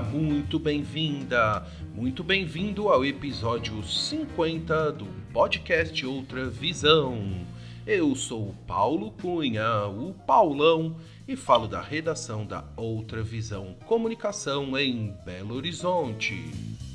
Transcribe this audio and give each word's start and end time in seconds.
Muito 0.00 0.58
bem-vinda, 0.58 1.66
muito 1.94 2.24
bem-vindo 2.24 2.88
ao 2.88 3.04
episódio 3.04 3.82
50 3.82 4.92
do 4.92 5.06
podcast 5.32 6.06
Outra 6.06 6.48
Visão. 6.48 7.46
Eu 7.86 8.14
sou 8.14 8.54
Paulo 8.66 9.10
Cunha, 9.12 9.86
o 9.86 10.14
Paulão, 10.26 10.96
e 11.28 11.36
falo 11.36 11.68
da 11.68 11.80
redação 11.80 12.46
da 12.46 12.64
Outra 12.76 13.22
Visão 13.22 13.76
Comunicação 13.86 14.76
em 14.78 15.14
Belo 15.24 15.54
Horizonte. 15.54 16.89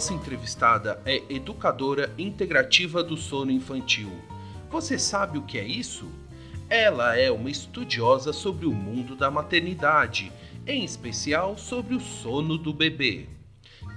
Nossa 0.00 0.14
entrevistada 0.14 0.98
é 1.04 1.22
educadora 1.28 2.10
integrativa 2.16 3.04
do 3.04 3.18
sono 3.18 3.50
infantil. 3.50 4.10
Você 4.70 4.98
sabe 4.98 5.36
o 5.36 5.42
que 5.42 5.58
é 5.58 5.66
isso? 5.66 6.10
Ela 6.70 7.18
é 7.18 7.30
uma 7.30 7.50
estudiosa 7.50 8.32
sobre 8.32 8.64
o 8.64 8.72
mundo 8.72 9.14
da 9.14 9.30
maternidade, 9.30 10.32
em 10.66 10.86
especial 10.86 11.58
sobre 11.58 11.94
o 11.94 12.00
sono 12.00 12.56
do 12.56 12.72
bebê. 12.72 13.28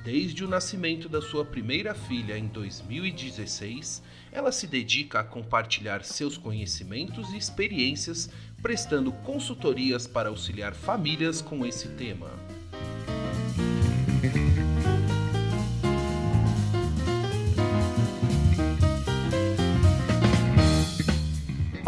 Desde 0.04 0.44
o 0.44 0.48
nascimento 0.50 1.08
da 1.08 1.22
sua 1.22 1.46
primeira 1.46 1.96
filha 1.96 2.38
em 2.38 2.48
2016, 2.48 4.04
ela 4.30 4.52
se 4.52 4.68
dedica 4.68 5.22
a 5.22 5.24
compartilhar 5.24 6.04
seus 6.04 6.38
conhecimentos 6.38 7.32
e 7.32 7.38
experiências, 7.38 8.30
prestando 8.62 9.10
consultorias 9.10 10.06
para 10.06 10.28
auxiliar 10.28 10.74
famílias 10.74 11.42
com 11.42 11.66
esse 11.66 11.88
tema. 11.88 12.30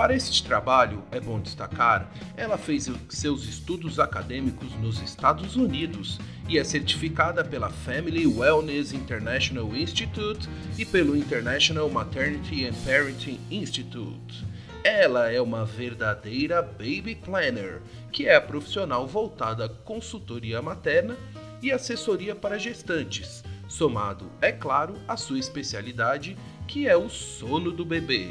Para 0.05 0.13
este 0.13 0.43
trabalho, 0.43 1.03
é 1.11 1.19
bom 1.19 1.39
destacar, 1.39 2.11
ela 2.37 2.59
fez 2.59 2.87
seus 3.09 3.43
estudos 3.43 3.99
acadêmicos 3.99 4.71
nos 4.73 5.01
Estados 5.01 5.55
Unidos 5.55 6.19
e 6.47 6.59
é 6.59 6.63
certificada 6.63 7.43
pela 7.43 7.71
Family 7.71 8.27
Wellness 8.27 8.93
International 8.93 9.75
Institute 9.75 10.47
e 10.77 10.85
pelo 10.85 11.17
International 11.17 11.89
Maternity 11.89 12.67
and 12.67 12.75
Parenting 12.85 13.39
Institute. 13.49 14.45
Ela 14.83 15.31
é 15.31 15.41
uma 15.41 15.65
verdadeira 15.65 16.61
baby 16.61 17.15
planner, 17.15 17.81
que 18.11 18.27
é 18.27 18.35
a 18.35 18.41
profissional 18.41 19.07
voltada 19.07 19.65
à 19.65 19.69
consultoria 19.69 20.61
materna 20.61 21.17
e 21.63 21.71
assessoria 21.71 22.35
para 22.35 22.59
gestantes, 22.59 23.43
somado, 23.67 24.31
é 24.39 24.51
claro, 24.51 24.93
à 25.07 25.17
sua 25.17 25.39
especialidade, 25.39 26.37
que 26.67 26.87
é 26.87 26.95
o 26.95 27.09
sono 27.09 27.71
do 27.71 27.83
bebê. 27.83 28.29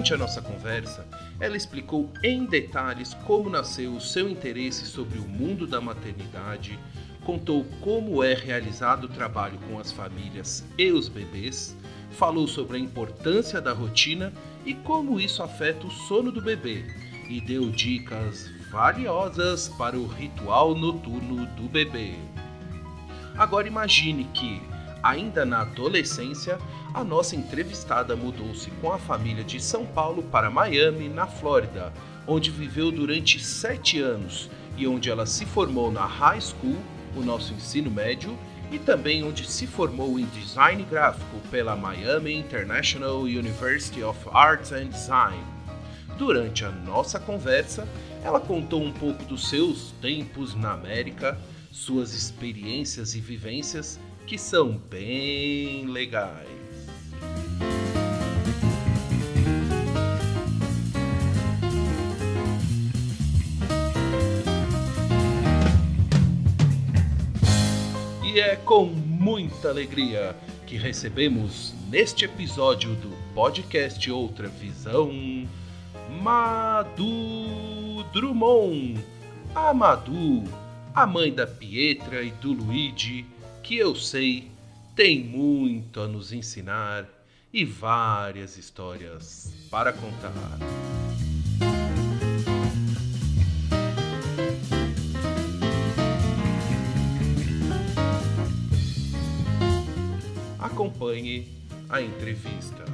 Durante 0.00 0.14
a 0.14 0.16
nossa 0.16 0.40
conversa, 0.40 1.06
ela 1.38 1.58
explicou 1.58 2.10
em 2.24 2.46
detalhes 2.46 3.12
como 3.26 3.50
nasceu 3.50 3.92
o 3.92 4.00
seu 4.00 4.30
interesse 4.30 4.86
sobre 4.86 5.18
o 5.18 5.28
mundo 5.28 5.66
da 5.66 5.78
maternidade, 5.78 6.78
contou 7.22 7.66
como 7.82 8.24
é 8.24 8.32
realizado 8.32 9.04
o 9.04 9.08
trabalho 9.08 9.58
com 9.68 9.78
as 9.78 9.92
famílias 9.92 10.64
e 10.78 10.90
os 10.90 11.06
bebês, 11.06 11.76
falou 12.12 12.48
sobre 12.48 12.78
a 12.78 12.80
importância 12.80 13.60
da 13.60 13.74
rotina 13.74 14.32
e 14.64 14.72
como 14.72 15.20
isso 15.20 15.42
afeta 15.42 15.86
o 15.86 15.90
sono 15.90 16.32
do 16.32 16.40
bebê, 16.40 16.82
e 17.28 17.38
deu 17.38 17.68
dicas 17.68 18.50
valiosas 18.70 19.68
para 19.68 19.98
o 19.98 20.06
ritual 20.06 20.74
noturno 20.74 21.44
do 21.56 21.68
bebê. 21.68 22.14
Agora 23.36 23.68
imagine 23.68 24.24
que, 24.32 24.62
ainda 25.02 25.44
na 25.44 25.60
adolescência, 25.60 26.58
a 26.92 27.04
nossa 27.04 27.36
entrevistada 27.36 28.16
mudou-se 28.16 28.70
com 28.80 28.92
a 28.92 28.98
família 28.98 29.44
de 29.44 29.60
São 29.60 29.86
Paulo 29.86 30.22
para 30.24 30.50
Miami, 30.50 31.08
na 31.08 31.26
Flórida, 31.26 31.92
onde 32.26 32.50
viveu 32.50 32.90
durante 32.90 33.42
sete 33.42 34.00
anos 34.00 34.50
e 34.76 34.86
onde 34.86 35.10
ela 35.10 35.26
se 35.26 35.46
formou 35.46 35.90
na 35.90 36.04
high 36.04 36.40
school, 36.40 36.76
o 37.16 37.20
nosso 37.20 37.52
ensino 37.52 37.90
médio, 37.90 38.36
e 38.72 38.78
também 38.78 39.24
onde 39.24 39.48
se 39.50 39.66
formou 39.66 40.18
em 40.18 40.26
design 40.26 40.84
gráfico 40.84 41.38
pela 41.50 41.76
Miami 41.76 42.34
International 42.34 43.20
University 43.20 44.02
of 44.02 44.18
Arts 44.32 44.72
and 44.72 44.88
Design. 44.88 45.42
Durante 46.16 46.64
a 46.64 46.70
nossa 46.70 47.18
conversa, 47.18 47.88
ela 48.22 48.40
contou 48.40 48.82
um 48.82 48.92
pouco 48.92 49.24
dos 49.24 49.48
seus 49.48 49.92
tempos 50.00 50.54
na 50.54 50.72
América, 50.72 51.38
suas 51.72 52.14
experiências 52.14 53.14
e 53.14 53.20
vivências 53.20 53.98
que 54.26 54.36
são 54.38 54.76
bem 54.76 55.86
legais. 55.86 56.59
E 68.32 68.38
é 68.38 68.54
com 68.54 68.84
muita 68.84 69.70
alegria 69.70 70.36
que 70.64 70.76
recebemos 70.76 71.74
neste 71.88 72.24
episódio 72.24 72.94
do 72.94 73.10
podcast 73.34 74.08
Outra 74.08 74.46
Visão 74.46 75.10
Madu 76.22 78.04
Drummond. 78.12 79.04
A 79.52 79.74
Madu, 79.74 80.44
a 80.94 81.04
mãe 81.08 81.34
da 81.34 81.44
Pietra 81.44 82.22
e 82.22 82.30
do 82.30 82.52
Luigi, 82.52 83.26
que 83.64 83.76
eu 83.76 83.96
sei 83.96 84.48
tem 84.94 85.18
muito 85.24 86.00
a 86.00 86.06
nos 86.06 86.32
ensinar 86.32 87.08
e 87.52 87.64
várias 87.64 88.56
histórias 88.56 89.52
para 89.72 89.92
contar. 89.92 91.09
Acompanhe 100.90 101.46
a 101.88 102.02
entrevista. 102.02 102.84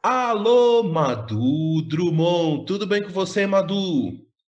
Alô, 0.00 0.84
Madu 0.84 1.82
Drummond, 1.88 2.66
tudo 2.66 2.86
bem 2.86 3.02
com 3.02 3.10
você, 3.10 3.46
Madu? 3.46 3.74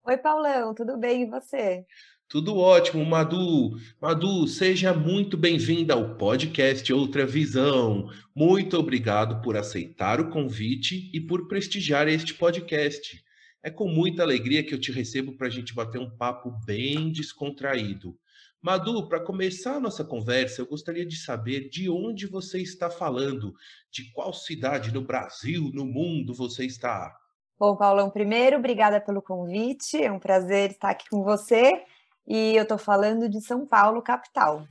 Oi, 0.04 0.16
Paulão, 0.18 0.72
tudo 0.72 0.96
bem 0.96 1.22
e 1.22 1.26
você? 1.26 1.84
Tudo 2.32 2.56
ótimo, 2.56 3.04
Madu. 3.04 3.78
Madu, 4.00 4.48
seja 4.48 4.94
muito 4.94 5.36
bem-vinda 5.36 5.92
ao 5.92 6.14
podcast 6.14 6.90
Outra 6.90 7.26
Visão. 7.26 8.08
Muito 8.34 8.78
obrigado 8.78 9.42
por 9.42 9.54
aceitar 9.54 10.18
o 10.18 10.30
convite 10.30 11.10
e 11.12 11.20
por 11.20 11.46
prestigiar 11.46 12.08
este 12.08 12.32
podcast. 12.32 13.22
É 13.62 13.70
com 13.70 13.86
muita 13.86 14.22
alegria 14.22 14.64
que 14.64 14.72
eu 14.72 14.80
te 14.80 14.90
recebo 14.90 15.36
para 15.36 15.48
a 15.48 15.50
gente 15.50 15.74
bater 15.74 16.00
um 16.00 16.08
papo 16.08 16.50
bem 16.64 17.12
descontraído. 17.12 18.16
Madu, 18.62 19.06
para 19.10 19.20
começar 19.20 19.74
a 19.74 19.80
nossa 19.80 20.02
conversa, 20.02 20.62
eu 20.62 20.66
gostaria 20.66 21.04
de 21.04 21.16
saber 21.16 21.68
de 21.68 21.90
onde 21.90 22.26
você 22.26 22.62
está 22.62 22.88
falando, 22.88 23.54
de 23.90 24.10
qual 24.10 24.32
cidade 24.32 24.90
no 24.90 25.02
Brasil, 25.02 25.70
no 25.74 25.84
mundo 25.84 26.32
você 26.32 26.64
está. 26.64 27.14
Bom, 27.58 27.76
Paulão, 27.76 28.08
primeiro, 28.08 28.56
obrigada 28.56 29.02
pelo 29.02 29.20
convite, 29.20 30.02
é 30.02 30.10
um 30.10 30.18
prazer 30.18 30.70
estar 30.70 30.88
aqui 30.88 31.10
com 31.10 31.22
você. 31.22 31.84
E 32.26 32.56
eu 32.56 32.62
estou 32.62 32.78
falando 32.78 33.28
de 33.28 33.40
São 33.40 33.66
Paulo, 33.66 34.02
capital. 34.02 34.66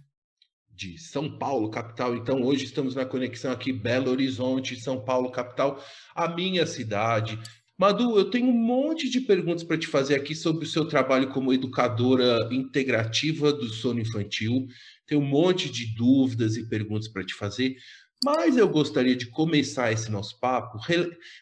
De 0.69 0.97
São 0.97 1.37
Paulo, 1.37 1.69
capital. 1.69 2.15
Então, 2.15 2.41
hoje 2.43 2.65
estamos 2.65 2.95
na 2.95 3.05
conexão 3.05 3.51
aqui, 3.51 3.73
Belo 3.73 4.09
Horizonte, 4.09 4.79
São 4.79 5.03
Paulo, 5.03 5.31
capital, 5.31 5.83
a 6.15 6.27
minha 6.27 6.65
cidade. 6.65 7.37
Madu, 7.77 8.17
eu 8.17 8.29
tenho 8.29 8.47
um 8.47 8.53
monte 8.53 9.09
de 9.09 9.19
perguntas 9.21 9.63
para 9.63 9.77
te 9.77 9.87
fazer 9.87 10.13
aqui 10.13 10.35
sobre 10.35 10.65
o 10.65 10.67
seu 10.67 10.87
trabalho 10.87 11.29
como 11.29 11.51
educadora 11.51 12.47
integrativa 12.51 13.51
do 13.51 13.67
sono 13.69 13.99
infantil. 13.99 14.67
Tenho 15.07 15.19
um 15.19 15.25
monte 15.25 15.69
de 15.69 15.93
dúvidas 15.95 16.55
e 16.55 16.69
perguntas 16.69 17.07
para 17.07 17.25
te 17.25 17.33
fazer, 17.33 17.75
mas 18.23 18.55
eu 18.55 18.69
gostaria 18.69 19.15
de 19.15 19.25
começar 19.25 19.91
esse 19.91 20.11
nosso 20.11 20.39
papo 20.39 20.77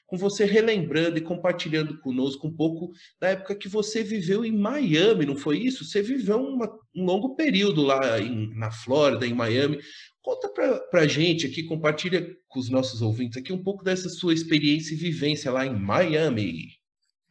com 0.07 0.17
você 0.17 0.45
relembrando 0.45 1.17
e 1.17 1.21
compartilhando 1.21 1.99
conosco 1.99 2.47
um 2.47 2.55
pouco 2.55 2.91
da 3.19 3.29
época 3.29 3.55
que 3.55 3.67
você 3.67 4.01
viveu 4.01 4.45
em 4.45 4.57
Miami, 4.57 5.25
não 5.25 5.35
foi 5.35 5.57
isso? 5.57 5.83
Você 5.83 6.01
viveu 6.01 6.39
uma, 6.39 6.71
um 6.95 7.03
longo 7.03 7.35
período 7.35 7.81
lá 7.81 8.19
em, 8.19 8.53
na 8.55 8.71
Flórida, 8.71 9.27
em 9.27 9.33
Miami. 9.33 9.79
Conta 10.21 10.47
para 10.49 11.01
a 11.01 11.07
gente 11.07 11.47
aqui, 11.47 11.63
compartilha 11.63 12.25
com 12.47 12.59
os 12.59 12.69
nossos 12.69 13.01
ouvintes 13.01 13.37
aqui 13.37 13.51
um 13.51 13.63
pouco 13.63 13.83
dessa 13.83 14.07
sua 14.07 14.33
experiência 14.33 14.93
e 14.93 14.97
vivência 14.97 15.51
lá 15.51 15.65
em 15.65 15.77
Miami. 15.77 16.79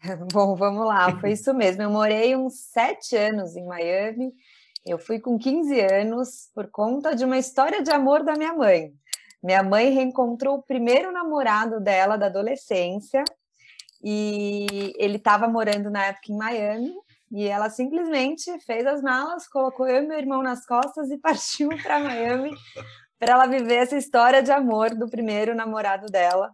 Bom, 0.32 0.54
vamos 0.56 0.86
lá, 0.86 1.18
foi 1.20 1.32
isso 1.32 1.54
mesmo. 1.54 1.82
Eu 1.82 1.90
morei 1.90 2.36
uns 2.36 2.54
sete 2.70 3.16
anos 3.16 3.56
em 3.56 3.64
Miami. 3.64 4.30
Eu 4.86 4.98
fui 4.98 5.18
com 5.18 5.38
15 5.38 5.80
anos 5.80 6.50
por 6.54 6.70
conta 6.70 7.14
de 7.14 7.24
uma 7.24 7.38
história 7.38 7.82
de 7.82 7.90
amor 7.90 8.24
da 8.24 8.36
minha 8.36 8.54
mãe. 8.54 8.92
Minha 9.42 9.62
mãe 9.62 9.90
reencontrou 9.90 10.56
o 10.56 10.62
primeiro 10.62 11.12
namorado 11.12 11.80
dela 11.80 12.16
da 12.16 12.26
adolescência 12.26 13.22
e 14.02 14.92
ele 14.96 15.16
estava 15.16 15.48
morando 15.48 15.90
na 15.90 16.06
época 16.06 16.32
em 16.32 16.36
Miami 16.36 16.94
e 17.30 17.46
ela 17.46 17.68
simplesmente 17.68 18.58
fez 18.60 18.86
as 18.86 19.02
malas, 19.02 19.46
colocou 19.46 19.86
eu 19.86 20.02
e 20.02 20.06
meu 20.06 20.18
irmão 20.18 20.42
nas 20.42 20.66
costas 20.66 21.10
e 21.10 21.18
partiu 21.18 21.68
para 21.82 22.00
Miami 22.00 22.52
para 23.18 23.32
ela 23.32 23.46
viver 23.46 23.74
essa 23.74 23.96
história 23.96 24.42
de 24.42 24.52
amor 24.52 24.94
do 24.94 25.08
primeiro 25.08 25.54
namorado 25.54 26.06
dela, 26.06 26.52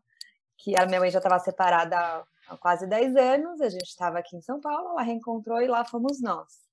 que 0.56 0.74
a 0.80 0.86
minha 0.86 0.98
mãe 0.98 1.10
já 1.10 1.18
estava 1.18 1.38
separada 1.38 2.24
há 2.48 2.56
quase 2.56 2.86
10 2.86 3.16
anos, 3.16 3.60
a 3.60 3.68
gente 3.68 3.84
estava 3.84 4.18
aqui 4.18 4.34
em 4.36 4.40
São 4.40 4.60
Paulo, 4.60 4.90
ela 4.90 5.02
reencontrou 5.02 5.60
e 5.60 5.66
lá 5.66 5.84
fomos 5.84 6.22
nós. 6.22 6.63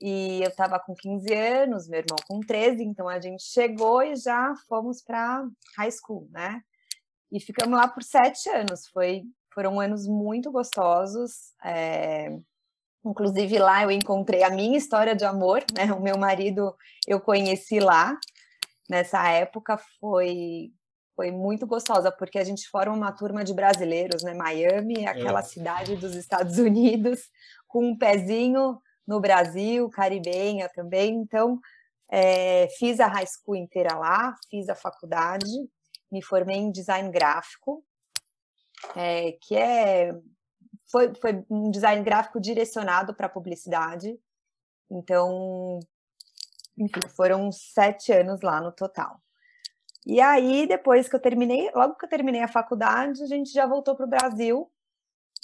E 0.00 0.42
eu 0.42 0.48
estava 0.48 0.80
com 0.80 0.94
15 0.94 1.34
anos, 1.34 1.86
meu 1.86 1.98
irmão 1.98 2.16
com 2.26 2.40
13, 2.40 2.82
então 2.82 3.06
a 3.06 3.20
gente 3.20 3.42
chegou 3.42 4.02
e 4.02 4.16
já 4.16 4.54
fomos 4.66 5.02
para 5.02 5.46
high 5.76 5.90
school, 5.90 6.26
né? 6.30 6.62
E 7.30 7.38
ficamos 7.38 7.78
lá 7.78 7.86
por 7.86 8.02
sete 8.02 8.48
anos. 8.48 8.86
Foi, 8.88 9.22
foram 9.52 9.78
anos 9.78 10.06
muito 10.08 10.50
gostosos. 10.50 11.54
É... 11.62 12.30
Inclusive 13.04 13.58
lá 13.58 13.82
eu 13.82 13.90
encontrei 13.90 14.42
a 14.42 14.50
minha 14.50 14.76
história 14.76 15.14
de 15.14 15.24
amor, 15.24 15.64
né? 15.76 15.92
O 15.92 16.00
meu 16.00 16.16
marido 16.16 16.74
eu 17.06 17.20
conheci 17.20 17.78
lá. 17.78 18.16
Nessa 18.88 19.28
época 19.28 19.78
foi 20.00 20.72
foi 21.14 21.30
muito 21.30 21.66
gostosa 21.66 22.10
porque 22.10 22.38
a 22.38 22.44
gente 22.44 22.66
forma 22.70 22.96
uma 22.96 23.12
turma 23.12 23.44
de 23.44 23.52
brasileiros, 23.52 24.22
né? 24.22 24.32
Miami, 24.32 25.06
aquela 25.06 25.40
é. 25.40 25.42
cidade 25.42 25.94
dos 25.96 26.14
Estados 26.14 26.56
Unidos, 26.58 27.20
com 27.68 27.90
um 27.90 27.98
pezinho 27.98 28.80
no 29.10 29.20
Brasil, 29.20 29.90
caribenha 29.90 30.68
também. 30.68 31.16
Então, 31.16 31.58
é, 32.08 32.68
fiz 32.78 33.00
a 33.00 33.08
high 33.08 33.26
school 33.26 33.56
inteira 33.56 33.98
lá, 33.98 34.36
fiz 34.48 34.68
a 34.68 34.76
faculdade, 34.76 35.50
me 36.12 36.22
formei 36.22 36.58
em 36.58 36.70
design 36.70 37.10
gráfico, 37.10 37.84
é, 38.94 39.32
que 39.42 39.56
é 39.56 40.14
foi, 40.88 41.12
foi 41.16 41.44
um 41.50 41.72
design 41.72 42.04
gráfico 42.04 42.40
direcionado 42.40 43.12
para 43.12 43.28
publicidade. 43.28 44.16
Então, 44.88 45.80
enfim, 46.78 47.00
foram 47.16 47.50
sete 47.50 48.12
anos 48.12 48.40
lá 48.42 48.60
no 48.60 48.70
total. 48.70 49.20
E 50.06 50.20
aí, 50.20 50.68
depois 50.68 51.08
que 51.08 51.16
eu 51.16 51.20
terminei, 51.20 51.68
logo 51.74 51.96
que 51.96 52.04
eu 52.04 52.08
terminei 52.08 52.42
a 52.42 52.48
faculdade, 52.48 53.24
a 53.24 53.26
gente 53.26 53.50
já 53.52 53.66
voltou 53.66 53.96
para 53.96 54.06
o 54.06 54.08
Brasil 54.08 54.70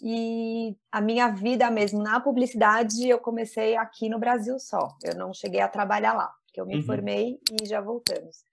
e 0.02 0.76
a 0.93 1.00
minha 1.00 1.28
vida 1.28 1.70
mesmo 1.70 2.02
na 2.02 2.20
publicidade 2.20 3.08
eu 3.08 3.19
comecei 3.19 3.76
aqui 3.76 4.08
no 4.08 4.19
Brasil 4.19 4.58
só. 4.58 4.88
Eu 5.02 5.14
não 5.16 5.32
cheguei 5.32 5.60
a 5.60 5.69
trabalhar 5.69 6.12
lá, 6.12 6.31
porque 6.46 6.60
eu 6.60 6.66
me 6.66 6.76
uhum. 6.76 6.82
formei 6.82 7.38
e 7.50 7.66
já 7.66 7.81
voltamos. 7.81 8.44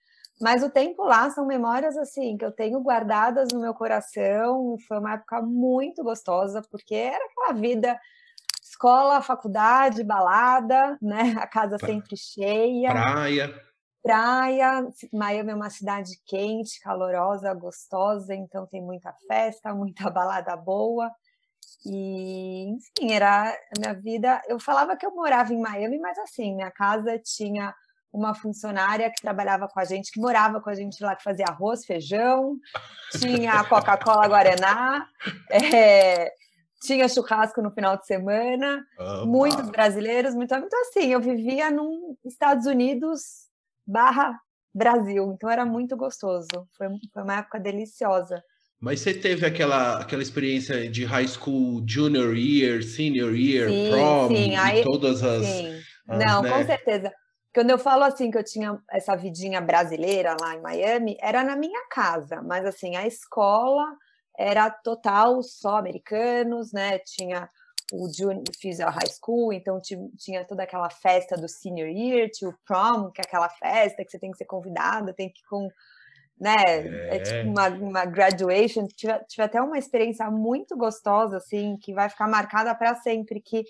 Mas 0.41 0.63
o 0.63 0.69
tempo 0.69 1.03
lá 1.03 1.29
são 1.29 1.45
memórias 1.45 1.95
assim 1.97 2.37
que 2.37 2.45
eu 2.45 2.51
tenho 2.51 2.81
guardadas 2.81 3.49
no 3.53 3.61
meu 3.61 3.73
coração. 3.73 4.75
Foi 4.87 4.99
uma 4.99 5.13
época 5.13 5.41
muito 5.41 6.03
gostosa, 6.03 6.61
porque 6.69 6.95
era 6.95 7.23
aquela 7.25 7.53
vida 7.53 7.99
escola, 8.61 9.21
faculdade, 9.21 10.03
balada, 10.03 10.97
né? 11.01 11.35
A 11.37 11.47
casa 11.47 11.77
sempre 11.77 12.17
cheia. 12.17 12.91
Praia. 12.91 13.63
Praia, 14.01 14.85
Miami 15.13 15.51
é 15.51 15.55
uma 15.55 15.69
cidade 15.69 16.19
quente, 16.25 16.77
calorosa, 16.81 17.53
gostosa, 17.53 18.35
então 18.35 18.67
tem 18.67 18.81
muita 18.81 19.13
festa, 19.27 19.73
muita 19.73 20.09
balada 20.09 20.57
boa. 20.57 21.09
E, 21.85 22.69
enfim, 22.69 23.11
era 23.11 23.49
a 23.49 23.79
minha 23.79 23.93
vida. 23.93 24.41
Eu 24.47 24.59
falava 24.59 24.95
que 24.95 25.05
eu 25.05 25.13
morava 25.13 25.53
em 25.53 25.59
Miami, 25.59 25.99
mas 25.99 26.17
assim, 26.17 26.55
minha 26.55 26.71
casa 26.71 27.19
tinha 27.19 27.73
uma 28.13 28.35
funcionária 28.35 29.09
que 29.09 29.21
trabalhava 29.21 29.67
com 29.67 29.79
a 29.79 29.83
gente, 29.83 30.11
que 30.11 30.21
morava 30.21 30.61
com 30.61 30.69
a 30.69 30.75
gente 30.75 31.03
lá, 31.03 31.15
que 31.15 31.23
fazia 31.23 31.45
arroz, 31.47 31.83
feijão, 31.83 32.57
tinha 33.19 33.63
Coca-Cola 33.63 34.27
Guaraná, 34.27 35.07
é, 35.49 36.31
tinha 36.83 37.09
churrasco 37.09 37.59
no 37.61 37.71
final 37.71 37.97
de 37.97 38.05
semana, 38.05 38.85
muitos 39.25 39.67
brasileiros, 39.71 40.35
muito, 40.35 40.53
então 40.53 40.81
assim, 40.81 41.07
eu 41.11 41.19
vivia 41.19 41.71
nos 41.71 42.17
Estados 42.23 42.67
Unidos 42.67 43.49
barra 43.85 44.39
Brasil, 44.71 45.31
então 45.33 45.49
era 45.49 45.65
muito 45.65 45.97
gostoso, 45.97 46.47
foi, 46.77 46.87
foi 47.11 47.23
uma 47.23 47.37
época 47.37 47.59
deliciosa. 47.59 48.43
Mas 48.83 48.99
você 48.99 49.13
teve 49.13 49.45
aquela, 49.45 50.01
aquela 50.01 50.21
experiência 50.21 50.89
de 50.91 51.05
high 51.05 51.25
school, 51.25 51.81
junior 51.87 52.35
year, 52.35 52.83
senior 52.83 53.33
year, 53.33 53.69
sim, 53.69 53.89
prom, 53.89 54.27
sim. 54.27 54.55
Aí, 54.57 54.83
todas 54.83 55.23
as. 55.23 55.45
Sim. 55.45 55.79
As, 56.05 56.19
Não, 56.19 56.41
né? 56.41 56.49
com 56.51 56.65
certeza. 56.65 57.13
Quando 57.55 57.69
eu 57.69 57.77
falo 57.77 58.03
assim 58.03 58.29
que 58.29 58.37
eu 58.37 58.43
tinha 58.43 58.77
essa 58.91 59.15
vidinha 59.15 59.61
brasileira 59.61 60.35
lá 60.37 60.55
em 60.55 60.61
Miami, 60.61 61.15
era 61.21 61.45
na 61.45 61.55
minha 61.55 61.79
casa, 61.89 62.41
mas 62.41 62.65
assim, 62.65 62.97
a 62.97 63.07
escola 63.07 63.85
era 64.37 64.69
total 64.69 65.41
só 65.41 65.77
americanos, 65.77 66.73
né? 66.73 66.99
Tinha 66.99 67.47
o 67.93 68.11
junior, 68.11 68.43
fiz 68.59 68.81
a 68.81 68.89
high 68.89 69.07
school, 69.07 69.53
então 69.53 69.79
tinha 70.17 70.43
toda 70.43 70.63
aquela 70.63 70.89
festa 70.89 71.37
do 71.37 71.47
senior 71.47 71.87
year, 71.87 72.29
tinha 72.29 72.49
o 72.49 72.55
prom, 72.65 73.11
que 73.11 73.21
é 73.21 73.23
aquela 73.25 73.47
festa 73.47 74.03
que 74.03 74.11
você 74.11 74.19
tem 74.19 74.31
que 74.31 74.37
ser 74.37 74.45
convidada, 74.45 75.13
tem 75.13 75.29
que 75.29 75.39
ir 75.39 75.47
com 75.49 75.69
né? 76.43 76.55
É, 76.57 77.15
é 77.15 77.19
tipo 77.19 77.49
uma, 77.49 77.69
uma 77.69 78.05
graduation. 78.05 78.85
Tive, 78.87 79.17
tive 79.29 79.43
até 79.43 79.61
uma 79.61 79.77
experiência 79.77 80.29
muito 80.29 80.75
gostosa, 80.75 81.37
assim, 81.37 81.77
que 81.77 81.93
vai 81.93 82.09
ficar 82.09 82.27
marcada 82.27 82.75
para 82.75 82.95
sempre. 82.95 83.39
Que 83.39 83.63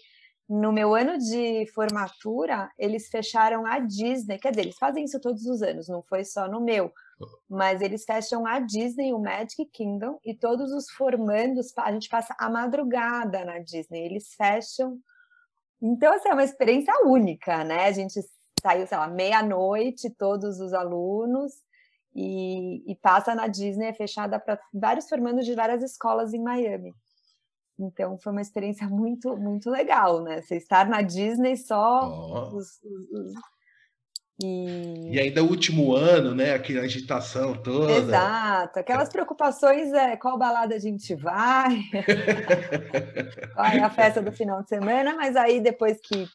no 0.50 0.72
meu 0.72 0.96
ano 0.96 1.20
de 1.20 1.68
formatura, 1.68 2.72
eles 2.80 3.10
fecharam 3.10 3.64
a 3.68 3.78
Disney. 3.78 4.40
Quer 4.40 4.50
dizer, 4.50 4.62
eles 4.64 4.78
fazem 4.78 5.04
isso 5.06 5.22
todos 5.22 5.46
os 5.46 5.62
anos, 5.62 5.88
não 5.88 6.02
foi 6.02 6.26
só 6.26 6.48
no 6.48 6.60
meu. 6.60 6.92
Mas 7.48 7.80
eles 7.80 8.04
fecham 8.06 8.46
a 8.48 8.60
Disney, 8.60 9.14
o 9.14 9.20
Magic 9.20 9.66
Kingdom, 9.72 10.20
e 10.26 10.34
todos 10.34 10.74
os 10.74 10.90
formandos, 10.90 11.72
a 11.78 11.92
gente 11.92 12.10
passa 12.10 12.36
a 12.40 12.50
madrugada 12.50 13.46
na 13.46 13.60
Disney. 13.60 14.04
Eles 14.04 14.34
fecham. 14.34 14.98
Então, 15.80 16.12
assim, 16.12 16.30
é 16.30 16.34
uma 16.34 16.44
experiência 16.44 16.94
única, 17.06 17.64
né? 17.64 17.86
A 17.86 17.92
gente 17.92 18.20
saiu, 18.64 18.88
sei 18.88 18.98
lá, 18.98 19.08
meia-noite, 19.08 20.10
todos 20.10 20.60
os 20.60 20.74
alunos, 20.74 21.63
e, 22.16 22.92
e 22.92 22.96
passa 22.96 23.34
na 23.34 23.48
Disney, 23.48 23.88
é 23.88 23.94
fechada 23.94 24.40
para 24.40 24.60
vários 24.74 25.10
formandos 25.10 25.46
de 25.46 25.56
várias 25.56 25.82
escolas 25.82 26.34
em 26.34 26.42
Miami. 26.42 26.94
Então 27.80 28.18
foi 28.20 28.32
uma 28.32 28.42
experiência 28.42 28.88
muito, 28.90 29.36
muito 29.36 29.70
legal, 29.70 30.22
né? 30.22 30.42
Você 30.42 30.58
estar 30.58 30.88
na 30.88 31.02
Disney 31.02 31.58
só 31.58 32.08
oh. 32.08 32.56
os, 32.56 32.80
os, 32.84 33.12
os... 33.12 33.34
E... 34.44 35.12
e... 35.14 35.20
ainda 35.20 35.44
o 35.44 35.50
último 35.50 35.94
ano, 35.94 36.36
né? 36.36 36.54
Aquela 36.54 36.82
agitação 36.82 37.56
toda. 37.56 37.92
Exato, 37.94 38.80
aquelas 38.80 39.10
preocupações 39.10 39.92
é 39.94 40.16
qual 40.16 40.38
balada 40.38 40.76
a 40.76 40.80
gente 40.80 41.16
vai, 41.16 41.82
qual 43.54 43.66
é 43.66 43.80
a 43.80 43.90
festa 43.90 44.22
do 44.22 44.32
final 44.32 44.62
de 44.62 44.70
semana, 44.70 45.16
mas 45.16 45.36
aí 45.36 45.60
depois 45.60 46.00
que 46.00 46.28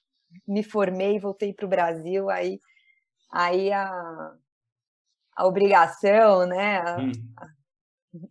me 0.47 0.63
formei 0.63 1.17
e 1.17 1.21
voltei 1.21 1.53
para 1.53 1.67
o 1.67 1.69
Brasil, 1.69 2.29
aí, 2.31 2.61
aí 3.33 3.73
a, 3.73 4.33
a 5.39 5.47
obrigação, 5.47 6.45
né? 6.47 6.83
Hum. 6.99 7.13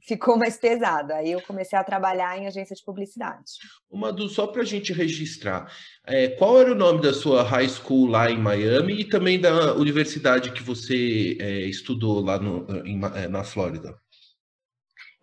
ficou 0.02 0.38
mais 0.38 0.58
pesado. 0.58 1.14
Aí 1.14 1.32
eu 1.32 1.42
comecei 1.42 1.80
a 1.80 1.84
trabalhar 1.84 2.38
em 2.38 2.46
agência 2.46 2.76
de 2.76 2.84
publicidade. 2.84 3.54
Uma 3.90 4.12
do 4.12 4.28
só 4.28 4.46
para 4.48 4.62
a 4.62 4.66
gente 4.66 4.92
registrar, 4.92 5.72
é, 6.06 6.28
qual 6.28 6.60
era 6.60 6.74
o 6.74 6.76
nome 6.76 7.02
da 7.02 7.14
sua 7.14 7.44
high 7.44 7.70
school 7.70 8.08
lá 8.08 8.30
em 8.30 8.38
Miami 8.38 9.00
e 9.00 9.10
também 9.10 9.40
da 9.40 9.74
universidade 9.76 10.52
que 10.52 10.62
você 10.62 11.38
é, 11.40 11.62
estudou 11.62 12.20
lá 12.20 12.38
no, 12.38 12.68
em, 12.86 13.00
é, 13.16 13.30
na 13.30 13.46
Flórida? 13.46 13.98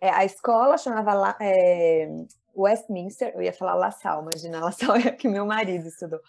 É, 0.01 0.09
a 0.09 0.25
escola 0.25 0.79
chamava 0.79 1.37
é, 1.39 2.07
Westminster, 2.55 3.31
eu 3.35 3.43
ia 3.43 3.53
falar 3.53 3.75
La 3.75 3.91
Salle, 3.91 4.23
imagina, 4.23 4.59
La 4.59 4.71
Salle 4.71 5.07
é 5.07 5.11
que 5.11 5.27
meu 5.27 5.45
marido 5.45 5.87
estudou. 5.87 6.19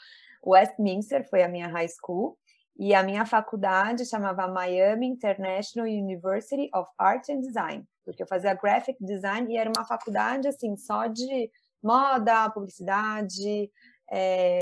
Westminster 0.44 1.26
foi 1.30 1.42
a 1.42 1.48
minha 1.48 1.68
high 1.68 1.88
school 1.88 2.36
E 2.78 2.94
a 2.94 3.02
minha 3.02 3.24
faculdade 3.24 4.04
chamava 4.04 4.46
Miami 4.46 5.06
International 5.06 5.88
University 5.88 6.68
of 6.74 6.90
Art 6.98 7.28
and 7.30 7.40
Design, 7.40 7.84
porque 8.04 8.22
eu 8.22 8.26
fazia 8.26 8.54
graphic 8.54 9.02
design 9.02 9.52
e 9.52 9.56
era 9.56 9.70
uma 9.74 9.84
faculdade 9.84 10.46
assim 10.46 10.76
só 10.76 11.06
de 11.06 11.50
moda, 11.82 12.50
publicidade, 12.50 13.70
é, 14.10 14.58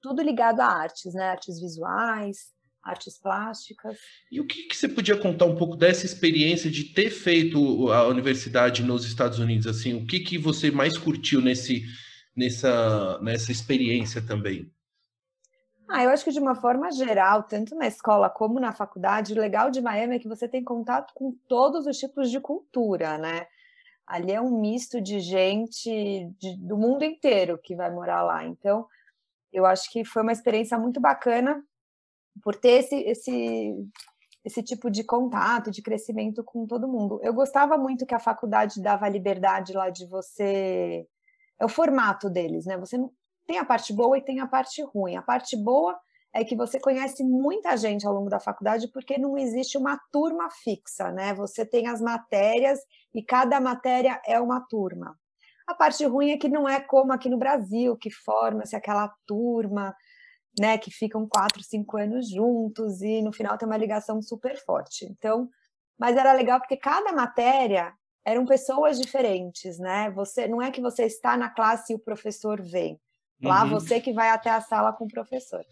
tudo 0.00 0.22
ligado 0.22 0.60
a 0.60 0.66
artes, 0.66 1.12
né? 1.12 1.30
Artes 1.30 1.60
visuais, 1.60 2.52
artes 2.82 3.18
plásticas. 3.18 3.98
E 4.30 4.40
o 4.40 4.46
que, 4.46 4.62
que, 4.62 4.76
você 4.76 4.88
podia 4.88 5.16
contar 5.16 5.44
um 5.44 5.56
pouco 5.56 5.76
dessa 5.76 6.06
experiência 6.06 6.70
de 6.70 6.84
ter 6.84 7.10
feito 7.10 7.90
a 7.92 8.06
universidade 8.08 8.82
nos 8.82 9.04
Estados 9.04 9.38
Unidos? 9.38 9.66
Assim, 9.66 9.94
o 9.94 10.06
que, 10.06 10.20
que 10.20 10.38
você 10.38 10.70
mais 10.70 10.96
curtiu 10.96 11.40
nesse, 11.40 11.84
nessa, 12.34 13.18
nessa 13.20 13.52
experiência 13.52 14.22
também? 14.22 14.70
Ah, 15.92 16.04
eu 16.04 16.10
acho 16.10 16.24
que 16.24 16.30
de 16.30 16.38
uma 16.38 16.54
forma 16.54 16.90
geral, 16.92 17.42
tanto 17.42 17.74
na 17.74 17.86
escola 17.88 18.30
como 18.30 18.60
na 18.60 18.72
faculdade, 18.72 19.32
o 19.32 19.40
legal 19.40 19.72
de 19.72 19.80
Miami 19.80 20.16
é 20.16 20.18
que 20.20 20.28
você 20.28 20.46
tem 20.46 20.62
contato 20.62 21.12
com 21.14 21.32
todos 21.48 21.84
os 21.84 21.98
tipos 21.98 22.30
de 22.30 22.38
cultura, 22.40 23.18
né? 23.18 23.48
Ali 24.06 24.30
é 24.32 24.40
um 24.40 24.60
misto 24.60 25.00
de 25.00 25.18
gente 25.18 25.90
de, 26.38 26.56
do 26.58 26.76
mundo 26.78 27.04
inteiro 27.04 27.58
que 27.58 27.74
vai 27.74 27.90
morar 27.90 28.22
lá. 28.22 28.44
Então, 28.44 28.86
eu 29.52 29.66
acho 29.66 29.90
que 29.90 30.04
foi 30.04 30.22
uma 30.22 30.32
experiência 30.32 30.78
muito 30.78 31.00
bacana 31.00 31.60
por 32.42 32.54
ter 32.54 32.78
esse, 32.84 32.96
esse, 33.02 33.74
esse 34.44 34.62
tipo 34.62 34.90
de 34.90 35.02
contato, 35.02 35.72
de 35.72 35.82
crescimento 35.82 36.44
com 36.44 36.66
todo 36.66 36.88
mundo. 36.88 37.20
Eu 37.22 37.34
gostava 37.34 37.76
muito 37.76 38.06
que 38.06 38.14
a 38.14 38.20
faculdade 38.20 38.80
dava 38.80 39.06
a 39.06 39.08
liberdade 39.08 39.72
lá 39.72 39.90
de 39.90 40.06
você. 40.06 41.04
É 41.58 41.64
o 41.64 41.68
formato 41.68 42.30
deles, 42.30 42.64
né? 42.64 42.78
Você 42.78 42.96
não 42.96 43.12
tem 43.50 43.58
a 43.58 43.64
parte 43.64 43.92
boa 43.92 44.16
e 44.16 44.22
tem 44.22 44.38
a 44.38 44.46
parte 44.46 44.80
ruim. 44.80 45.16
A 45.16 45.22
parte 45.22 45.56
boa 45.56 45.98
é 46.32 46.44
que 46.44 46.54
você 46.54 46.78
conhece 46.78 47.24
muita 47.24 47.76
gente 47.76 48.06
ao 48.06 48.14
longo 48.14 48.30
da 48.30 48.38
faculdade 48.38 48.86
porque 48.92 49.18
não 49.18 49.36
existe 49.36 49.76
uma 49.76 49.98
turma 50.12 50.48
fixa, 50.62 51.10
né? 51.10 51.34
Você 51.34 51.66
tem 51.66 51.88
as 51.88 52.00
matérias 52.00 52.78
e 53.12 53.20
cada 53.20 53.60
matéria 53.60 54.22
é 54.24 54.38
uma 54.38 54.60
turma. 54.60 55.18
A 55.66 55.74
parte 55.74 56.04
ruim 56.04 56.30
é 56.30 56.38
que 56.38 56.48
não 56.48 56.68
é 56.68 56.78
como 56.78 57.12
aqui 57.12 57.28
no 57.28 57.36
Brasil, 57.36 57.96
que 57.96 58.08
forma-se 58.08 58.76
aquela 58.76 59.12
turma, 59.26 59.96
né, 60.56 60.78
que 60.78 60.92
ficam 60.92 61.26
quatro, 61.28 61.60
cinco 61.64 61.96
anos 61.96 62.30
juntos 62.30 63.02
e 63.02 63.20
no 63.20 63.32
final 63.32 63.58
tem 63.58 63.66
uma 63.66 63.76
ligação 63.76 64.22
super 64.22 64.56
forte. 64.64 65.06
Então, 65.06 65.48
mas 65.98 66.16
era 66.16 66.32
legal 66.32 66.60
porque 66.60 66.76
cada 66.76 67.12
matéria 67.12 67.92
eram 68.24 68.44
pessoas 68.44 69.00
diferentes, 69.00 69.76
né? 69.80 70.08
Você 70.12 70.46
não 70.46 70.62
é 70.62 70.70
que 70.70 70.80
você 70.80 71.02
está 71.04 71.36
na 71.36 71.50
classe 71.50 71.92
e 71.92 71.96
o 71.96 71.98
professor 71.98 72.62
vem. 72.62 73.00
Lá 73.42 73.64
uhum. 73.64 73.70
você 73.70 74.00
que 74.00 74.12
vai 74.12 74.28
até 74.28 74.50
a 74.50 74.60
sala 74.60 74.92
com 74.92 75.04
o 75.04 75.08
professor. 75.08 75.64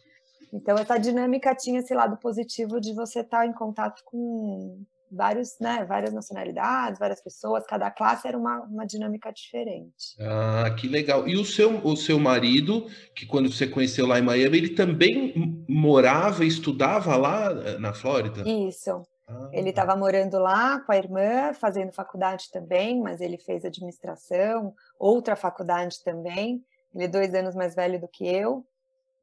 Então, 0.52 0.78
essa 0.78 0.96
dinâmica 0.98 1.54
tinha 1.54 1.80
esse 1.80 1.94
lado 1.94 2.16
positivo 2.16 2.80
de 2.80 2.94
você 2.94 3.20
estar 3.20 3.46
em 3.46 3.52
contato 3.52 4.02
com 4.04 4.82
vários, 5.10 5.58
né, 5.60 5.84
várias 5.86 6.12
nacionalidades, 6.12 6.98
várias 6.98 7.22
pessoas, 7.22 7.64
cada 7.66 7.90
classe 7.90 8.28
era 8.28 8.36
uma, 8.36 8.60
uma 8.62 8.86
dinâmica 8.86 9.32
diferente. 9.32 10.16
Ah, 10.20 10.74
que 10.78 10.86
legal. 10.88 11.26
E 11.26 11.36
o 11.36 11.44
seu, 11.44 11.78
o 11.84 11.96
seu 11.96 12.18
marido, 12.18 12.86
que 13.14 13.26
quando 13.26 13.50
você 13.50 13.66
conheceu 13.66 14.06
lá 14.06 14.18
em 14.18 14.22
Miami, 14.22 14.58
ele 14.58 14.68
também 14.70 15.64
morava 15.68 16.44
e 16.44 16.48
estudava 16.48 17.16
lá 17.16 17.50
eh, 17.50 17.78
na 17.78 17.92
Flórida? 17.92 18.48
Isso. 18.48 19.02
Ah. 19.26 19.50
Ele 19.52 19.70
estava 19.70 19.96
morando 19.96 20.38
lá 20.38 20.80
com 20.80 20.92
a 20.92 20.96
irmã, 20.96 21.52
fazendo 21.54 21.92
faculdade 21.92 22.50
também, 22.52 23.00
mas 23.00 23.20
ele 23.20 23.38
fez 23.38 23.64
administração, 23.64 24.74
outra 24.98 25.36
faculdade 25.36 26.02
também. 26.04 26.62
Ele 26.94 27.04
é 27.04 27.08
dois 27.08 27.34
anos 27.34 27.54
mais 27.54 27.74
velho 27.74 28.00
do 28.00 28.08
que 28.08 28.26
eu. 28.26 28.66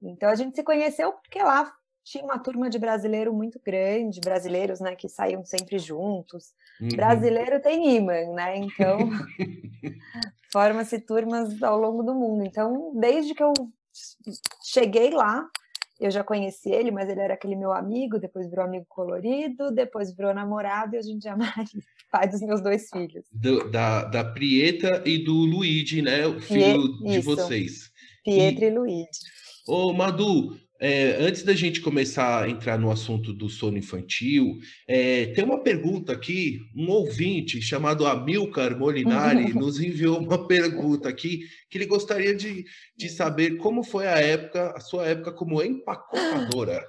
Então 0.01 0.29
a 0.29 0.35
gente 0.35 0.55
se 0.55 0.63
conheceu 0.63 1.13
porque 1.13 1.39
lá 1.39 1.73
tinha 2.03 2.23
uma 2.23 2.37
turma 2.37 2.69
de 2.69 2.77
brasileiro 2.77 3.33
muito 3.33 3.59
grande, 3.59 4.21
brasileiros, 4.21 4.79
né, 4.79 4.95
que 4.95 5.09
saíam 5.09 5.43
sempre 5.43 5.79
juntos. 5.79 6.53
Uhum. 6.79 6.89
Brasileiro 6.89 7.59
tem 7.59 7.95
imã, 7.95 8.33
né? 8.33 8.57
Então 8.57 8.97
forma-se 10.53 10.99
turmas 10.99 11.61
ao 11.63 11.77
longo 11.77 12.03
do 12.03 12.13
mundo. 12.13 12.45
Então, 12.45 12.93
desde 12.95 13.33
que 13.33 13.43
eu 13.43 13.53
cheguei 14.63 15.09
lá, 15.09 15.49
eu 15.99 16.11
já 16.11 16.23
conheci 16.23 16.69
ele, 16.69 16.91
mas 16.91 17.09
ele 17.09 17.21
era 17.21 17.33
aquele 17.33 17.55
meu 17.55 17.71
amigo, 17.71 18.19
depois 18.19 18.49
virou 18.49 18.65
amigo 18.65 18.85
colorido, 18.87 19.71
depois 19.71 20.15
virou 20.15 20.33
namorado 20.33 20.95
e 20.95 20.97
a 20.97 21.01
gente 21.01 21.23
já 21.23 21.35
mais 21.37 21.69
pai 22.11 22.27
dos 22.27 22.41
meus 22.41 22.61
dois 22.61 22.89
filhos. 22.89 23.25
Do, 23.31 23.69
da, 23.71 24.03
da 24.03 24.23
Prieta 24.23 25.01
e 25.05 25.23
do 25.23 25.33
Luigi, 25.33 26.01
né? 26.01 26.25
O 26.27 26.39
filho 26.39 26.97
Pie... 26.97 27.03
de 27.03 27.17
Isso. 27.19 27.25
vocês. 27.25 27.91
Pietro 28.23 28.63
e, 28.63 28.67
e 28.67 28.71
Luigi. 28.71 29.09
Ô, 29.67 29.93
Madu, 29.93 30.57
é, 30.85 31.17
antes 31.19 31.41
da 31.41 31.53
gente 31.53 31.81
começar 31.81 32.43
a 32.43 32.47
entrar 32.47 32.77
no 32.77 32.91
assunto 32.91 33.33
do 33.33 33.49
sono 33.49 33.75
infantil, 33.75 34.59
é, 34.87 35.25
tem 35.33 35.43
uma 35.43 35.63
pergunta 35.63 36.13
aqui. 36.13 36.59
Um 36.75 36.91
ouvinte 36.91 37.59
chamado 37.59 38.05
Amilcar 38.05 38.77
Molinari 38.77 39.51
nos 39.57 39.79
enviou 39.79 40.19
uma 40.19 40.47
pergunta 40.47 41.09
aqui 41.09 41.39
que 41.71 41.79
ele 41.79 41.87
gostaria 41.87 42.35
de, 42.35 42.65
de 42.95 43.09
saber 43.09 43.57
como 43.57 43.81
foi 43.81 44.05
a 44.05 44.19
época, 44.19 44.75
a 44.77 44.79
sua 44.79 45.07
época 45.07 45.31
como 45.31 45.59
empacotadora. 45.59 46.85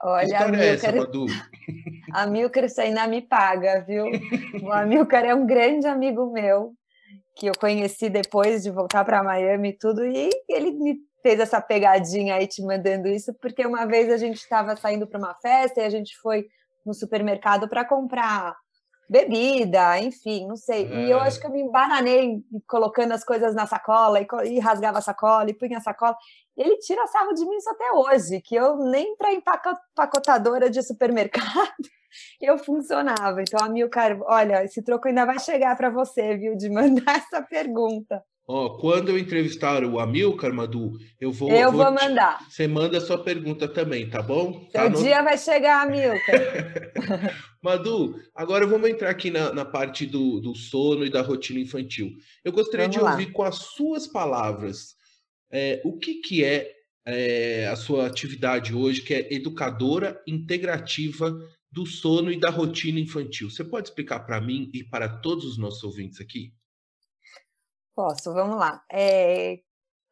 Olha, 0.00 0.26
que 0.26 0.32
história 0.32 0.46
Amilcar, 0.46 0.64
é 0.64 0.74
essa, 0.74 0.92
Madu? 0.92 1.26
Amilcar, 2.14 2.64
isso 2.66 2.80
ainda 2.80 3.08
me 3.08 3.20
paga, 3.20 3.84
viu? 3.84 4.04
O 4.62 4.70
Amilcar 4.70 5.24
é 5.24 5.34
um 5.34 5.44
grande 5.44 5.88
amigo 5.88 6.32
meu 6.32 6.72
que 7.34 7.46
eu 7.46 7.54
conheci 7.58 8.08
depois 8.08 8.62
de 8.62 8.70
voltar 8.70 9.04
para 9.04 9.24
Miami 9.24 9.70
e 9.70 9.72
tudo, 9.72 10.04
e 10.04 10.30
ele 10.48 10.70
me 10.70 11.09
fez 11.22 11.40
essa 11.40 11.60
pegadinha 11.60 12.34
aí 12.34 12.46
te 12.46 12.62
mandando 12.62 13.08
isso, 13.08 13.34
porque 13.34 13.66
uma 13.66 13.86
vez 13.86 14.10
a 14.10 14.16
gente 14.16 14.36
estava 14.36 14.76
saindo 14.76 15.06
para 15.06 15.18
uma 15.18 15.34
festa 15.34 15.80
e 15.80 15.84
a 15.84 15.90
gente 15.90 16.16
foi 16.18 16.46
no 16.84 16.94
supermercado 16.94 17.68
para 17.68 17.84
comprar 17.84 18.56
bebida, 19.08 19.98
enfim, 19.98 20.46
não 20.46 20.56
sei. 20.56 20.86
É. 20.86 21.06
E 21.06 21.10
eu 21.10 21.18
é. 21.18 21.22
acho 21.22 21.40
que 21.40 21.46
eu 21.46 21.50
me 21.50 21.60
embananei 21.60 22.40
colocando 22.68 23.12
as 23.12 23.24
coisas 23.24 23.54
na 23.54 23.66
sacola 23.66 24.20
e, 24.20 24.26
e, 24.44 24.60
rasgava 24.60 24.98
a 24.98 25.02
sacola 25.02 25.50
e 25.50 25.54
punha 25.54 25.78
a 25.78 25.80
sacola. 25.80 26.16
Ele 26.56 26.78
tira 26.78 27.06
sarro 27.08 27.32
de 27.34 27.44
mim 27.44 27.56
isso 27.56 27.70
até 27.70 27.92
hoje, 27.92 28.40
que 28.40 28.54
eu 28.54 28.76
nem 28.76 29.16
para 29.16 29.32
empacotadora 29.32 30.70
de 30.70 30.80
supermercado 30.82 31.74
eu 32.40 32.56
funcionava. 32.58 33.42
Então, 33.42 33.64
a 33.64 33.68
Milcar, 33.68 34.16
olha, 34.22 34.64
esse 34.64 34.82
troco 34.82 35.08
ainda 35.08 35.24
vai 35.24 35.38
chegar 35.38 35.76
para 35.76 35.90
você, 35.90 36.36
viu, 36.36 36.56
de 36.56 36.68
mandar 36.70 37.02
essa 37.16 37.42
pergunta. 37.42 38.22
Ó, 38.52 38.70
quando 38.70 39.10
eu 39.10 39.18
entrevistar 39.18 39.84
o 39.84 40.00
Amilcar, 40.00 40.52
Madu, 40.52 40.98
eu 41.20 41.30
vou. 41.30 41.52
Eu 41.52 41.70
vou, 41.70 41.84
vou 41.84 41.92
mandar. 41.92 42.38
Te... 42.38 42.52
Você 42.52 42.66
manda 42.66 42.98
a 42.98 43.00
sua 43.00 43.22
pergunta 43.22 43.68
também, 43.68 44.10
tá 44.10 44.20
bom? 44.20 44.62
Seu 44.62 44.70
tá 44.72 44.88
no... 44.88 45.00
dia 45.00 45.22
vai 45.22 45.38
chegar, 45.38 45.86
Amilcar. 45.86 47.44
Madu, 47.62 48.20
agora 48.34 48.66
vamos 48.66 48.90
entrar 48.90 49.08
aqui 49.08 49.30
na, 49.30 49.52
na 49.52 49.64
parte 49.64 50.04
do, 50.04 50.40
do, 50.40 50.52
sono 50.56 51.06
e 51.06 51.10
da 51.10 51.22
rotina 51.22 51.60
infantil. 51.60 52.10
Eu 52.44 52.50
gostaria 52.50 52.86
vamos 52.86 52.96
de 52.96 53.04
lá. 53.04 53.12
ouvir 53.12 53.30
com 53.30 53.44
as 53.44 53.54
suas 53.54 54.08
palavras 54.08 54.96
é, 55.52 55.80
o 55.84 55.96
que, 55.96 56.14
que 56.14 56.42
é, 56.42 56.72
é 57.06 57.68
a 57.68 57.76
sua 57.76 58.04
atividade 58.04 58.74
hoje, 58.74 59.02
que 59.02 59.14
é 59.14 59.32
educadora 59.32 60.20
integrativa 60.26 61.32
do 61.70 61.86
sono 61.86 62.32
e 62.32 62.40
da 62.40 62.50
rotina 62.50 62.98
infantil. 62.98 63.48
Você 63.48 63.62
pode 63.62 63.90
explicar 63.90 64.26
para 64.26 64.40
mim 64.40 64.68
e 64.74 64.82
para 64.82 65.08
todos 65.08 65.44
os 65.44 65.56
nossos 65.56 65.84
ouvintes 65.84 66.20
aqui? 66.20 66.52
Posso, 68.00 68.32
vamos 68.32 68.56
lá. 68.56 68.82
É, 68.90 69.58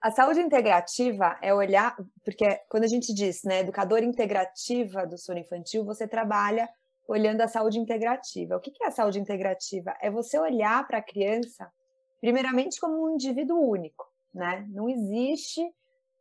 a 0.02 0.10
saúde 0.10 0.40
integrativa 0.40 1.38
é 1.40 1.54
olhar, 1.54 1.96
porque 2.22 2.60
quando 2.68 2.84
a 2.84 2.86
gente 2.86 3.14
diz, 3.14 3.42
né, 3.44 3.60
educadora 3.60 4.04
integrativa 4.04 5.06
do 5.06 5.16
sono 5.16 5.38
infantil, 5.38 5.86
você 5.86 6.06
trabalha 6.06 6.68
olhando 7.08 7.40
a 7.40 7.48
saúde 7.48 7.78
integrativa. 7.78 8.56
O 8.56 8.60
que 8.60 8.72
é 8.84 8.88
a 8.88 8.90
saúde 8.90 9.18
integrativa? 9.18 9.96
É 10.02 10.10
você 10.10 10.38
olhar 10.38 10.86
para 10.86 10.98
a 10.98 11.02
criança, 11.02 11.66
primeiramente, 12.20 12.78
como 12.78 13.06
um 13.06 13.14
indivíduo 13.14 13.58
único, 13.58 14.04
né? 14.34 14.66
Não 14.68 14.86
existe 14.86 15.62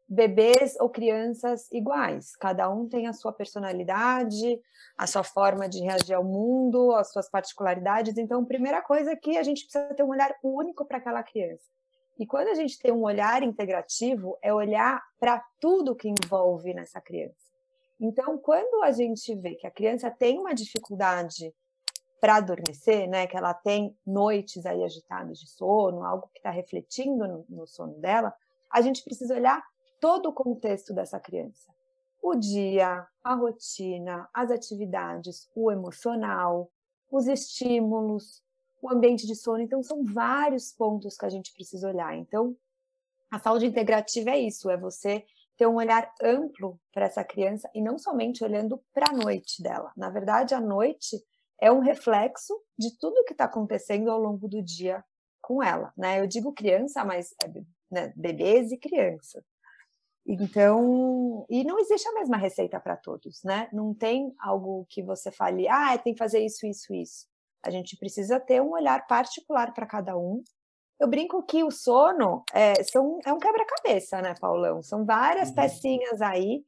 bebês 0.08 0.76
ou 0.80 0.90
crianças 0.90 1.70
iguais. 1.72 2.36
Cada 2.38 2.70
um 2.70 2.88
tem 2.88 3.08
a 3.08 3.14
sua 3.14 3.34
personalidade, 3.34 4.60
a 4.98 5.06
sua 5.06 5.24
forma 5.24 5.68
de 5.68 5.82
reagir 5.82 6.14
ao 6.14 6.24
mundo, 6.24 6.94
as 6.94 7.12
suas 7.12 7.30
particularidades. 7.30 8.18
Então, 8.18 8.46
primeira 8.46 8.82
coisa 8.82 9.12
é 9.12 9.16
que 9.16 9.38
a 9.38 9.44
gente 9.44 9.64
precisa 9.64 9.94
ter 9.94 10.04
um 10.04 10.10
olhar 10.10 10.34
único 10.42 10.86
para 10.86 10.98
aquela 10.98 11.22
criança. 11.24 11.66
E 12.18 12.26
quando 12.26 12.48
a 12.48 12.56
gente 12.56 12.80
tem 12.80 12.92
um 12.92 13.04
olhar 13.04 13.44
integrativo, 13.44 14.38
é 14.42 14.52
olhar 14.54 15.04
para 15.20 15.44
tudo 15.60 15.96
que 15.96 16.10
envolve 16.10 16.74
nessa 16.74 17.00
criança. 17.00 17.48
Então, 18.00 18.38
quando 18.38 18.84
a 18.84 18.92
gente 18.92 19.36
vê 19.36 19.56
que 19.56 19.68
a 19.68 19.72
criança 19.72 20.10
tem 20.10 20.40
uma 20.40 20.54
dificuldade 20.54 21.54
para 22.20 22.38
adormecer, 22.38 23.08
né, 23.08 23.28
que 23.28 23.38
ela 23.38 23.54
tem 23.54 23.96
noites 24.06 24.66
aí 24.66 24.84
agitadas 24.84 25.40
de 25.40 25.48
sono, 25.48 26.04
algo 26.04 26.30
que 26.34 26.40
está 26.40 26.50
refletindo 26.50 27.28
no, 27.28 27.46
no 27.48 27.68
sono 27.68 27.94
dela, 28.00 28.34
a 28.72 28.82
gente 28.82 29.04
precisa 29.04 29.36
olhar 29.36 29.64
todo 30.00 30.30
o 30.30 30.34
contexto 30.34 30.94
dessa 30.94 31.20
criança. 31.20 31.72
O 32.22 32.36
dia, 32.36 33.08
a 33.24 33.36
rotina, 33.36 34.28
as 34.34 34.52
atividades, 34.52 35.50
o 35.56 35.72
emocional, 35.72 36.70
os 37.10 37.28
estímulos, 37.28 38.44
o 38.82 38.90
ambiente 38.90 39.26
de 39.26 39.36
sono. 39.36 39.62
Então, 39.62 39.82
são 39.84 40.04
vários 40.04 40.72
pontos 40.72 41.16
que 41.16 41.26
a 41.26 41.30
gente 41.30 41.54
precisa 41.54 41.88
olhar. 41.88 42.16
Então, 42.16 42.56
a 43.32 43.40
saúde 43.40 43.66
integrativa 43.66 44.32
é 44.32 44.40
isso: 44.40 44.70
é 44.70 44.78
você 44.78 45.26
ter 45.58 45.68
um 45.68 45.76
olhar 45.76 46.14
amplo 46.22 46.80
para 46.94 47.06
essa 47.06 47.24
criança 47.24 47.70
e 47.74 47.82
não 47.82 47.98
somente 47.98 48.44
olhando 48.44 48.82
para 48.94 49.10
a 49.10 49.14
noite 49.14 49.62
dela. 49.62 49.92
Na 49.98 50.10
verdade, 50.10 50.54
a 50.54 50.62
noite 50.62 51.18
é 51.60 51.72
um 51.72 51.80
reflexo 51.80 52.54
de 52.78 52.96
tudo 52.98 53.24
que 53.26 53.34
está 53.34 53.46
acontecendo 53.46 54.12
ao 54.12 54.20
longo 54.20 54.48
do 54.48 54.62
dia 54.62 55.04
com 55.42 55.64
ela, 55.64 55.92
né? 55.98 56.20
Eu 56.20 56.28
digo 56.28 56.54
criança, 56.54 57.04
mas 57.04 57.34
é, 57.44 57.52
né, 57.90 58.14
bebês 58.16 58.72
e 58.72 58.78
crianças. 58.78 59.44
Então, 60.28 61.46
e 61.50 61.64
não 61.64 61.80
existe 61.80 62.08
a 62.08 62.14
mesma 62.14 62.36
receita 62.36 62.80
para 62.80 62.98
todos, 62.98 63.42
né? 63.44 63.70
Não 63.72 63.94
tem 63.94 64.36
algo 64.40 64.86
que 64.90 65.02
você 65.02 65.32
fale, 65.32 65.68
ah, 65.70 65.98
tem 65.98 66.14
que 66.14 66.20
fazer 66.20 66.40
isso, 66.40 66.68
isso, 66.68 66.94
isso. 66.94 67.26
A 67.64 67.70
gente 67.70 67.96
precisa 67.98 68.40
ter 68.40 68.62
um 68.62 68.72
olhar 68.72 69.08
particular 69.08 69.74
para 69.74 69.86
cada 69.86 70.18
um 70.18 70.44
eu 71.00 71.08
brinco 71.08 71.44
que 71.44 71.64
o 71.64 71.72
sono 71.72 72.44
é, 72.52 72.84
são, 72.84 73.20
é 73.24 73.32
um 73.32 73.38
quebra-cabeça, 73.38 74.22
né, 74.22 74.34
Paulão? 74.40 74.82
São 74.82 75.06
várias 75.06 75.50
uhum. 75.50 75.56
pecinhas 75.56 76.22
aí, 76.22 76.66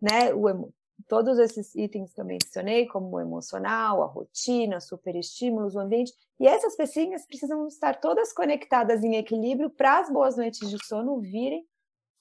né? 0.00 0.32
O, 0.34 0.70
todos 1.08 1.38
esses 1.38 1.74
itens 1.74 2.12
que 2.12 2.20
eu 2.20 2.24
mencionei, 2.24 2.86
como 2.86 3.16
o 3.16 3.20
emocional, 3.20 4.02
a 4.02 4.06
rotina, 4.06 4.78
superestímulos, 4.78 5.74
o 5.74 5.80
ambiente, 5.80 6.12
e 6.38 6.46
essas 6.46 6.76
pecinhas 6.76 7.26
precisam 7.26 7.66
estar 7.66 7.98
todas 7.98 8.32
conectadas 8.32 9.02
em 9.02 9.16
equilíbrio 9.16 9.70
para 9.70 10.00
as 10.00 10.10
boas 10.10 10.36
noites 10.36 10.68
de 10.68 10.84
sono 10.84 11.18
virem 11.20 11.66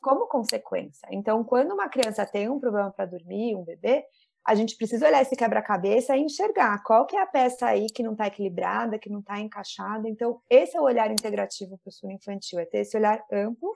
como 0.01 0.27
consequência. 0.27 1.07
Então, 1.11 1.43
quando 1.43 1.73
uma 1.73 1.87
criança 1.87 2.25
tem 2.25 2.49
um 2.49 2.59
problema 2.59 2.91
para 2.91 3.05
dormir, 3.05 3.55
um 3.55 3.63
bebê, 3.63 4.03
a 4.45 4.55
gente 4.55 4.75
precisa 4.75 5.07
olhar 5.07 5.21
esse 5.21 5.35
quebra-cabeça 5.35 6.17
e 6.17 6.21
enxergar 6.21 6.81
qual 6.83 7.05
que 7.05 7.15
é 7.15 7.21
a 7.21 7.27
peça 7.27 7.67
aí 7.67 7.87
que 7.87 8.01
não 8.01 8.13
está 8.13 8.27
equilibrada, 8.27 8.97
que 8.97 9.09
não 9.09 9.19
está 9.19 9.39
encaixada. 9.39 10.09
Então, 10.09 10.41
esse 10.49 10.75
é 10.75 10.81
o 10.81 10.85
olhar 10.85 11.11
integrativo 11.11 11.77
para 11.77 11.89
o 11.89 11.91
sono 11.91 12.13
infantil, 12.13 12.59
é 12.59 12.65
ter 12.65 12.79
esse 12.79 12.97
olhar 12.97 13.23
amplo 13.31 13.71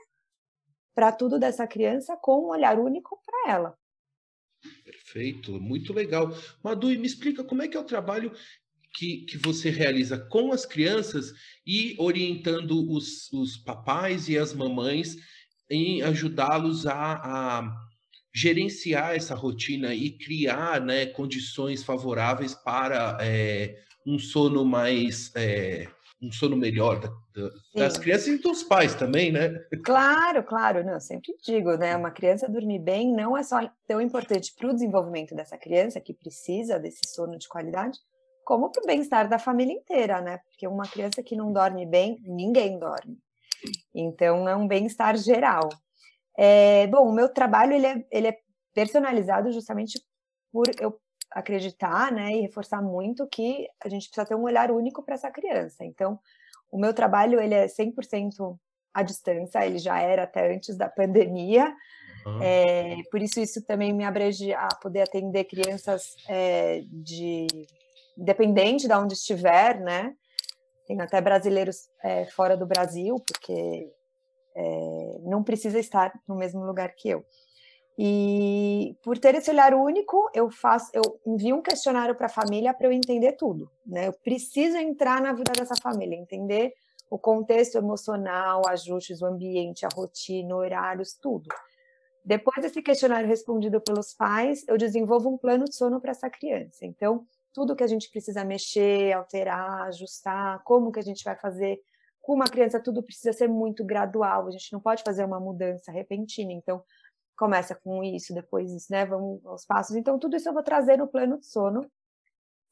para 0.96 1.12
tudo 1.12 1.38
dessa 1.38 1.68
criança 1.68 2.18
com 2.18 2.46
um 2.46 2.50
olhar 2.50 2.80
único 2.80 3.22
para 3.24 3.54
ela. 3.54 3.78
Perfeito, 4.84 5.60
muito 5.62 5.94
legal. 5.94 6.30
Madu, 6.64 6.88
me 6.88 7.06
explica 7.06 7.44
como 7.44 7.62
é 7.62 7.68
que 7.68 7.78
é 7.78 7.80
o 7.80 7.84
trabalho 7.84 8.32
que, 8.96 9.26
que 9.26 9.38
você 9.38 9.70
realiza 9.70 10.18
com 10.18 10.52
as 10.52 10.66
crianças 10.66 11.34
e 11.68 11.96
orientando 12.00 12.90
os, 12.92 13.32
os 13.32 13.58
papais 13.58 14.30
e 14.30 14.38
as 14.38 14.54
mamães 14.54 15.18
em 15.70 16.02
ajudá-los 16.02 16.86
a, 16.86 16.94
a 16.94 17.86
gerenciar 18.34 19.16
essa 19.16 19.34
rotina 19.34 19.94
e 19.94 20.12
criar 20.12 20.82
né, 20.82 21.06
condições 21.06 21.84
favoráveis 21.84 22.54
para 22.54 23.18
é, 23.22 23.80
um 24.06 24.20
sono 24.20 24.66
mais 24.66 25.32
é, 25.36 25.88
um 26.22 26.32
sono 26.32 26.56
melhor 26.56 27.00
da, 27.00 27.08
da, 27.08 27.50
das 27.76 27.98
crianças 27.98 28.28
e 28.28 28.38
dos 28.38 28.64
pais 28.64 28.96
também, 28.96 29.32
né? 29.32 29.50
Claro, 29.84 30.44
claro, 30.44 30.84
não, 30.84 30.94
eu 30.94 31.00
sempre 31.00 31.36
digo, 31.44 31.76
né? 31.76 31.96
Uma 31.96 32.12
criança 32.12 32.50
dormir 32.50 32.80
bem 32.80 33.14
não 33.14 33.38
é 33.38 33.44
só 33.44 33.60
tão 33.88 34.02
importante 34.02 34.54
para 34.58 34.70
o 34.70 34.74
desenvolvimento 34.74 35.36
dessa 35.36 35.58
criança 35.58 36.00
que 36.00 36.14
precisa 36.14 36.80
desse 36.80 37.02
sono 37.08 37.38
de 37.38 37.48
qualidade, 37.48 38.00
como 38.44 38.72
para 38.72 38.84
o 38.84 38.86
bem-estar 38.86 39.28
da 39.28 39.40
família 39.40 39.74
inteira, 39.74 40.22
né? 40.22 40.40
Porque 40.50 40.68
uma 40.68 40.88
criança 40.88 41.22
que 41.24 41.36
não 41.36 41.52
dorme 41.52 41.86
bem, 41.86 42.18
ninguém 42.26 42.80
dorme. 42.80 43.18
Então 43.94 44.48
é 44.48 44.56
um 44.56 44.68
bem-estar 44.68 45.18
geral. 45.18 45.70
É, 46.38 46.88
bom, 46.88 47.10
o 47.10 47.14
meu 47.14 47.30
trabalho 47.30 47.74
ele 47.74 47.88
é, 47.88 48.06
ele 48.12 48.28
é 48.28 48.38
personalizado 48.74 49.52
justamente 49.52 50.00
por 50.52 50.66
eu 50.80 51.00
acreditar 51.32 52.12
né, 52.12 52.32
e 52.32 52.42
reforçar 52.42 52.82
muito 52.82 53.28
que 53.28 53.68
a 53.84 53.90
gente 53.90 54.08
precisa 54.08 54.26
ter 54.26 54.36
um 54.36 54.44
olhar 54.44 54.72
único 54.72 55.04
para 55.04 55.16
essa 55.16 55.32
criança. 55.32 55.84
Então, 55.84 56.20
o 56.72 56.78
meu 56.78 56.94
trabalho 56.94 57.40
ele 57.40 57.54
é 57.54 57.66
100% 57.68 58.58
à 58.94 59.04
distância, 59.04 59.66
ele 59.66 59.78
já 59.78 60.00
era 60.00 60.24
até 60.24 60.54
antes 60.54 60.78
da 60.78 60.88
pandemia, 60.88 61.74
uhum. 62.26 62.42
é, 62.42 62.98
por 63.12 63.22
isso 63.22 63.40
isso 63.40 63.62
também 63.66 63.94
me 63.94 64.06
abrange 64.06 64.54
a 64.54 64.70
poder 64.82 65.02
atender 65.02 65.44
crianças 65.44 66.16
é, 66.30 66.84
de 66.88 67.48
independente 68.18 68.88
de 68.88 68.94
onde 68.94 69.14
estiver, 69.14 69.80
né? 69.82 70.16
Tem 70.86 71.00
até 71.02 71.20
brasileiros 71.20 71.90
é, 72.04 72.26
fora 72.26 72.56
do 72.56 72.66
Brasil, 72.66 73.16
porque 73.26 73.92
é, 74.56 75.20
não 75.24 75.44
precisa 75.44 75.80
estar 75.80 76.14
no 76.28 76.36
mesmo 76.36 76.64
lugar 76.64 76.94
que 76.96 77.10
eu. 77.10 77.26
E 77.98 78.98
por 79.02 79.18
ter 79.18 79.36
esse 79.36 79.50
olhar 79.50 79.74
único, 79.74 80.30
eu 80.34 80.52
faço, 80.52 80.92
eu 80.94 81.02
envio 81.26 81.56
um 81.56 81.62
questionário 81.62 82.14
para 82.14 82.26
a 82.26 82.30
família 82.30 82.74
para 82.74 82.88
eu 82.88 82.92
entender 82.92 83.34
tudo, 83.34 83.72
né? 83.86 84.08
Eu 84.08 84.14
preciso 84.14 84.78
entrar 84.78 85.22
na 85.22 85.32
vida 85.32 85.54
dessa 85.58 85.76
família, 85.82 86.16
entender 86.16 86.74
o 87.10 87.18
contexto 87.18 87.78
emocional, 87.78 88.64
ajustes, 88.68 89.22
o 89.22 89.26
ambiente, 89.26 89.86
a 89.86 89.90
rotina, 89.94 90.56
horários, 90.56 91.14
tudo. 91.14 91.48
Depois 92.24 92.62
desse 92.62 92.82
questionário 92.82 93.30
respondido 93.30 93.80
pelos 93.80 94.14
pais, 94.14 94.66
eu 94.68 94.78
desenvolvo 94.78 95.30
um 95.30 95.38
plano 95.38 95.66
de 95.66 95.76
sono 95.76 96.02
para 96.02 96.12
essa 96.12 96.30
criança. 96.30 96.86
Então, 96.86 97.26
tudo 97.56 97.76
que 97.76 97.84
a 97.84 97.88
gente 97.88 98.12
precisa 98.12 98.44
mexer, 98.44 99.14
alterar, 99.14 99.84
ajustar, 99.84 100.62
como 100.66 100.92
que 100.92 101.00
a 101.00 101.02
gente 101.02 101.24
vai 101.24 101.38
fazer 101.38 101.80
com 102.22 102.34
uma 102.34 102.46
criança 102.46 102.80
tudo 102.80 103.02
precisa 103.02 103.32
ser 103.32 103.48
muito 103.48 103.86
gradual, 103.86 104.48
a 104.48 104.52
gente 104.52 104.74
não 104.74 104.80
pode 104.82 105.04
fazer 105.04 105.24
uma 105.24 105.40
mudança 105.40 105.92
repentina. 105.92 106.52
Então, 106.52 106.84
começa 107.38 107.76
com 107.76 108.04
isso, 108.04 108.34
depois 108.34 108.72
isso, 108.72 108.88
né? 108.92 109.06
Vamos 109.06 109.46
aos 109.46 109.64
passos. 109.66 109.96
Então, 109.96 110.18
tudo 110.20 110.36
isso 110.36 110.50
eu 110.50 110.54
vou 110.54 110.64
trazer 110.64 110.98
no 110.98 111.08
plano 111.08 111.40
de 111.40 111.46
sono. 111.46 111.90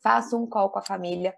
Faço 0.02 0.38
um 0.38 0.48
call 0.48 0.70
com 0.70 0.80
a 0.80 0.82
família 0.86 1.36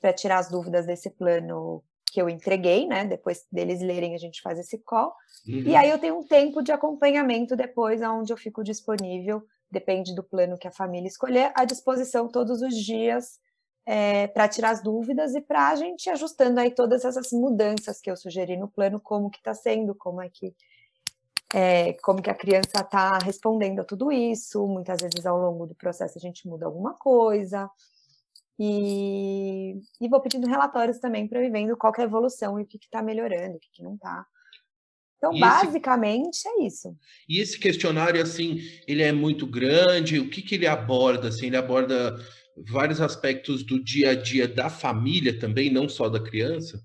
para 0.00 0.12
tirar 0.12 0.38
as 0.38 0.48
dúvidas 0.48 0.86
desse 0.86 1.10
plano 1.10 1.82
que 2.12 2.22
eu 2.22 2.30
entreguei, 2.30 2.86
né? 2.86 3.04
Depois 3.04 3.44
deles 3.50 3.82
lerem, 3.82 4.14
a 4.14 4.18
gente 4.18 4.40
faz 4.40 4.58
esse 4.58 4.78
call. 4.78 5.12
Uhum. 5.46 5.62
E 5.62 5.74
aí 5.74 5.90
eu 5.90 5.98
tenho 5.98 6.16
um 6.18 6.24
tempo 6.24 6.62
de 6.62 6.70
acompanhamento 6.70 7.56
depois, 7.56 8.00
onde 8.00 8.32
eu 8.32 8.36
fico 8.36 8.62
disponível, 8.62 9.42
depende 9.78 10.14
do 10.14 10.22
plano 10.22 10.56
que 10.56 10.66
a 10.66 10.70
família 10.70 11.06
escolher, 11.06 11.52
à 11.54 11.66
disposição 11.66 12.28
todos 12.28 12.62
os 12.62 12.74
dias 12.74 13.38
é, 13.84 14.26
para 14.26 14.48
tirar 14.48 14.70
as 14.70 14.82
dúvidas 14.82 15.34
e 15.34 15.40
para 15.40 15.68
a 15.68 15.76
gente 15.76 16.08
ajustando 16.08 16.58
aí 16.58 16.70
todas 16.70 17.04
essas 17.04 17.30
mudanças 17.30 18.00
que 18.00 18.10
eu 18.10 18.16
sugeri 18.16 18.56
no 18.56 18.68
plano, 18.68 18.98
como 18.98 19.30
que 19.30 19.38
está 19.38 19.52
sendo, 19.52 19.94
como 19.94 20.22
é 20.22 20.30
que 20.30 20.54
é, 21.54 21.92
como 22.02 22.20
que 22.20 22.30
a 22.30 22.34
criança 22.34 22.80
está 22.80 23.18
respondendo 23.18 23.80
a 23.80 23.84
tudo 23.84 24.10
isso. 24.10 24.66
Muitas 24.66 25.00
vezes 25.00 25.24
ao 25.26 25.38
longo 25.38 25.66
do 25.66 25.74
processo 25.74 26.18
a 26.18 26.20
gente 26.20 26.48
muda 26.48 26.66
alguma 26.66 26.94
coisa. 26.94 27.70
E, 28.58 29.78
e 30.00 30.08
vou 30.08 30.20
pedindo 30.20 30.48
relatórios 30.48 30.98
também 30.98 31.28
para 31.28 31.44
ir 31.44 31.50
vendo 31.50 31.76
qual 31.76 31.92
é 31.98 32.00
a 32.00 32.04
evolução 32.04 32.58
e 32.58 32.62
o 32.62 32.66
que 32.66 32.78
está 32.78 33.02
melhorando, 33.02 33.56
o 33.56 33.60
que, 33.60 33.70
que 33.70 33.82
não 33.82 33.94
está. 33.94 34.26
Então, 35.18 35.34
e 35.34 35.40
basicamente 35.40 36.36
esse, 36.36 36.48
é 36.48 36.66
isso. 36.66 36.96
E 37.28 37.40
esse 37.40 37.58
questionário, 37.58 38.22
assim, 38.22 38.60
ele 38.86 39.02
é 39.02 39.12
muito 39.12 39.46
grande? 39.46 40.20
O 40.20 40.28
que, 40.28 40.42
que 40.42 40.54
ele 40.54 40.66
aborda? 40.66 41.28
Assim, 41.28 41.46
ele 41.46 41.56
aborda 41.56 42.16
vários 42.70 43.00
aspectos 43.00 43.62
do 43.64 43.82
dia 43.82 44.10
a 44.10 44.14
dia 44.14 44.46
da 44.46 44.68
família 44.68 45.38
também, 45.38 45.72
não 45.72 45.88
só 45.88 46.08
da 46.08 46.22
criança? 46.22 46.80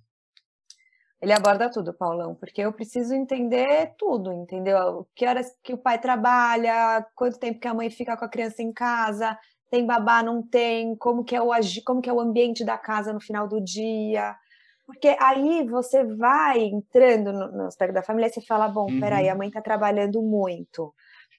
Ele 1.21 1.33
aborda 1.33 1.69
tudo, 1.69 1.93
Paulão, 1.93 2.33
porque 2.33 2.61
eu 2.61 2.73
preciso 2.73 3.13
entender 3.13 3.93
tudo, 3.95 4.33
entendeu? 4.33 5.07
Que 5.15 5.27
horas 5.27 5.55
que 5.63 5.71
o 5.71 5.77
pai 5.77 5.99
trabalha, 5.99 7.05
quanto 7.15 7.37
tempo 7.37 7.59
que 7.59 7.67
a 7.67 7.73
mãe 7.75 7.91
fica 7.91 8.17
com 8.17 8.25
a 8.25 8.29
criança 8.29 8.63
em 8.63 8.73
casa, 8.73 9.37
tem 9.69 9.85
babá, 9.85 10.23
não 10.23 10.41
tem, 10.41 10.95
como 10.95 11.23
que 11.23 11.35
é 11.35 11.41
o, 11.41 11.51
como 11.85 12.01
que 12.01 12.09
é 12.09 12.13
o 12.13 12.19
ambiente 12.19 12.65
da 12.65 12.77
casa 12.77 13.13
no 13.13 13.21
final 13.21 13.47
do 13.47 13.61
dia. 13.61 14.35
Porque 14.91 15.15
aí 15.19 15.65
você 15.67 16.03
vai 16.03 16.59
entrando 16.59 17.31
no, 17.31 17.51
no 17.51 17.65
aspecto 17.65 17.93
da 17.93 18.03
família 18.03 18.27
e 18.27 18.33
você 18.33 18.41
fala, 18.41 18.67
bom, 18.67 18.91
uhum. 18.91 18.99
peraí, 18.99 19.29
a 19.29 19.35
mãe 19.35 19.47
está 19.47 19.61
trabalhando 19.61 20.21
muito. 20.21 20.93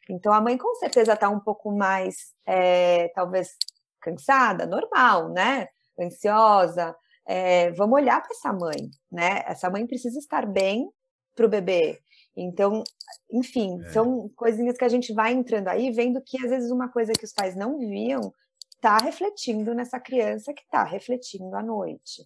Então 0.08 0.32
a 0.32 0.40
mãe 0.40 0.56
com 0.56 0.74
certeza 0.76 1.12
está 1.12 1.28
um 1.28 1.38
pouco 1.38 1.70
mais, 1.70 2.34
é, 2.46 3.08
talvez, 3.08 3.56
cansada, 4.00 4.66
normal, 4.66 5.28
né? 5.28 5.68
Ansiosa. 6.00 6.96
É, 7.26 7.70
vamos 7.72 8.00
olhar 8.00 8.20
para 8.22 8.32
essa 8.32 8.52
mãe, 8.52 8.90
né? 9.10 9.42
Essa 9.46 9.70
mãe 9.70 9.86
precisa 9.86 10.18
estar 10.18 10.46
bem 10.46 10.90
para 11.36 11.46
o 11.46 11.48
bebê. 11.48 12.00
Então, 12.34 12.82
enfim, 13.30 13.80
é. 13.82 13.90
são 13.90 14.30
coisinhas 14.34 14.78
que 14.78 14.84
a 14.84 14.88
gente 14.88 15.12
vai 15.12 15.32
entrando 15.32 15.68
aí, 15.68 15.90
vendo 15.90 16.22
que 16.22 16.42
às 16.42 16.50
vezes 16.50 16.70
uma 16.70 16.88
coisa 16.88 17.12
que 17.12 17.24
os 17.24 17.32
pais 17.32 17.54
não 17.54 17.78
viam 17.78 18.32
está 18.74 18.96
refletindo 18.96 19.74
nessa 19.74 20.00
criança 20.00 20.54
que 20.54 20.62
está 20.62 20.82
refletindo 20.82 21.54
à 21.54 21.62
noite. 21.62 22.22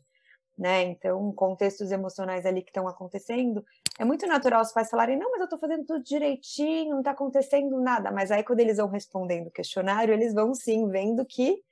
Né? 0.58 0.84
Então, 0.84 1.30
contextos 1.32 1.92
emocionais 1.92 2.46
ali 2.46 2.62
que 2.62 2.70
estão 2.70 2.88
acontecendo, 2.88 3.62
é 3.98 4.04
muito 4.06 4.26
natural 4.26 4.62
os 4.62 4.72
pais 4.72 4.88
falarem: 4.88 5.18
não, 5.18 5.30
mas 5.30 5.40
eu 5.40 5.44
estou 5.44 5.58
fazendo 5.58 5.84
tudo 5.84 6.02
direitinho, 6.02 6.92
não 6.92 7.00
está 7.00 7.10
acontecendo 7.10 7.78
nada. 7.78 8.10
Mas 8.10 8.30
aí, 8.30 8.42
quando 8.42 8.60
eles 8.60 8.78
vão 8.78 8.88
respondendo 8.88 9.48
o 9.48 9.50
questionário, 9.50 10.14
eles 10.14 10.32
vão 10.32 10.54
sim 10.54 10.88
vendo 10.88 11.26
que 11.26 11.62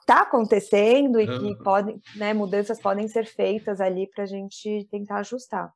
está 0.00 0.22
acontecendo 0.22 1.18
e 1.18 1.26
que 1.26 1.62
podem, 1.62 2.00
né, 2.16 2.34
mudanças 2.34 2.78
podem 2.78 3.08
ser 3.08 3.24
feitas 3.24 3.80
ali 3.80 4.06
para 4.06 4.24
a 4.24 4.26
gente 4.26 4.86
tentar 4.90 5.20
ajustar. 5.20 5.72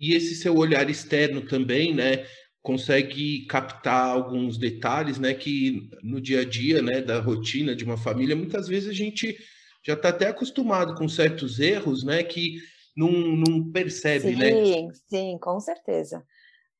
E 0.00 0.14
esse 0.14 0.34
seu 0.34 0.56
olhar 0.56 0.88
externo 0.88 1.42
também, 1.42 1.94
né, 1.94 2.24
consegue 2.62 3.46
captar 3.46 4.08
alguns 4.08 4.56
detalhes, 4.56 5.18
né, 5.18 5.34
que 5.34 5.90
no 6.02 6.20
dia 6.20 6.40
a 6.40 6.44
dia, 6.44 6.80
né, 6.80 7.02
da 7.02 7.20
rotina 7.20 7.74
de 7.74 7.84
uma 7.84 7.98
família, 7.98 8.36
muitas 8.36 8.68
vezes 8.68 8.88
a 8.88 8.94
gente 8.94 9.36
já 9.82 9.94
está 9.94 10.10
até 10.10 10.28
acostumado 10.28 10.94
com 10.94 11.08
certos 11.08 11.58
erros, 11.58 12.04
né, 12.04 12.22
que 12.22 12.58
não, 12.96 13.10
não 13.10 13.72
percebe, 13.72 14.32
sim, 14.32 14.36
né? 14.36 14.50
Sim, 14.50 14.90
sim, 15.08 15.38
com 15.38 15.58
certeza. 15.58 16.24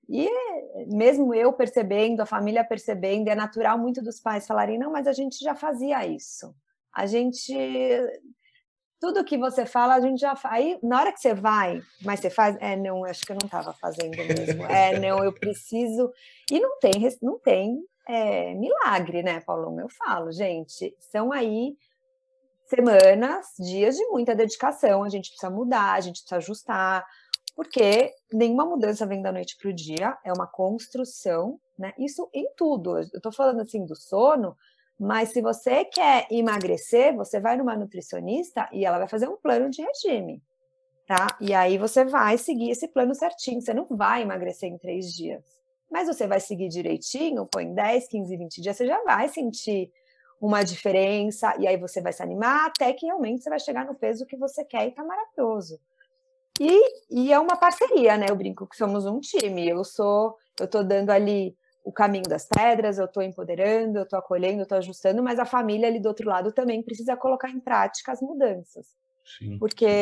E 0.08 0.28
mesmo 0.88 1.34
eu 1.34 1.52
percebendo, 1.52 2.20
a 2.20 2.26
família 2.26 2.64
percebendo, 2.64 3.28
é 3.28 3.34
natural 3.34 3.78
muito 3.78 4.02
dos 4.02 4.20
pais 4.20 4.46
falarem: 4.46 4.78
não, 4.78 4.92
mas 4.92 5.06
a 5.06 5.12
gente 5.12 5.38
já 5.42 5.54
fazia 5.54 6.06
isso. 6.06 6.54
A 6.92 7.06
gente. 7.06 7.54
Tudo 9.00 9.24
que 9.24 9.36
você 9.36 9.66
fala, 9.66 9.94
a 9.94 10.00
gente 10.00 10.20
já. 10.20 10.38
Aí, 10.44 10.78
na 10.82 11.00
hora 11.00 11.12
que 11.12 11.20
você 11.20 11.34
vai, 11.34 11.80
mas 12.02 12.20
você 12.20 12.30
faz. 12.30 12.56
É, 12.60 12.76
não, 12.76 13.04
acho 13.04 13.24
que 13.24 13.32
eu 13.32 13.38
não 13.40 13.46
estava 13.46 13.72
fazendo 13.72 14.16
mesmo. 14.16 14.64
É, 14.66 14.98
não, 14.98 15.24
eu 15.24 15.32
preciso. 15.32 16.12
E 16.50 16.60
não 16.60 16.78
tem, 16.78 16.92
não 17.22 17.38
tem 17.38 17.82
é, 18.06 18.54
milagre, 18.54 19.22
né, 19.22 19.40
Paulão? 19.40 19.80
Eu 19.80 19.88
falo, 19.88 20.30
gente, 20.30 20.94
são 20.98 21.32
aí 21.32 21.74
semanas, 22.66 23.46
dias 23.58 23.96
de 23.96 24.04
muita 24.06 24.34
dedicação. 24.34 25.02
A 25.02 25.08
gente 25.08 25.30
precisa 25.30 25.50
mudar, 25.50 25.92
a 25.92 26.00
gente 26.00 26.20
precisa 26.20 26.36
ajustar 26.36 27.04
porque 27.54 28.12
nenhuma 28.32 28.64
mudança 28.64 29.06
vem 29.06 29.20
da 29.20 29.32
noite 29.32 29.56
para 29.60 29.70
o 29.70 29.72
dia, 29.72 30.16
é 30.24 30.32
uma 30.32 30.46
construção, 30.46 31.60
né? 31.78 31.92
Isso 31.98 32.28
em 32.32 32.48
tudo. 32.56 32.96
Eu 32.96 33.02
estou 33.02 33.32
falando 33.32 33.60
assim 33.60 33.84
do 33.84 33.94
sono, 33.94 34.56
mas 34.98 35.30
se 35.30 35.42
você 35.42 35.84
quer 35.84 36.26
emagrecer, 36.30 37.14
você 37.14 37.40
vai 37.40 37.56
numa 37.56 37.76
nutricionista 37.76 38.68
e 38.72 38.84
ela 38.84 38.98
vai 38.98 39.08
fazer 39.08 39.28
um 39.28 39.36
plano 39.36 39.68
de 39.68 39.82
regime, 39.82 40.42
tá? 41.06 41.26
E 41.40 41.52
aí 41.52 41.76
você 41.76 42.04
vai 42.04 42.38
seguir 42.38 42.70
esse 42.70 42.88
plano 42.88 43.14
certinho. 43.14 43.60
Você 43.60 43.74
não 43.74 43.86
vai 43.90 44.22
emagrecer 44.22 44.70
em 44.70 44.78
três 44.78 45.12
dias, 45.12 45.44
mas 45.90 46.08
você 46.08 46.26
vai 46.26 46.40
seguir 46.40 46.68
direitinho, 46.68 47.46
pô, 47.46 47.60
em 47.60 47.74
10, 47.74 48.08
15, 48.08 48.36
20 48.36 48.62
dias 48.62 48.76
você 48.76 48.86
já 48.86 49.02
vai 49.04 49.28
sentir 49.28 49.92
uma 50.42 50.64
diferença, 50.64 51.54
e 51.56 51.68
aí 51.68 51.76
você 51.76 52.00
vai 52.00 52.12
se 52.12 52.20
animar 52.20 52.66
até 52.66 52.92
que 52.92 53.06
realmente 53.06 53.44
você 53.44 53.48
vai 53.48 53.60
chegar 53.60 53.86
no 53.86 53.94
peso 53.94 54.26
que 54.26 54.36
você 54.36 54.64
quer 54.64 54.88
e 54.88 54.90
tá 54.90 55.04
maravilhoso. 55.04 55.78
E, 56.60 56.82
e 57.08 57.32
é 57.32 57.38
uma 57.38 57.56
parceria, 57.56 58.16
né? 58.16 58.26
Eu 58.28 58.34
brinco 58.34 58.66
que 58.66 58.76
somos 58.76 59.06
um 59.06 59.20
time. 59.20 59.68
Eu 59.68 59.84
sou, 59.84 60.36
eu 60.58 60.64
estou 60.64 60.82
dando 60.82 61.10
ali 61.10 61.56
o 61.84 61.92
caminho 61.92 62.24
das 62.24 62.44
pedras, 62.44 62.98
eu 62.98 63.04
estou 63.04 63.22
empoderando, 63.22 63.98
eu 63.98 64.02
estou 64.02 64.18
acolhendo, 64.18 64.58
eu 64.58 64.62
estou 64.64 64.78
ajustando, 64.78 65.22
mas 65.22 65.38
a 65.38 65.44
família 65.44 65.86
ali 65.86 66.00
do 66.00 66.08
outro 66.08 66.28
lado 66.28 66.50
também 66.50 66.82
precisa 66.82 67.16
colocar 67.16 67.48
em 67.48 67.60
prática 67.60 68.10
as 68.10 68.20
mudanças. 68.20 68.88
Sim. 69.38 69.58
Porque 69.60 70.00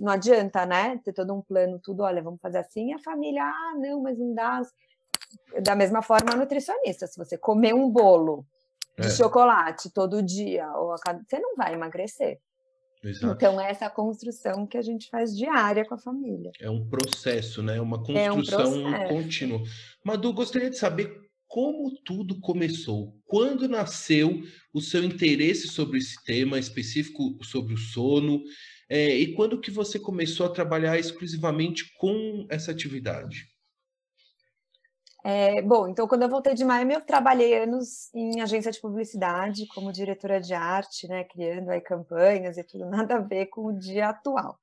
não 0.00 0.12
adianta, 0.12 0.64
né? 0.64 0.98
Ter 1.04 1.12
todo 1.12 1.34
um 1.34 1.42
plano, 1.42 1.78
tudo, 1.78 2.04
olha, 2.04 2.22
vamos 2.22 2.40
fazer 2.40 2.58
assim, 2.58 2.88
e 2.88 2.94
a 2.94 2.98
família, 2.98 3.44
ah, 3.44 3.74
não, 3.76 4.00
mas 4.00 4.18
não 4.18 4.32
dá. 4.32 4.62
Da 5.62 5.74
mesma 5.74 6.00
forma, 6.00 6.32
a 6.32 6.36
nutricionista, 6.36 7.06
se 7.06 7.18
você 7.18 7.36
comer 7.36 7.74
um 7.74 7.90
bolo 7.90 8.46
de 8.98 9.06
é. 9.06 9.10
chocolate 9.10 9.90
todo 9.92 10.22
dia, 10.22 10.66
ou 10.76 10.92
a 10.92 10.96
cada... 10.98 11.22
você 11.26 11.38
não 11.38 11.54
vai 11.56 11.74
emagrecer. 11.74 12.38
Exato. 13.02 13.34
Então, 13.34 13.60
é 13.60 13.70
essa 13.70 13.88
construção 13.88 14.66
que 14.66 14.76
a 14.76 14.82
gente 14.82 15.08
faz 15.08 15.36
diária 15.36 15.86
com 15.86 15.94
a 15.94 15.98
família. 15.98 16.50
É 16.60 16.68
um 16.68 16.88
processo, 16.88 17.62
né? 17.62 17.80
Uma 17.80 18.02
construção 18.02 18.94
é 18.94 19.06
um 19.06 19.08
contínua. 19.08 19.62
Madu, 20.04 20.32
gostaria 20.32 20.68
de 20.68 20.76
saber 20.76 21.28
como 21.46 21.94
tudo 22.04 22.40
começou. 22.40 23.16
Quando 23.24 23.68
nasceu 23.68 24.42
o 24.72 24.80
seu 24.80 25.02
interesse 25.04 25.68
sobre 25.68 25.98
esse 25.98 26.22
tema 26.24 26.58
específico 26.58 27.38
sobre 27.42 27.74
o 27.74 27.78
sono? 27.78 28.42
É, 28.90 29.16
e 29.16 29.34
quando 29.34 29.60
que 29.60 29.70
você 29.70 29.98
começou 29.98 30.46
a 30.46 30.50
trabalhar 30.50 30.98
exclusivamente 30.98 31.84
com 31.98 32.46
essa 32.50 32.70
atividade? 32.72 33.46
É, 35.24 35.60
bom, 35.62 35.88
então 35.88 36.06
quando 36.06 36.22
eu 36.22 36.28
voltei 36.28 36.54
de 36.54 36.64
Miami, 36.64 36.94
eu 36.94 37.00
trabalhei 37.00 37.62
anos 37.62 38.12
em 38.14 38.40
agência 38.40 38.70
de 38.70 38.80
publicidade 38.80 39.66
como 39.68 39.92
diretora 39.92 40.40
de 40.40 40.54
arte, 40.54 41.08
né, 41.08 41.24
criando 41.24 41.70
aí 41.70 41.80
campanhas 41.80 42.56
e 42.56 42.62
tudo, 42.62 42.86
nada 42.88 43.16
a 43.16 43.20
ver 43.20 43.46
com 43.46 43.66
o 43.66 43.78
dia 43.78 44.08
atual. 44.08 44.58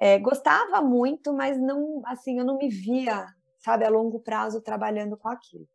É, 0.00 0.18
gostava 0.18 0.80
muito, 0.80 1.32
mas 1.32 1.60
não, 1.60 2.02
assim, 2.06 2.38
eu 2.38 2.44
não 2.44 2.56
me 2.56 2.68
via, 2.68 3.26
sabe, 3.58 3.84
a 3.84 3.90
longo 3.90 4.20
prazo 4.20 4.62
trabalhando 4.62 5.16
com 5.16 5.28
aquilo. 5.28 5.66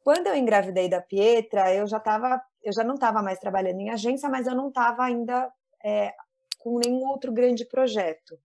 Quando 0.00 0.26
eu 0.26 0.34
engravidei 0.34 0.88
da 0.88 1.00
Pietra, 1.00 1.72
eu 1.74 1.86
já 1.86 1.98
estava, 1.98 2.42
eu 2.62 2.72
já 2.72 2.82
não 2.82 2.94
estava 2.94 3.22
mais 3.22 3.38
trabalhando 3.38 3.80
em 3.80 3.90
agência, 3.90 4.28
mas 4.28 4.46
eu 4.46 4.54
não 4.54 4.68
estava 4.68 5.04
ainda 5.04 5.52
é, 5.84 6.12
com 6.58 6.78
nenhum 6.78 7.06
outro 7.06 7.30
grande 7.30 7.64
projeto. 7.64 8.36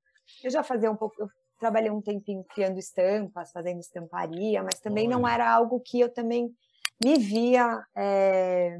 Eu 0.43 0.51
já 0.51 0.61
fazia 0.61 0.91
um 0.91 0.95
pouco, 0.95 1.15
eu 1.19 1.27
trabalhei 1.59 1.91
um 1.91 2.01
tempinho 2.01 2.43
criando 2.43 2.77
estampas, 2.77 3.51
fazendo 3.51 3.79
estamparia, 3.79 4.61
mas 4.63 4.79
também 4.79 5.07
Olha. 5.07 5.17
não 5.17 5.27
era 5.27 5.49
algo 5.51 5.79
que 5.79 5.99
eu 5.99 6.09
também 6.09 6.53
me 7.03 7.17
via 7.17 7.83
é, 7.95 8.79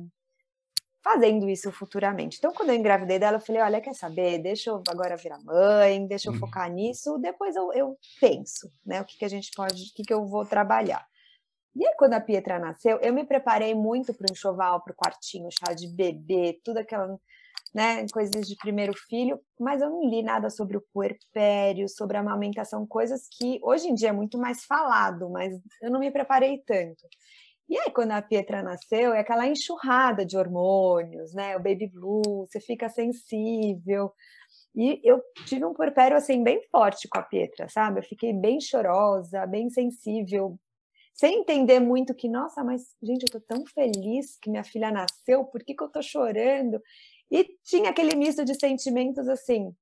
fazendo 1.03 1.49
isso 1.49 1.71
futuramente. 1.71 2.37
Então, 2.37 2.53
quando 2.53 2.69
eu 2.69 2.75
engravidei 2.75 3.19
dela, 3.19 3.37
eu 3.37 3.41
falei: 3.41 3.61
olha, 3.61 3.81
quer 3.81 3.93
saber? 3.93 4.39
Deixa 4.39 4.69
eu 4.69 4.81
agora 4.87 5.17
virar 5.17 5.39
mãe, 5.43 6.07
deixa 6.07 6.29
eu 6.29 6.33
hum. 6.33 6.39
focar 6.39 6.71
nisso, 6.71 7.17
depois 7.19 7.55
eu, 7.55 7.73
eu 7.73 7.97
penso, 8.19 8.71
né? 8.85 9.01
O 9.01 9.05
que, 9.05 9.17
que 9.17 9.25
a 9.25 9.29
gente 9.29 9.51
pode, 9.55 9.81
o 9.81 9.93
que, 9.93 10.03
que 10.03 10.13
eu 10.13 10.25
vou 10.25 10.45
trabalhar. 10.45 11.05
E 11.75 11.85
aí, 11.85 11.95
quando 11.97 12.13
a 12.13 12.21
Pietra 12.21 12.59
nasceu, 12.59 12.99
eu 12.99 13.11
me 13.11 13.25
preparei 13.25 13.73
muito 13.73 14.13
para 14.13 14.27
o 14.29 14.31
enxoval, 14.31 14.81
para 14.81 14.93
o 14.93 14.95
quartinho, 14.95 15.49
chá 15.51 15.73
de 15.73 15.87
bebê, 15.87 16.61
tudo 16.63 16.77
aquela 16.77 17.19
né, 17.73 18.05
coisas 18.11 18.47
de 18.47 18.55
primeiro 18.55 18.93
filho, 19.09 19.39
mas 19.59 19.81
eu 19.81 19.89
não 19.89 20.07
li 20.07 20.21
nada 20.21 20.49
sobre 20.49 20.77
o 20.77 20.83
puerpério, 20.93 21.89
sobre 21.89 22.17
a 22.17 22.19
amamentação, 22.19 22.85
coisas 22.85 23.27
que 23.27 23.59
hoje 23.63 23.87
em 23.87 23.95
dia 23.95 24.09
é 24.09 24.13
muito 24.13 24.37
mais 24.37 24.63
falado, 24.65 25.29
mas 25.29 25.53
eu 25.81 25.89
não 25.89 25.99
me 25.99 26.11
preparei 26.11 26.59
tanto. 26.59 27.07
E 27.67 27.77
aí, 27.77 27.91
quando 27.91 28.11
a 28.11 28.21
Pietra 28.21 28.61
nasceu, 28.61 29.13
é 29.13 29.21
aquela 29.21 29.47
enxurrada 29.47 30.25
de 30.25 30.37
hormônios, 30.37 31.33
né? 31.33 31.55
O 31.55 31.63
baby 31.63 31.87
blue, 31.87 32.45
você 32.45 32.59
fica 32.59 32.89
sensível. 32.89 34.11
E 34.75 34.99
eu 35.03 35.21
tive 35.45 35.65
um 35.65 35.73
puerpério, 35.73 36.17
assim, 36.17 36.43
bem 36.43 36.61
forte 36.69 37.07
com 37.07 37.17
a 37.17 37.23
Pietra, 37.23 37.69
sabe? 37.69 37.99
Eu 37.99 38.03
fiquei 38.03 38.33
bem 38.33 38.59
chorosa, 38.59 39.45
bem 39.47 39.69
sensível, 39.69 40.59
sem 41.13 41.41
entender 41.41 41.79
muito 41.79 42.13
que, 42.15 42.27
nossa, 42.27 42.63
mas, 42.63 42.95
gente, 43.01 43.23
eu 43.23 43.39
tô 43.39 43.39
tão 43.39 43.63
feliz 43.67 44.37
que 44.41 44.49
minha 44.49 44.63
filha 44.63 44.91
nasceu, 44.91 45.45
por 45.45 45.63
que, 45.63 45.75
que 45.75 45.83
eu 45.83 45.89
tô 45.89 46.01
chorando? 46.01 46.81
E 47.31 47.57
tinha 47.63 47.89
aquele 47.89 48.15
misto 48.15 48.45
de 48.45 48.55
sentimentos 48.55 49.27
assim: 49.27 49.75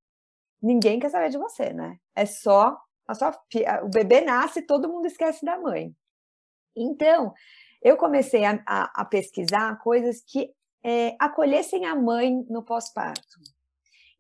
ninguém 0.62 1.00
quer 1.00 1.10
saber 1.10 1.30
de 1.30 1.38
você, 1.38 1.74
né? 1.74 1.98
É 2.16 2.26
só 2.26 2.78
a 3.08 3.14
sua 3.14 3.32
o 3.84 3.90
bebê 3.90 4.22
nasce 4.22 4.60
e 4.60 4.66
todo 4.66 4.90
mundo 4.90 5.06
esquece 5.06 5.46
da 5.46 5.60
mãe. 5.60 5.94
Então, 6.76 7.34
eu 7.82 7.98
comecei 7.98 8.46
a, 8.46 8.62
a, 8.66 9.02
a 9.02 9.06
pesquisar 9.06 9.78
coisas 9.80 10.22
que 10.22 10.54
é, 10.84 11.16
acolhessem 11.20 11.86
a 11.86 11.96
mãe 11.96 12.46
no 12.50 12.64
pós-parto. 12.64 13.40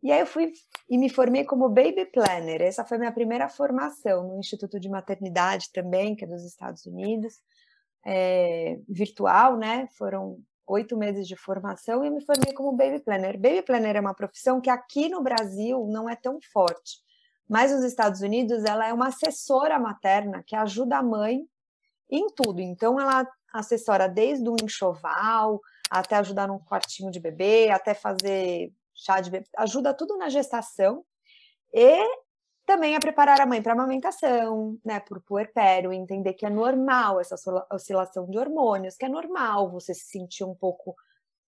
E 0.03 0.11
aí 0.11 0.19
eu 0.19 0.25
fui 0.25 0.51
e 0.89 0.97
me 0.97 1.09
formei 1.09 1.45
como 1.45 1.69
baby 1.69 2.05
planner. 2.05 2.61
Essa 2.61 2.83
foi 2.83 2.97
minha 2.97 3.11
primeira 3.11 3.47
formação 3.47 4.27
no 4.27 4.39
Instituto 4.39 4.79
de 4.79 4.89
Maternidade 4.89 5.71
também, 5.71 6.15
que 6.15 6.25
é 6.25 6.27
dos 6.27 6.43
Estados 6.43 6.85
Unidos, 6.85 7.39
é, 8.03 8.79
virtual, 8.89 9.57
né? 9.57 9.87
Foram 9.97 10.39
oito 10.67 10.97
meses 10.97 11.27
de 11.27 11.35
formação 11.35 12.03
e 12.03 12.09
me 12.09 12.23
formei 12.23 12.53
como 12.53 12.71
baby 12.71 12.99
planner. 12.99 13.37
Baby 13.37 13.61
planner 13.61 13.95
é 13.95 13.99
uma 13.99 14.13
profissão 14.13 14.61
que 14.61 14.69
aqui 14.69 15.09
no 15.09 15.21
Brasil 15.21 15.85
não 15.87 16.09
é 16.09 16.15
tão 16.15 16.39
forte, 16.53 16.99
mas 17.47 17.71
nos 17.71 17.83
Estados 17.83 18.21
Unidos 18.21 18.63
ela 18.63 18.87
é 18.87 18.93
uma 18.93 19.07
assessora 19.07 19.77
materna 19.79 20.43
que 20.45 20.55
ajuda 20.55 20.97
a 20.97 21.03
mãe 21.03 21.45
em 22.09 22.27
tudo. 22.27 22.61
Então 22.61 22.99
ela 22.99 23.27
assessora 23.53 24.07
desde 24.07 24.47
o 24.49 24.55
enxoval 24.63 25.59
até 25.89 26.15
ajudar 26.15 26.47
num 26.47 26.59
quartinho 26.59 27.11
de 27.11 27.19
bebê, 27.19 27.69
até 27.69 27.93
fazer 27.93 28.71
chá 28.93 29.19
de 29.19 29.29
bebê, 29.29 29.45
ajuda 29.57 29.93
tudo 29.93 30.17
na 30.17 30.29
gestação 30.29 31.03
e 31.73 32.01
também 32.71 32.95
a 32.95 33.01
preparar 33.01 33.41
a 33.41 33.45
mãe 33.45 33.61
para 33.61 33.73
amamentação, 33.73 34.79
né, 34.85 35.01
por 35.01 35.21
puerpério, 35.21 35.91
entender 35.91 36.33
que 36.33 36.45
é 36.45 36.49
normal 36.49 37.19
essa 37.19 37.35
oscilação 37.69 38.29
de 38.29 38.37
hormônios, 38.37 38.95
que 38.95 39.03
é 39.03 39.09
normal 39.09 39.69
você 39.69 39.93
se 39.93 40.05
sentir 40.05 40.45
um 40.45 40.55
pouco, 40.55 40.95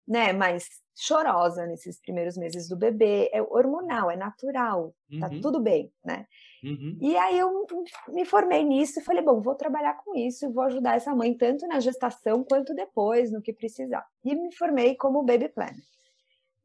né, 0.08 0.32
mais 0.32 0.66
chorosa 0.96 1.66
nesses 1.66 2.00
primeiros 2.00 2.38
meses 2.38 2.66
do 2.66 2.76
bebê, 2.76 3.28
é 3.34 3.42
hormonal, 3.42 4.10
é 4.10 4.16
natural, 4.16 4.94
tá 5.20 5.28
uhum. 5.28 5.40
tudo 5.42 5.60
bem, 5.60 5.92
né? 6.02 6.26
Uhum. 6.64 6.96
E 7.02 7.14
aí 7.18 7.38
eu 7.38 7.66
me 8.08 8.24
formei 8.24 8.64
nisso 8.64 8.98
e 8.98 9.04
falei, 9.04 9.22
bom, 9.22 9.42
vou 9.42 9.54
trabalhar 9.54 10.02
com 10.02 10.16
isso 10.16 10.46
e 10.46 10.52
vou 10.52 10.64
ajudar 10.64 10.96
essa 10.96 11.14
mãe 11.14 11.34
tanto 11.34 11.66
na 11.66 11.80
gestação 11.80 12.42
quanto 12.42 12.74
depois, 12.74 13.30
no 13.30 13.42
que 13.42 13.52
precisar. 13.52 14.06
E 14.24 14.34
me 14.34 14.54
formei 14.56 14.96
como 14.96 15.22
baby 15.22 15.50
planner. 15.50 15.84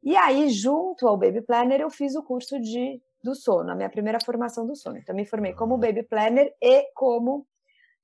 E 0.02 0.16
aí, 0.16 0.48
junto 0.48 1.06
ao 1.06 1.16
baby 1.16 1.42
planner, 1.42 1.80
eu 1.80 1.90
fiz 1.90 2.14
o 2.14 2.22
curso 2.22 2.58
de 2.58 3.02
do 3.26 3.34
sono, 3.34 3.72
a 3.72 3.74
minha 3.74 3.90
primeira 3.90 4.18
formação 4.24 4.66
do 4.66 4.76
sono. 4.76 4.96
Então, 4.96 5.14
me 5.14 5.26
formei 5.26 5.52
como 5.52 5.76
baby 5.76 6.04
planner 6.04 6.54
e 6.62 6.90
como 6.94 7.46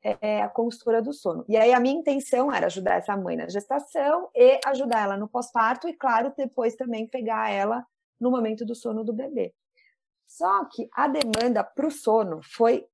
é, 0.03 0.43
a 0.43 0.49
consultora 0.49 1.01
do 1.01 1.13
sono. 1.13 1.45
E 1.49 1.57
aí, 1.57 1.73
a 1.73 1.79
minha 1.79 1.99
intenção 1.99 2.53
era 2.53 2.67
ajudar 2.67 2.97
essa 2.97 3.17
mãe 3.17 3.37
na 3.37 3.49
gestação 3.49 4.29
e 4.35 4.61
ajudar 4.67 5.05
ela 5.05 5.17
no 5.17 5.29
pós-parto, 5.29 5.89
e, 5.89 5.95
claro, 5.95 6.35
depois 6.37 6.75
também 6.75 7.07
pegar 7.07 7.51
ela 7.51 7.87
no 8.21 8.31
momento 8.31 8.65
do 8.67 8.75
sono 8.75 9.05
do 9.05 9.13
bebê. 9.13 9.55
Só 10.27 10.65
que 10.65 10.89
a 10.93 11.07
demanda 11.07 11.63
para 11.63 11.87
o 11.87 11.91
sono 11.91 12.41
foi 12.43 12.85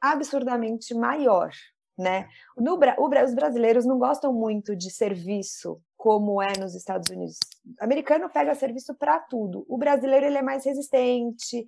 absurdamente 0.00 0.94
maior, 0.94 1.50
né? 1.98 2.28
No, 2.56 2.74
o, 2.74 3.24
os 3.24 3.34
brasileiros 3.34 3.84
não 3.84 3.98
gostam 3.98 4.32
muito 4.32 4.76
de 4.76 4.90
serviço 4.90 5.80
como 6.02 6.42
é 6.42 6.58
nos 6.58 6.74
Estados 6.74 7.08
Unidos. 7.10 7.38
O 7.80 7.84
americano 7.84 8.28
pega 8.28 8.56
serviço 8.56 8.92
para 8.92 9.20
tudo. 9.20 9.64
O 9.68 9.78
brasileiro 9.78 10.26
ele 10.26 10.36
é 10.36 10.42
mais 10.42 10.64
resistente. 10.64 11.64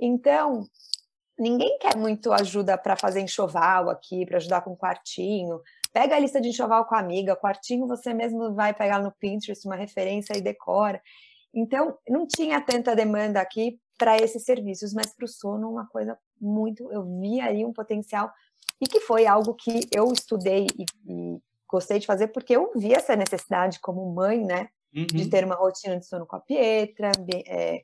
Então, 0.00 0.66
ninguém 1.38 1.76
quer 1.78 1.94
muito 1.94 2.32
ajuda 2.32 2.78
para 2.78 2.96
fazer 2.96 3.20
enxoval 3.20 3.90
aqui, 3.90 4.24
para 4.24 4.38
ajudar 4.38 4.62
com 4.62 4.74
quartinho. 4.74 5.60
Pega 5.92 6.16
a 6.16 6.18
lista 6.18 6.40
de 6.40 6.48
enxoval 6.48 6.86
com 6.86 6.94
a 6.94 6.98
amiga, 6.98 7.36
quartinho 7.36 7.86
você 7.86 8.14
mesmo 8.14 8.54
vai 8.54 8.72
pegar 8.72 9.02
no 9.02 9.12
Pinterest 9.12 9.66
uma 9.66 9.76
referência 9.76 10.34
e 10.34 10.40
decora. 10.40 10.98
Então, 11.52 11.98
não 12.08 12.26
tinha 12.26 12.62
tanta 12.62 12.96
demanda 12.96 13.38
aqui 13.38 13.78
para 13.98 14.16
esses 14.16 14.44
serviços, 14.44 14.94
mas 14.94 15.14
para 15.14 15.26
o 15.26 15.28
sono 15.28 15.68
uma 15.68 15.86
coisa 15.88 16.18
muito, 16.40 16.90
eu 16.90 17.04
vi 17.20 17.38
aí 17.38 17.66
um 17.66 17.72
potencial 17.74 18.32
e 18.80 18.86
que 18.86 19.00
foi 19.00 19.26
algo 19.26 19.52
que 19.52 19.80
eu 19.94 20.10
estudei 20.10 20.68
e, 20.74 20.86
e 21.06 21.38
gostei 21.74 21.98
de 21.98 22.06
fazer 22.06 22.28
porque 22.28 22.54
eu 22.54 22.70
vi 22.76 22.94
essa 22.94 23.16
necessidade 23.16 23.80
como 23.80 24.14
mãe, 24.14 24.44
né, 24.44 24.68
uhum. 24.94 25.06
de 25.06 25.28
ter 25.28 25.44
uma 25.44 25.56
rotina 25.56 25.98
de 25.98 26.06
sono 26.06 26.24
com 26.24 26.36
a 26.36 26.40
Pietra, 26.40 27.10
é, 27.48 27.82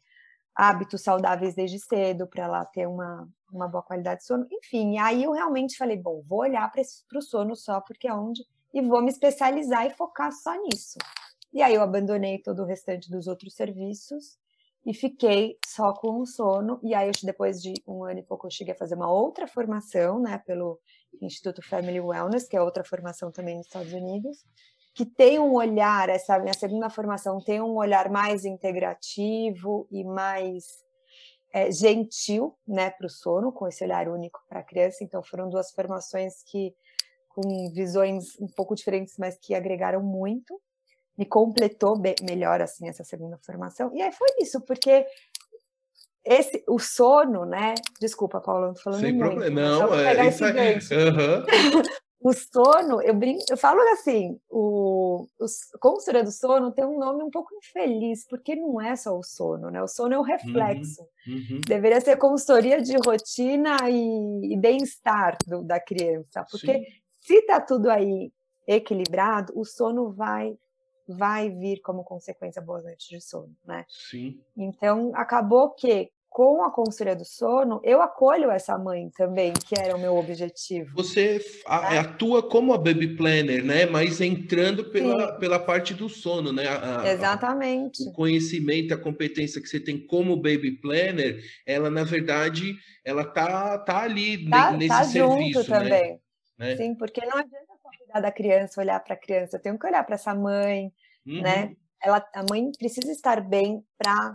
hábitos 0.54 1.02
saudáveis 1.02 1.56
desde 1.56 1.80
cedo 1.80 2.26
para 2.28 2.44
ela 2.44 2.64
ter 2.66 2.86
uma, 2.86 3.28
uma 3.52 3.66
boa 3.66 3.82
qualidade 3.82 4.20
de 4.20 4.26
sono, 4.26 4.46
enfim. 4.52 4.98
aí 4.98 5.24
eu 5.24 5.32
realmente 5.32 5.76
falei, 5.76 5.96
bom, 5.96 6.22
vou 6.28 6.40
olhar 6.40 6.70
para 6.70 7.18
o 7.18 7.22
sono 7.22 7.56
só 7.56 7.80
porque 7.80 8.06
é 8.06 8.14
onde 8.14 8.44
e 8.72 8.80
vou 8.80 9.02
me 9.02 9.10
especializar 9.10 9.84
e 9.86 9.90
focar 9.90 10.30
só 10.32 10.54
nisso. 10.62 10.96
E 11.52 11.60
aí 11.60 11.74
eu 11.74 11.82
abandonei 11.82 12.38
todo 12.38 12.62
o 12.62 12.66
restante 12.66 13.10
dos 13.10 13.26
outros 13.26 13.54
serviços 13.54 14.38
e 14.86 14.94
fiquei 14.94 15.58
só 15.66 15.92
com 15.92 16.20
o 16.20 16.26
sono. 16.26 16.78
E 16.80 16.94
aí, 16.94 17.10
depois 17.24 17.60
de 17.60 17.74
um 17.84 18.04
ano 18.04 18.20
e 18.20 18.22
pouco, 18.22 18.46
eu 18.46 18.50
cheguei 18.50 18.72
a 18.72 18.78
fazer 18.78 18.94
uma 18.94 19.10
outra 19.10 19.48
formação, 19.48 20.20
né, 20.20 20.38
pelo 20.38 20.78
Instituto 21.20 21.62
Family 21.62 22.00
Wellness, 22.00 22.48
que 22.48 22.56
é 22.56 22.62
outra 22.62 22.84
formação 22.84 23.30
também 23.30 23.56
nos 23.56 23.66
Estados 23.66 23.92
Unidos, 23.92 24.44
que 24.94 25.04
tem 25.04 25.38
um 25.38 25.54
olhar, 25.54 26.08
essa 26.08 26.38
minha 26.38 26.54
segunda 26.54 26.90
formação 26.90 27.40
tem 27.40 27.60
um 27.60 27.76
olhar 27.76 28.10
mais 28.10 28.44
integrativo 28.44 29.86
e 29.90 30.04
mais 30.04 30.64
é, 31.52 31.70
gentil, 31.70 32.56
né, 32.66 32.90
para 32.90 33.06
o 33.06 33.10
sono, 33.10 33.52
com 33.52 33.66
esse 33.66 33.84
olhar 33.84 34.08
único 34.08 34.40
para 34.48 34.60
a 34.60 34.64
criança. 34.64 35.02
Então, 35.02 35.22
foram 35.22 35.48
duas 35.48 35.70
formações 35.70 36.42
que 36.44 36.74
com 37.28 37.70
visões 37.72 38.38
um 38.40 38.48
pouco 38.48 38.74
diferentes, 38.74 39.14
mas 39.16 39.38
que 39.38 39.54
agregaram 39.54 40.02
muito 40.02 40.60
me 41.20 41.26
completou 41.26 42.00
melhor 42.22 42.62
assim 42.62 42.88
essa 42.88 43.04
segunda 43.04 43.38
formação. 43.44 43.94
E 43.94 44.00
aí 44.00 44.10
foi 44.10 44.28
isso, 44.40 44.58
porque 44.62 45.04
esse 46.24 46.62
o 46.68 46.78
sono, 46.78 47.44
né? 47.44 47.74
Desculpa, 48.00 48.40
Paulo, 48.40 48.68
não 48.68 48.74
tô 48.74 48.82
falando 48.82 49.00
Sem 49.00 49.12
muito. 49.12 49.30
Problema. 49.30 49.60
Não, 49.60 49.94
é 49.94 50.28
isso 50.28 50.44
aí. 50.44 50.74
Uhum. 50.74 51.46
o 52.22 52.32
sono, 52.34 53.00
eu 53.00 53.14
brinco, 53.14 53.42
eu 53.48 53.56
falo 53.56 53.80
assim, 53.92 54.38
o, 54.50 55.26
o 55.40 55.78
consultoria 55.80 56.22
do 56.22 56.30
sono 56.30 56.70
tem 56.70 56.84
um 56.84 56.98
nome 56.98 57.22
um 57.22 57.30
pouco 57.30 57.54
infeliz, 57.54 58.26
porque 58.28 58.54
não 58.54 58.80
é 58.80 58.94
só 58.94 59.18
o 59.18 59.22
sono, 59.22 59.70
né? 59.70 59.82
O 59.82 59.88
sono 59.88 60.14
é 60.14 60.18
o 60.18 60.22
reflexo. 60.22 61.02
Uhum, 61.26 61.34
uhum. 61.34 61.60
Deveria 61.66 62.00
ser 62.00 62.16
consultoria 62.16 62.82
de 62.82 62.94
rotina 62.96 63.76
e, 63.88 64.52
e 64.52 64.56
bem-estar 64.58 65.38
da 65.64 65.80
criança, 65.80 66.44
porque 66.50 66.74
Sim. 66.74 66.84
se 67.20 67.42
tá 67.42 67.58
tudo 67.58 67.90
aí 67.90 68.30
equilibrado, 68.66 69.52
o 69.56 69.64
sono 69.64 70.10
vai 70.12 70.54
vai 71.10 71.50
vir 71.50 71.80
como 71.80 72.04
consequência 72.04 72.62
boas 72.62 72.84
noites 72.84 73.08
de 73.08 73.20
sono, 73.20 73.54
né? 73.66 73.84
Sim. 73.88 74.40
Então, 74.56 75.12
acabou 75.14 75.70
que 75.70 76.10
com 76.30 76.62
a 76.62 76.70
consultoria 76.70 77.16
do 77.16 77.24
sono, 77.24 77.80
eu 77.82 78.00
acolho 78.00 78.52
essa 78.52 78.78
mãe 78.78 79.10
também, 79.16 79.52
que 79.52 79.74
era 79.76 79.96
o 79.96 80.00
meu 80.00 80.16
objetivo. 80.16 80.94
Você 80.94 81.44
né? 81.68 81.98
atua 81.98 82.40
como 82.40 82.72
a 82.72 82.78
baby 82.78 83.16
planner, 83.16 83.64
né? 83.64 83.84
Mas 83.84 84.20
entrando 84.20 84.84
pela, 84.84 85.32
pela 85.32 85.58
parte 85.58 85.92
do 85.92 86.08
sono, 86.08 86.52
né? 86.52 86.68
A, 86.68 87.10
Exatamente. 87.10 88.06
A, 88.06 88.10
o 88.10 88.12
conhecimento, 88.12 88.94
a 88.94 88.96
competência 88.96 89.60
que 89.60 89.68
você 89.68 89.80
tem 89.80 89.98
como 90.06 90.36
baby 90.36 90.80
planner, 90.80 91.42
ela 91.66 91.90
na 91.90 92.04
verdade, 92.04 92.76
ela 93.04 93.24
tá, 93.24 93.76
tá 93.78 94.02
ali 94.02 94.48
tá, 94.48 94.70
nesse 94.70 94.88
tá 94.88 95.04
serviço, 95.04 95.64
junto 95.64 95.70
né? 95.70 95.78
também. 95.78 96.20
Né? 96.56 96.76
Sim, 96.76 96.94
porque 96.94 97.26
não 97.26 97.38
adianta 97.38 97.69
cuidar 98.10 98.20
da 98.20 98.32
criança, 98.32 98.80
olhar 98.80 99.00
para 99.00 99.14
a 99.14 99.18
criança, 99.18 99.56
eu 99.56 99.62
tenho 99.62 99.78
que 99.78 99.86
olhar 99.86 100.04
para 100.04 100.16
essa 100.16 100.34
mãe, 100.34 100.92
né? 101.24 101.34
uhum. 101.34 101.42
né? 101.42 101.76
Ela, 102.02 102.26
a 102.34 102.44
mãe 102.50 102.70
precisa 102.78 103.12
estar 103.12 103.40
bem 103.40 103.84
para 103.96 104.32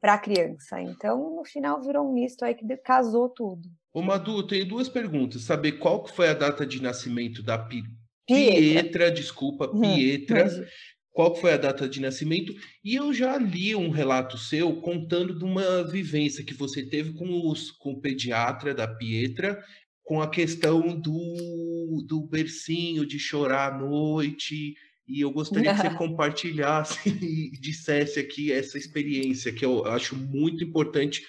para 0.00 0.14
a 0.14 0.18
criança. 0.18 0.80
Então, 0.80 1.34
no 1.34 1.44
final 1.44 1.82
virou 1.82 2.08
um 2.08 2.12
misto 2.12 2.44
aí 2.44 2.54
que 2.54 2.64
casou 2.76 3.28
tudo. 3.30 3.68
Ô 3.92 4.02
Madu, 4.02 4.46
tenho 4.46 4.68
duas 4.68 4.88
perguntas. 4.88 5.42
Saber 5.42 5.72
qual 5.72 6.04
que 6.04 6.14
foi 6.14 6.28
a 6.28 6.34
data 6.34 6.66
de 6.66 6.80
nascimento 6.80 7.42
da 7.42 7.58
Pi... 7.58 7.82
Pietra. 8.26 8.82
Pietra, 8.82 9.10
desculpa, 9.10 9.66
uhum. 9.68 9.80
Pietra. 9.80 10.44
Uhum. 10.44 10.66
Qual 11.12 11.34
foi 11.34 11.54
a 11.54 11.56
data 11.56 11.88
de 11.88 12.00
nascimento? 12.00 12.52
E 12.84 12.94
eu 12.94 13.12
já 13.12 13.38
li 13.38 13.74
um 13.74 13.88
relato 13.88 14.36
seu 14.36 14.80
contando 14.82 15.36
de 15.36 15.44
uma 15.44 15.82
vivência 15.82 16.44
que 16.44 16.54
você 16.54 16.86
teve 16.86 17.14
com, 17.14 17.48
os, 17.48 17.70
com 17.70 17.92
o 17.92 18.00
pediatra 18.00 18.74
da 18.74 18.86
Pietra, 18.86 19.58
com 20.06 20.22
a 20.22 20.30
questão 20.30 20.80
do, 20.96 22.00
do 22.06 22.20
bercinho, 22.20 23.04
de 23.04 23.18
chorar 23.18 23.74
à 23.74 23.76
noite, 23.76 24.76
e 25.06 25.20
eu 25.20 25.32
gostaria 25.32 25.74
que 25.74 25.80
você 25.82 25.90
compartilhasse 25.98 27.08
e 27.08 27.50
dissesse 27.60 28.20
aqui 28.20 28.52
essa 28.52 28.78
experiência, 28.78 29.52
que 29.52 29.64
eu 29.64 29.84
acho 29.84 30.16
muito 30.16 30.62
importante 30.62 31.26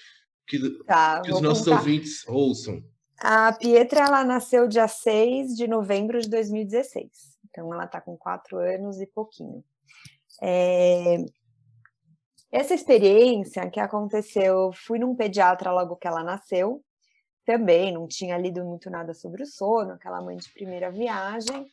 que, 0.47 0.59
tá, 0.85 1.21
que 1.21 1.33
os 1.33 1.41
nossos 1.41 1.65
contar. 1.65 1.79
ouvintes 1.79 2.23
ouçam. 2.27 2.83
A 3.19 3.51
Pietra 3.51 4.01
ela 4.01 4.23
nasceu 4.23 4.67
dia 4.67 4.87
6 4.87 5.55
de 5.55 5.67
novembro 5.67 6.21
de 6.21 6.29
2016. 6.29 7.09
Então 7.49 7.73
ela 7.73 7.85
está 7.85 7.99
com 7.99 8.15
quatro 8.15 8.57
anos 8.57 9.01
e 9.01 9.07
pouquinho. 9.07 9.63
É... 10.39 11.25
Essa 12.51 12.75
experiência 12.75 13.67
que 13.71 13.79
aconteceu, 13.79 14.71
fui 14.71 14.99
num 14.99 15.15
pediatra 15.15 15.71
logo 15.71 15.95
que 15.95 16.07
ela 16.07 16.23
nasceu, 16.23 16.83
também 17.47 17.93
não 17.93 18.05
tinha 18.05 18.37
lido 18.37 18.65
muito 18.65 18.89
nada 18.89 19.13
sobre 19.13 19.41
o 19.41 19.45
sono, 19.45 19.93
aquela 19.93 20.21
mãe 20.21 20.35
de 20.35 20.51
primeira 20.51 20.91
viagem. 20.91 21.65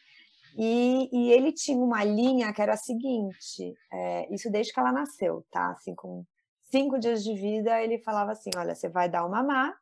E, 0.56 1.10
e, 1.12 1.32
ele 1.32 1.50
tinha 1.52 1.76
uma 1.76 2.04
linha 2.04 2.52
que 2.52 2.62
era 2.62 2.74
a 2.74 2.76
seguinte, 2.76 3.74
é, 3.92 4.32
isso 4.32 4.48
desde 4.48 4.72
que 4.72 4.78
ela 4.78 4.92
nasceu, 4.92 5.44
tá? 5.50 5.70
Assim, 5.72 5.92
com 5.92 6.24
cinco 6.70 6.96
dias 6.96 7.24
de 7.24 7.34
vida, 7.34 7.82
ele 7.82 7.98
falava 7.98 8.30
assim: 8.30 8.50
olha, 8.56 8.72
você 8.72 8.88
vai 8.88 9.08
dar 9.08 9.26
o 9.26 9.28
mamar, 9.28 9.74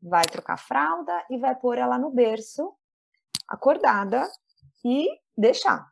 vai 0.00 0.24
trocar 0.24 0.56
fralda 0.56 1.26
e 1.28 1.36
vai 1.36 1.56
pôr 1.56 1.78
ela 1.78 1.98
no 1.98 2.12
berço, 2.12 2.72
acordada, 3.48 4.30
e 4.84 5.08
deixar. 5.36 5.84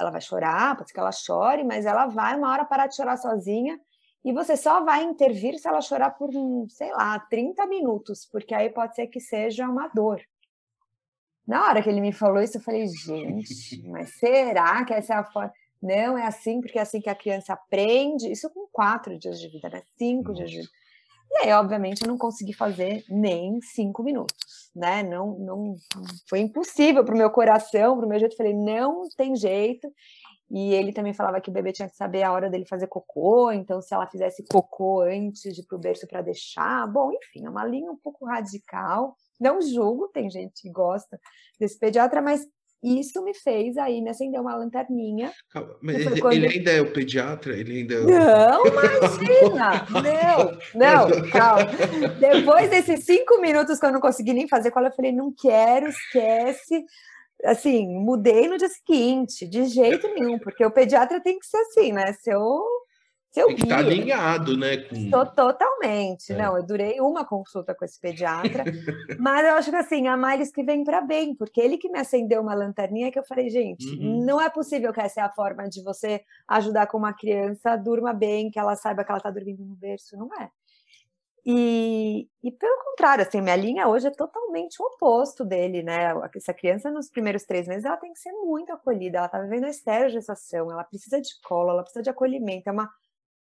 Ela 0.00 0.10
vai 0.10 0.22
chorar, 0.22 0.74
pode 0.74 0.88
ser 0.88 0.94
que 0.94 1.00
ela 1.00 1.12
chore, 1.12 1.64
mas 1.64 1.84
ela 1.84 2.06
vai 2.06 2.34
uma 2.34 2.50
hora 2.50 2.64
parar 2.64 2.86
de 2.86 2.96
chorar 2.96 3.18
sozinha. 3.18 3.78
E 4.24 4.32
você 4.32 4.56
só 4.56 4.84
vai 4.84 5.04
intervir 5.04 5.58
se 5.58 5.68
ela 5.68 5.80
chorar 5.80 6.10
por, 6.10 6.30
sei 6.68 6.90
lá, 6.92 7.18
30 7.18 7.66
minutos, 7.66 8.28
porque 8.30 8.54
aí 8.54 8.68
pode 8.68 8.94
ser 8.94 9.06
que 9.06 9.20
seja 9.20 9.68
uma 9.68 9.88
dor. 9.88 10.20
Na 11.46 11.64
hora 11.64 11.82
que 11.82 11.88
ele 11.88 12.00
me 12.00 12.12
falou 12.12 12.42
isso, 12.42 12.58
eu 12.58 12.62
falei, 12.62 12.86
gente, 12.86 13.82
mas 13.88 14.18
será 14.18 14.84
que 14.84 14.92
essa 14.92 15.14
é 15.14 15.16
a 15.16 15.24
forma? 15.24 15.52
Não, 15.80 16.18
é 16.18 16.26
assim, 16.26 16.60
porque 16.60 16.78
é 16.78 16.82
assim 16.82 17.00
que 17.00 17.08
a 17.08 17.14
criança 17.14 17.52
aprende. 17.52 18.30
Isso 18.30 18.50
com 18.50 18.66
quatro 18.70 19.18
dias 19.18 19.40
de 19.40 19.48
vida, 19.48 19.68
né? 19.68 19.82
Cinco 19.96 20.30
Nossa. 20.30 20.34
dias 20.34 20.50
de 20.50 20.56
vida. 20.58 20.70
E 21.30 21.36
aí, 21.38 21.52
obviamente, 21.52 22.02
eu 22.02 22.08
não 22.08 22.16
consegui 22.16 22.52
fazer 22.52 23.04
nem 23.08 23.60
cinco 23.60 24.02
minutos, 24.02 24.70
né? 24.74 25.02
Não, 25.02 25.38
não 25.38 25.76
foi 26.28 26.40
impossível 26.40 27.04
para 27.04 27.14
o 27.14 27.18
meu 27.18 27.30
coração, 27.30 27.96
para 27.96 28.06
o 28.06 28.08
meu 28.08 28.18
jeito. 28.18 28.32
Eu 28.32 28.36
falei, 28.36 28.54
não 28.54 29.02
tem 29.16 29.36
jeito. 29.36 29.88
E 30.50 30.72
ele 30.72 30.92
também 30.92 31.12
falava 31.12 31.40
que 31.40 31.50
o 31.50 31.52
bebê 31.52 31.72
tinha 31.72 31.88
que 31.88 31.96
saber 31.96 32.22
a 32.22 32.32
hora 32.32 32.48
dele 32.48 32.64
fazer 32.64 32.86
cocô, 32.86 33.52
então 33.52 33.82
se 33.82 33.94
ela 33.94 34.06
fizesse 34.06 34.44
cocô 34.50 35.02
antes 35.02 35.54
de 35.54 35.60
ir 35.60 35.66
pro 35.66 35.78
berço 35.78 36.06
para 36.06 36.22
deixar, 36.22 36.86
bom, 36.86 37.12
enfim, 37.12 37.44
é 37.44 37.50
uma 37.50 37.66
linha 37.66 37.90
um 37.90 37.96
pouco 37.96 38.24
radical. 38.24 39.14
Não 39.38 39.60
julgo, 39.60 40.08
tem 40.08 40.30
gente 40.30 40.62
que 40.62 40.70
gosta 40.70 41.20
desse 41.60 41.78
pediatra, 41.78 42.22
mas 42.22 42.46
isso 42.82 43.22
me 43.24 43.34
fez 43.34 43.76
aí 43.76 44.00
me 44.00 44.08
acender 44.10 44.40
uma 44.40 44.54
lanterninha. 44.54 45.32
Calma, 45.50 45.76
mas 45.82 45.96
ele, 45.96 46.20
ele, 46.32 46.46
ainda 46.46 46.70
é 46.70 46.80
o 46.80 46.92
pediatra? 46.92 47.56
Ele 47.56 47.80
ainda 47.80 47.94
é 47.94 48.00
Não, 48.00 48.62
imagina! 48.66 49.86
não, 50.74 51.10
não, 51.10 51.30
calma. 51.30 51.64
Depois 52.20 52.70
desses 52.70 53.04
cinco 53.04 53.40
minutos 53.40 53.80
que 53.80 53.86
eu 53.86 53.92
não 53.92 54.00
consegui 54.00 54.32
nem 54.32 54.48
fazer 54.48 54.70
cola, 54.70 54.88
eu 54.88 54.92
falei, 54.92 55.12
não 55.12 55.32
quero, 55.36 55.88
esquece. 55.88 56.84
Assim, 57.44 57.86
mudei 57.86 58.48
no 58.48 58.58
dia 58.58 58.68
seguinte, 58.68 59.46
de 59.46 59.66
jeito 59.66 60.08
nenhum, 60.14 60.38
porque 60.38 60.64
o 60.64 60.70
pediatra 60.70 61.20
tem 61.20 61.38
que 61.38 61.46
ser 61.46 61.58
assim, 61.58 61.92
né? 61.92 62.12
Se 62.14 62.30
eu 62.30 62.64
seu 63.30 63.46
Tem 63.46 63.56
que 63.56 63.62
estar 63.64 63.76
tá 63.76 63.80
alinhado, 63.80 64.56
né? 64.56 64.78
Com... 64.78 64.96
Estou 64.96 65.26
totalmente. 65.26 66.32
É. 66.32 66.36
Não, 66.36 66.56
eu 66.56 66.64
durei 66.64 67.00
uma 67.00 67.26
consulta 67.26 67.74
com 67.74 67.84
esse 67.84 68.00
pediatra, 68.00 68.64
mas 69.20 69.46
eu 69.46 69.54
acho 69.54 69.70
que 69.70 69.76
assim, 69.76 70.08
a 70.08 70.16
mais 70.16 70.50
que 70.50 70.62
vem 70.62 70.82
para 70.82 71.00
bem, 71.00 71.34
porque 71.34 71.60
ele 71.60 71.76
que 71.76 71.90
me 71.90 71.98
acendeu 71.98 72.40
uma 72.40 72.54
lanterninha 72.54 73.12
que 73.12 73.18
eu 73.18 73.24
falei, 73.24 73.50
gente, 73.50 73.86
uhum. 73.86 74.24
não 74.24 74.40
é 74.40 74.48
possível 74.48 74.92
que 74.92 75.00
essa 75.00 75.20
é 75.20 75.24
a 75.24 75.30
forma 75.30 75.68
de 75.68 75.82
você 75.82 76.22
ajudar 76.48 76.86
com 76.86 76.96
uma 76.96 77.12
criança 77.12 77.76
durma 77.76 78.14
bem, 78.14 78.50
que 78.50 78.58
ela 78.58 78.74
saiba 78.76 79.04
que 79.04 79.10
ela 79.10 79.18
está 79.18 79.30
dormindo 79.30 79.64
no 79.64 79.76
berço, 79.76 80.16
não 80.16 80.28
é. 80.40 80.48
E, 81.46 82.28
e, 82.42 82.52
pelo 82.52 82.84
contrário, 82.84 83.24
assim, 83.26 83.40
minha 83.40 83.56
linha 83.56 83.88
hoje 83.88 84.06
é 84.06 84.10
totalmente 84.10 84.80
o 84.82 84.86
oposto 84.86 85.44
dele, 85.44 85.82
né? 85.82 86.12
Essa 86.34 86.52
criança, 86.52 86.90
nos 86.90 87.08
primeiros 87.08 87.44
três 87.44 87.66
meses, 87.66 87.84
ela 87.84 87.96
tem 87.96 88.12
que 88.12 88.18
ser 88.18 88.32
muito 88.32 88.72
acolhida, 88.72 89.18
ela 89.18 89.26
está 89.26 89.40
vivendo 89.40 89.64
a 89.64 89.70
estéreo 89.70 90.10
gestação, 90.10 90.70
ela 90.70 90.84
precisa 90.84 91.20
de 91.20 91.30
colo, 91.42 91.70
ela 91.70 91.82
precisa 91.82 92.02
de 92.02 92.10
acolhimento, 92.10 92.68
é 92.68 92.72
uma 92.72 92.90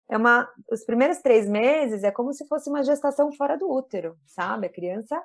é 0.09 0.16
uma. 0.16 0.48
Os 0.70 0.85
primeiros 0.85 1.18
três 1.18 1.48
meses 1.48 2.04
é 2.04 2.11
como 2.11 2.33
se 2.33 2.46
fosse 2.46 2.68
uma 2.68 2.83
gestação 2.83 3.33
fora 3.33 3.57
do 3.57 3.70
útero, 3.70 4.16
sabe? 4.26 4.66
A 4.66 4.72
criança 4.72 5.20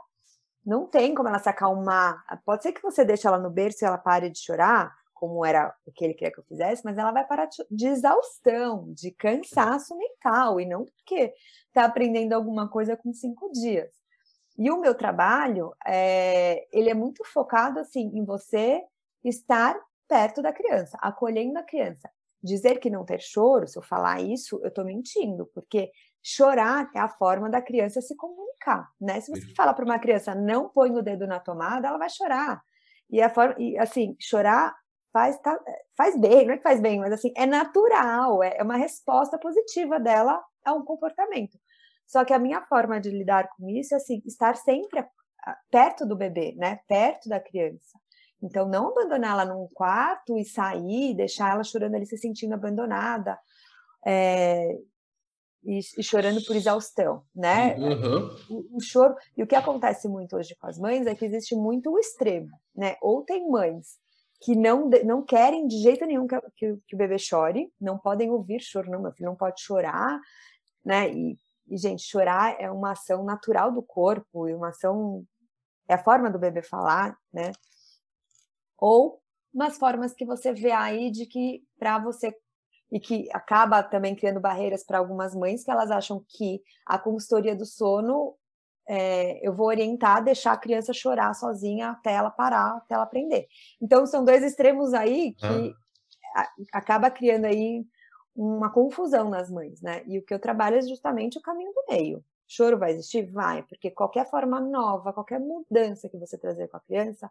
não 0.65 0.87
tem 0.87 1.13
como 1.13 1.27
ela 1.29 1.39
se 1.39 1.49
acalmar. 1.49 2.23
Pode 2.45 2.63
ser 2.63 2.71
que 2.71 2.81
você 2.81 3.03
deixe 3.03 3.27
ela 3.27 3.37
no 3.37 3.49
berço 3.49 3.83
e 3.83 3.87
ela 3.87 3.97
pare 3.97 4.29
de 4.29 4.39
chorar, 4.39 4.93
como 5.19 5.45
era 5.45 5.75
o 5.85 5.91
que 5.91 6.05
ele 6.05 6.13
queria 6.13 6.31
que 6.33 6.39
eu 6.39 6.45
fizesse, 6.45 6.83
mas 6.85 6.97
ela 6.97 7.11
vai 7.11 7.27
parar 7.27 7.49
de 7.69 7.87
exaustão, 7.87 8.85
de 8.93 9.11
cansaço 9.11 9.97
mental, 9.97 10.61
e 10.61 10.65
não 10.65 10.85
porque 10.85 11.33
está 11.67 11.83
aprendendo 11.83 12.31
alguma 12.31 12.69
coisa 12.69 12.95
com 12.95 13.11
cinco 13.11 13.51
dias. 13.51 13.91
E 14.57 14.71
o 14.71 14.79
meu 14.79 14.95
trabalho, 14.95 15.73
é, 15.85 16.65
ele 16.71 16.89
é 16.89 16.93
muito 16.93 17.23
focado 17.25 17.79
assim 17.79 18.09
em 18.13 18.23
você 18.23 18.81
estar 19.23 19.77
perto 20.07 20.41
da 20.41 20.53
criança, 20.53 20.97
acolhendo 21.01 21.59
a 21.59 21.63
criança. 21.63 22.09
Dizer 22.41 22.79
que 22.79 22.89
não 22.89 23.03
ter 23.03 23.19
choro, 23.19 23.67
se 23.67 23.77
eu 23.77 23.83
falar 23.83 24.21
isso, 24.21 24.57
eu 24.63 24.69
estou 24.69 24.85
mentindo, 24.85 25.45
porque 25.53 25.91
chorar 26.23 26.89
é 26.95 26.99
a 26.99 27.09
forma 27.09 27.49
da 27.49 27.61
criança 27.61 28.01
se 28.01 28.15
comunicar, 28.15 28.89
né? 28.99 29.19
Se 29.19 29.31
você 29.31 29.53
fala 29.53 29.73
para 29.73 29.83
uma 29.83 29.99
criança 29.99 30.33
não 30.33 30.69
põe 30.69 30.91
o 30.91 31.01
dedo 31.01 31.27
na 31.27 31.41
tomada, 31.41 31.89
ela 31.89 31.97
vai 31.97 32.09
chorar. 32.09 32.61
E 33.09 33.21
a 33.21 33.29
forma, 33.29 33.55
e 33.57 33.77
assim, 33.77 34.15
chorar 34.19 34.75
faz, 35.11 35.39
tá, 35.39 35.59
faz 35.97 36.19
bem, 36.19 36.45
não 36.45 36.53
é 36.53 36.57
que 36.57 36.63
faz 36.63 36.81
bem, 36.81 36.99
mas 36.99 37.11
assim, 37.11 37.31
é 37.35 37.45
natural, 37.45 38.43
é, 38.43 38.57
é 38.57 38.63
uma 38.63 38.77
resposta 38.77 39.37
positiva 39.37 39.99
dela 39.99 40.41
a 40.63 40.73
um 40.73 40.83
comportamento. 40.83 41.57
Só 42.07 42.25
que 42.25 42.33
a 42.33 42.39
minha 42.39 42.61
forma 42.65 42.99
de 42.99 43.09
lidar 43.09 43.49
com 43.55 43.69
isso 43.69 43.93
é 43.93 43.97
assim, 43.97 44.21
estar 44.25 44.55
sempre 44.55 45.05
perto 45.69 46.05
do 46.05 46.15
bebê, 46.15 46.53
né? 46.57 46.79
Perto 46.87 47.29
da 47.29 47.39
criança. 47.39 47.99
Então, 48.41 48.67
não 48.67 48.89
abandonar 48.89 49.31
ela 49.31 49.45
num 49.45 49.67
quarto 49.73 50.37
e 50.37 50.45
sair, 50.45 51.13
deixar 51.13 51.51
ela 51.51 51.63
chorando 51.63 51.95
ali, 51.95 52.05
se 52.05 52.17
sentindo 52.17 52.53
abandonada 52.53 53.37
é, 54.05 54.77
e, 55.63 55.79
e, 55.97 56.03
chorando 56.03 56.43
por 56.45 56.55
exaustão, 56.55 57.23
né? 57.35 57.75
Uhum. 57.75 58.35
O, 58.49 58.77
o, 58.77 58.81
choro. 58.81 59.13
E 59.35 59.43
o 59.43 59.47
que 59.47 59.55
acontece 59.55 60.07
muito 60.07 60.37
hoje 60.37 60.55
com 60.55 60.67
as 60.67 60.79
mães 60.79 61.05
é 61.05 61.13
que 61.13 61.25
existe 61.25 61.55
muito 61.55 61.91
o 61.91 61.99
extremo, 61.99 62.49
né? 62.73 62.95
Ou 63.01 63.23
tem 63.23 63.49
mães 63.49 63.99
que 64.41 64.55
não, 64.55 64.89
não 65.05 65.23
querem 65.23 65.67
de 65.67 65.77
jeito 65.81 66.05
nenhum 66.05 66.25
que, 66.25 66.39
que, 66.55 66.77
que 66.87 66.95
o 66.95 66.97
bebê 66.97 67.17
chore, 67.17 67.71
não 67.79 67.97
podem 67.97 68.29
ouvir 68.31 68.61
choro, 68.61 68.89
não, 68.89 69.01
meu 69.01 69.11
filho 69.11 69.29
não 69.29 69.35
pode 69.35 69.61
chorar, 69.61 70.19
né? 70.83 71.11
E, 71.11 71.37
e, 71.67 71.77
gente, 71.77 72.03
chorar 72.03 72.55
é 72.59 72.71
uma 72.71 72.91
ação 72.91 73.23
natural 73.23 73.71
do 73.71 73.83
corpo, 73.83 74.47
e 74.47 74.55
uma 74.55 74.69
ação. 74.69 75.25
É 75.87 75.95
a 75.95 76.03
forma 76.03 76.29
do 76.29 76.39
bebê 76.39 76.61
falar, 76.61 77.17
né? 77.33 77.51
ou 78.79 79.21
umas 79.53 79.77
formas 79.77 80.13
que 80.13 80.25
você 80.25 80.53
vê 80.53 80.71
aí 80.71 81.11
de 81.11 81.25
que 81.25 81.63
para 81.77 81.99
você 81.99 82.33
e 82.91 82.99
que 82.99 83.29
acaba 83.33 83.83
também 83.83 84.15
criando 84.15 84.39
barreiras 84.39 84.83
para 84.83 84.97
algumas 84.97 85.35
mães 85.35 85.63
que 85.63 85.69
elas 85.69 85.91
acham 85.91 86.23
que 86.27 86.61
a 86.85 86.97
consultoria 86.97 87.55
do 87.55 87.65
sono 87.65 88.35
é, 88.91 89.39
eu 89.47 89.53
vou 89.53 89.67
orientar, 89.67 90.23
deixar 90.23 90.53
a 90.53 90.57
criança 90.57 90.91
chorar 90.91 91.35
sozinha 91.35 91.91
até 91.91 92.11
ela 92.11 92.31
parar, 92.31 92.77
até 92.77 92.95
ela 92.95 93.03
aprender. 93.03 93.47
Então 93.79 94.03
são 94.07 94.25
dois 94.25 94.41
extremos 94.41 94.95
aí 94.95 95.35
que 95.35 95.75
ah. 96.35 96.49
acaba 96.73 97.11
criando 97.11 97.45
aí 97.45 97.85
uma 98.35 98.71
confusão 98.71 99.29
nas 99.29 99.51
mães, 99.51 99.79
né? 99.79 100.01
E 100.07 100.17
o 100.17 100.25
que 100.25 100.33
eu 100.33 100.39
trabalho 100.39 100.77
é 100.77 100.81
justamente 100.81 101.37
o 101.37 101.41
caminho 101.41 101.71
do 101.71 101.85
meio. 101.87 102.25
Choro 102.47 102.79
vai 102.79 102.93
existir? 102.93 103.31
Vai, 103.31 103.61
porque 103.61 103.91
qualquer 103.91 104.27
forma 104.27 104.59
nova, 104.59 105.13
qualquer 105.13 105.39
mudança 105.39 106.09
que 106.09 106.17
você 106.17 106.35
trazer 106.35 106.67
com 106.67 106.77
a 106.77 106.79
criança, 106.79 107.29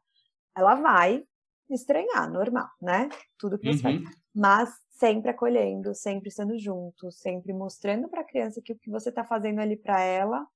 ela 0.56 0.76
vai 0.76 1.24
estranhar, 1.68 2.30
normal, 2.30 2.68
né? 2.80 3.08
Tudo 3.36 3.58
que 3.58 3.72
você 3.72 3.84
uhum. 3.84 4.04
faz. 4.04 4.16
Mas 4.32 4.72
sempre 4.90 5.32
acolhendo, 5.32 5.92
sempre 5.92 6.28
estando 6.28 6.56
junto, 6.56 7.10
sempre 7.10 7.52
mostrando 7.52 8.08
para 8.08 8.20
a 8.20 8.24
criança 8.24 8.62
que 8.62 8.72
o 8.72 8.78
que 8.78 8.90
você 8.90 9.08
está 9.08 9.24
fazendo 9.24 9.58
ali 9.60 9.76
para 9.76 10.00
ela 10.00 10.46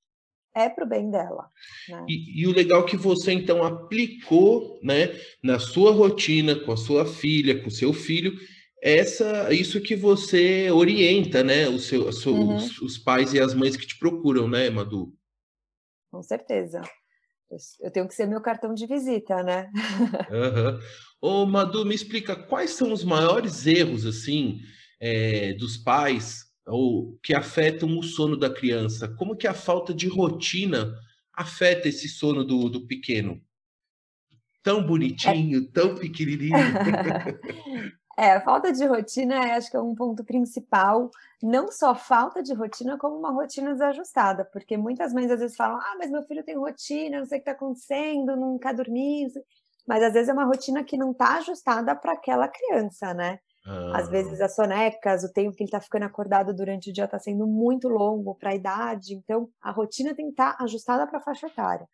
é 0.55 0.69
para 0.69 0.85
o 0.85 0.87
bem 0.87 1.09
dela. 1.09 1.49
Né? 1.89 2.05
E, 2.07 2.41
e, 2.41 2.47
o 2.47 2.53
legal 2.53 2.83
é 2.83 2.85
que 2.85 2.97
você 2.97 3.31
então 3.31 3.63
aplicou, 3.63 4.79
né, 4.83 5.19
na 5.41 5.59
sua 5.59 5.91
rotina 5.91 6.55
com 6.55 6.71
a 6.71 6.77
sua 6.77 7.05
filha, 7.05 7.61
com 7.61 7.67
o 7.67 7.71
seu 7.71 7.91
filho, 7.93 8.37
essa, 8.81 9.51
isso 9.53 9.81
que 9.81 9.95
você 9.95 10.69
orienta, 10.69 11.43
né, 11.43 11.67
o 11.69 11.79
seu, 11.79 12.11
seu 12.11 12.33
uhum. 12.33 12.55
os, 12.55 12.81
os, 12.81 12.97
pais 12.97 13.33
e 13.33 13.39
as 13.39 13.53
mães 13.53 13.77
que 13.77 13.87
te 13.87 13.97
procuram, 13.97 14.47
né, 14.47 14.69
Madu? 14.69 15.13
Com 16.11 16.21
certeza. 16.21 16.81
Eu 17.79 17.91
tenho 17.91 18.07
que 18.07 18.15
ser 18.15 18.25
meu 18.25 18.41
cartão 18.41 18.73
de 18.73 18.87
visita, 18.87 19.43
né? 19.43 19.69
Uhum. 20.29 20.79
Ô, 21.21 21.45
Madu, 21.45 21.85
me 21.85 21.95
explica 21.95 22.35
quais 22.35 22.71
são 22.71 22.91
os 22.91 23.03
maiores 23.03 23.65
erros, 23.65 24.05
assim, 24.05 24.59
é, 24.99 25.53
dos 25.53 25.77
pais 25.77 26.42
ou 26.65 27.17
que 27.21 27.33
afetam 27.33 27.97
o 27.97 28.03
sono 28.03 28.37
da 28.37 28.53
criança? 28.53 29.07
Como 29.07 29.35
que 29.35 29.47
a 29.47 29.53
falta 29.53 29.93
de 29.93 30.07
rotina 30.07 30.93
afeta 31.33 31.87
esse 31.87 32.07
sono 32.07 32.43
do, 32.43 32.69
do 32.69 32.87
pequeno? 32.87 33.41
Tão 34.61 34.85
bonitinho, 34.85 35.63
é... 35.63 35.71
tão 35.71 35.95
pequenininho. 35.95 36.53
É, 38.15 38.33
a 38.33 38.41
falta 38.41 38.71
de 38.71 38.85
rotina 38.85 39.55
acho 39.55 39.71
que 39.71 39.75
é 39.75 39.81
um 39.81 39.95
ponto 39.95 40.23
principal, 40.23 41.09
não 41.41 41.71
só 41.71 41.95
falta 41.95 42.43
de 42.43 42.53
rotina, 42.53 42.95
como 42.95 43.17
uma 43.17 43.31
rotina 43.31 43.71
desajustada, 43.71 44.45
porque 44.45 44.77
muitas 44.77 45.11
mães 45.11 45.31
às 45.31 45.39
vezes 45.39 45.57
falam, 45.57 45.79
ah, 45.79 45.95
mas 45.97 46.11
meu 46.11 46.21
filho 46.23 46.43
tem 46.43 46.55
rotina, 46.55 47.17
não 47.17 47.25
sei 47.25 47.39
o 47.39 47.41
que 47.43 47.49
está 47.49 47.53
acontecendo, 47.53 48.35
não 48.35 48.59
quer 48.59 48.75
dormir, 48.75 49.31
mas 49.87 50.03
às 50.03 50.13
vezes 50.13 50.29
é 50.29 50.33
uma 50.33 50.45
rotina 50.45 50.83
que 50.83 50.95
não 50.95 51.11
está 51.11 51.37
ajustada 51.37 51.95
para 51.95 52.13
aquela 52.13 52.47
criança, 52.47 53.15
né? 53.15 53.39
Ah. 53.65 53.97
Às 53.97 54.09
vezes 54.09 54.41
as 54.41 54.55
sonecas, 54.55 55.23
o 55.23 55.31
tempo 55.31 55.55
que 55.55 55.63
ele 55.63 55.67
está 55.67 55.79
ficando 55.79 56.03
acordado 56.05 56.53
durante 56.53 56.89
o 56.89 56.93
dia 56.93 57.05
está 57.05 57.19
sendo 57.19 57.47
muito 57.47 57.87
longo 57.87 58.35
para 58.35 58.51
a 58.51 58.55
idade, 58.55 59.15
então 59.15 59.49
a 59.61 59.71
rotina 59.71 60.13
tem 60.13 60.25
que 60.25 60.31
estar 60.31 60.57
tá 60.57 60.63
ajustada 60.63 61.07
para 61.07 61.19
a 61.19 61.23
faixa 61.23 61.47
etária. 61.47 61.87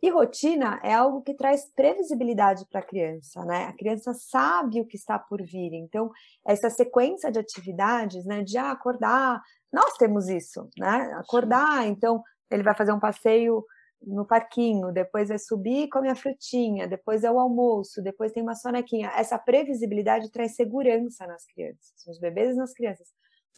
E 0.00 0.10
rotina 0.10 0.78
é 0.84 0.94
algo 0.94 1.22
que 1.22 1.34
traz 1.34 1.64
previsibilidade 1.74 2.64
para 2.70 2.80
a 2.80 2.86
criança, 2.86 3.44
né? 3.44 3.64
A 3.64 3.72
criança 3.72 4.14
sabe 4.14 4.80
o 4.80 4.86
que 4.86 4.96
está 4.96 5.18
por 5.18 5.42
vir. 5.42 5.74
Então, 5.74 6.08
essa 6.46 6.70
sequência 6.70 7.32
de 7.32 7.40
atividades, 7.40 8.24
né, 8.24 8.44
de 8.44 8.56
ah, 8.56 8.70
acordar, 8.70 9.42
nós 9.72 9.94
temos 9.94 10.28
isso, 10.28 10.68
né? 10.78 11.12
Acordar, 11.18 11.84
então 11.88 12.22
ele 12.48 12.62
vai 12.62 12.76
fazer 12.76 12.92
um 12.92 13.00
passeio 13.00 13.64
no 14.00 14.24
parquinho, 14.24 14.92
depois 14.92 15.28
vai 15.28 15.38
subir 15.38 15.88
come 15.88 16.08
a 16.08 16.14
frutinha, 16.14 16.86
depois 16.86 17.24
é 17.24 17.30
o 17.30 17.38
almoço, 17.38 18.02
depois 18.02 18.32
tem 18.32 18.42
uma 18.42 18.54
sonequinha. 18.54 19.10
Essa 19.16 19.38
previsibilidade 19.38 20.30
traz 20.30 20.54
segurança 20.54 21.26
nas 21.26 21.44
crianças, 21.46 21.94
nos 22.06 22.18
bebês 22.18 22.54
e 22.54 22.58
nas 22.58 22.72
crianças 22.72 23.08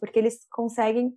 porque 0.01 0.17
eles 0.17 0.47
conseguem, 0.51 1.15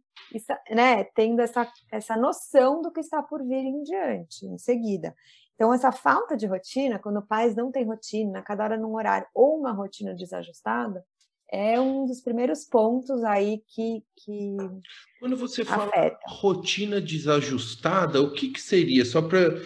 né, 0.71 1.05
tendo 1.15 1.41
essa, 1.41 1.67
essa 1.91 2.19
noção 2.19 2.83
do 2.83 2.93
que 2.93 3.01
está 3.01 3.23
por 3.23 3.43
vir 3.43 3.65
em 3.65 3.83
diante, 3.83 4.45
em 4.45 4.59
seguida. 4.59 5.17
Então, 5.55 5.73
essa 5.73 5.91
falta 5.91 6.37
de 6.37 6.47
rotina, 6.47 6.99
quando 6.99 7.27
pais 7.27 7.57
não 7.57 7.73
têm 7.73 7.87
rotina, 7.87 8.43
cada 8.43 8.63
hora 8.63 8.77
num 8.77 8.95
horário, 8.95 9.27
ou 9.35 9.59
uma 9.59 9.73
rotina 9.73 10.15
desajustada, 10.15 11.03
é 11.51 11.81
um 11.81 12.07
dos 12.07 12.21
primeiros 12.21 12.65
pontos 12.65 13.23
aí 13.25 13.63
que. 13.69 14.03
que 14.17 14.57
Quando 15.21 15.37
você 15.37 15.65
fala 15.65 15.85
afeta. 15.85 16.19
rotina 16.27 17.01
desajustada, 17.01 18.21
o 18.21 18.33
que, 18.33 18.49
que 18.51 18.61
seria? 18.61 19.05
Só 19.05 19.23
para. 19.23 19.61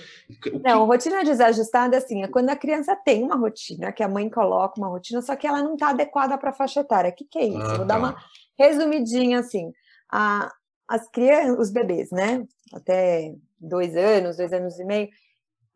Não, 0.63 0.85
rotina 0.87 1.25
desajustada, 1.25 1.97
assim, 1.97 2.23
é 2.23 2.29
quando 2.29 2.51
a 2.51 2.57
criança 2.57 2.95
tem 2.97 3.23
uma 3.23 3.37
rotina, 3.37 3.93
que 3.93 4.03
a 4.03 4.09
mãe 4.09 4.29
coloca 4.29 4.79
uma 4.79 4.89
rotina, 4.89 5.23
só 5.23 5.35
que 5.35 5.47
ela 5.47 5.63
não 5.63 5.75
está 5.75 5.91
adequada 5.91 6.37
para 6.37 6.51
a 6.51 6.55
faixa 6.55 6.81
etária. 6.81 7.11
O 7.11 7.15
que, 7.15 7.25
que 7.25 7.39
é 7.39 7.45
isso? 7.47 7.59
Ah, 7.59 7.77
Vou 7.77 7.79
tá. 7.79 7.85
dar 7.85 7.99
uma 7.99 8.17
resumidinha 8.59 9.41
assim. 9.41 9.73
A, 10.11 10.53
as 10.87 11.09
crianças, 11.11 11.59
os 11.59 11.71
bebês, 11.71 12.11
né? 12.11 12.45
Até 12.73 13.35
dois 13.59 13.97
anos, 13.97 14.37
dois 14.37 14.53
anos 14.53 14.79
e 14.79 14.85
meio, 14.85 15.09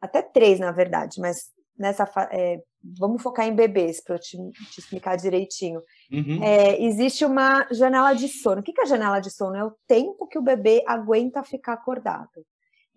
até 0.01 0.21
três, 0.21 0.59
na 0.59 0.73
verdade, 0.73 1.21
mas 1.21 1.51
nessa 1.79 2.09
é, 2.31 2.63
vamos 2.83 3.23
focar 3.23 3.47
em 3.47 3.55
bebês 3.55 4.03
para 4.03 4.17
eu 4.17 4.19
te, 4.19 4.37
te, 4.71 4.81
explicar 4.81 5.17
direitinho. 5.17 5.83
Uhum. 6.11 6.43
É, 6.43 6.83
existe 6.83 7.25
uma 7.25 7.67
janela 7.71 8.13
de 8.15 8.29
sono. 8.29 8.61
O 8.61 8.63
que 8.63 8.73
é 8.79 8.83
a 8.83 8.87
janela 8.87 9.21
de 9.21 9.31
sono? 9.31 9.57
É 9.57 9.65
o 9.65 9.75
tempo 9.87 10.27
que 10.27 10.39
o 10.39 10.43
bebê 10.43 10.83
aguenta 10.87 11.43
ficar 11.43 11.75
acordado. 11.75 12.45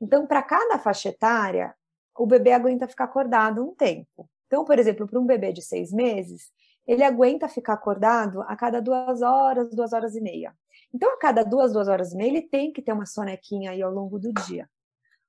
Então, 0.01 0.25
para 0.27 0.41
cada 0.41 0.77
faixa 0.77 1.09
etária, 1.09 1.73
o 2.17 2.25
bebê 2.25 2.51
aguenta 2.51 2.87
ficar 2.87 3.05
acordado 3.05 3.63
um 3.63 3.73
tempo. 3.73 4.29
Então, 4.47 4.65
por 4.65 4.77
exemplo, 4.77 5.07
para 5.07 5.19
um 5.19 5.25
bebê 5.25 5.51
de 5.51 5.61
seis 5.61 5.91
meses, 5.91 6.51
ele 6.87 7.03
aguenta 7.03 7.47
ficar 7.47 7.73
acordado 7.73 8.41
a 8.43 8.55
cada 8.55 8.81
duas 8.81 9.21
horas, 9.21 9.73
duas 9.73 9.93
horas 9.93 10.15
e 10.15 10.21
meia. 10.21 10.53
Então, 10.93 11.13
a 11.13 11.17
cada 11.17 11.43
duas, 11.43 11.73
duas 11.73 11.87
horas 11.87 12.13
e 12.13 12.17
meia, 12.17 12.29
ele 12.29 12.41
tem 12.41 12.71
que 12.71 12.81
ter 12.81 12.93
uma 12.93 13.05
sonequinha 13.05 13.71
aí 13.71 13.81
ao 13.81 13.91
longo 13.91 14.19
do 14.19 14.31
dia. 14.31 14.69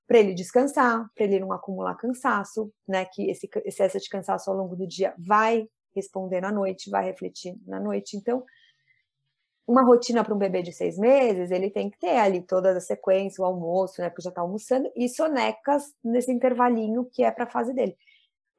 Para 0.07 0.19
ele 0.19 0.33
descansar, 0.33 1.09
para 1.13 1.25
ele 1.25 1.39
não 1.39 1.51
acumular 1.51 1.95
cansaço, 1.95 2.71
né? 2.87 3.05
Que 3.05 3.29
esse 3.29 3.49
excesso 3.65 3.99
de 3.99 4.09
cansaço 4.09 4.49
ao 4.49 4.55
longo 4.55 4.75
do 4.75 4.87
dia 4.87 5.13
vai 5.17 5.67
responder 5.93 6.41
na 6.41 6.51
noite, 6.51 6.89
vai 6.89 7.03
refletir 7.05 7.55
na 7.65 7.79
noite. 7.79 8.15
Então, 8.15 8.43
uma 9.67 9.83
rotina 9.83 10.23
para 10.23 10.33
um 10.33 10.37
bebê 10.37 10.61
de 10.61 10.71
seis 10.71 10.97
meses, 10.97 11.51
ele 11.51 11.69
tem 11.69 11.89
que 11.89 11.99
ter 11.99 12.17
ali 12.17 12.41
toda 12.41 12.71
a 12.71 12.79
sequência, 12.79 13.41
o 13.41 13.45
almoço, 13.45 14.01
né? 14.01 14.09
Porque 14.09 14.21
já 14.21 14.29
está 14.29 14.41
almoçando, 14.41 14.89
e 14.95 15.09
sonecas 15.09 15.93
nesse 16.03 16.31
intervalinho 16.31 17.05
que 17.11 17.23
é 17.23 17.31
para 17.31 17.43
a 17.43 17.49
fase 17.49 17.73
dele. 17.73 17.97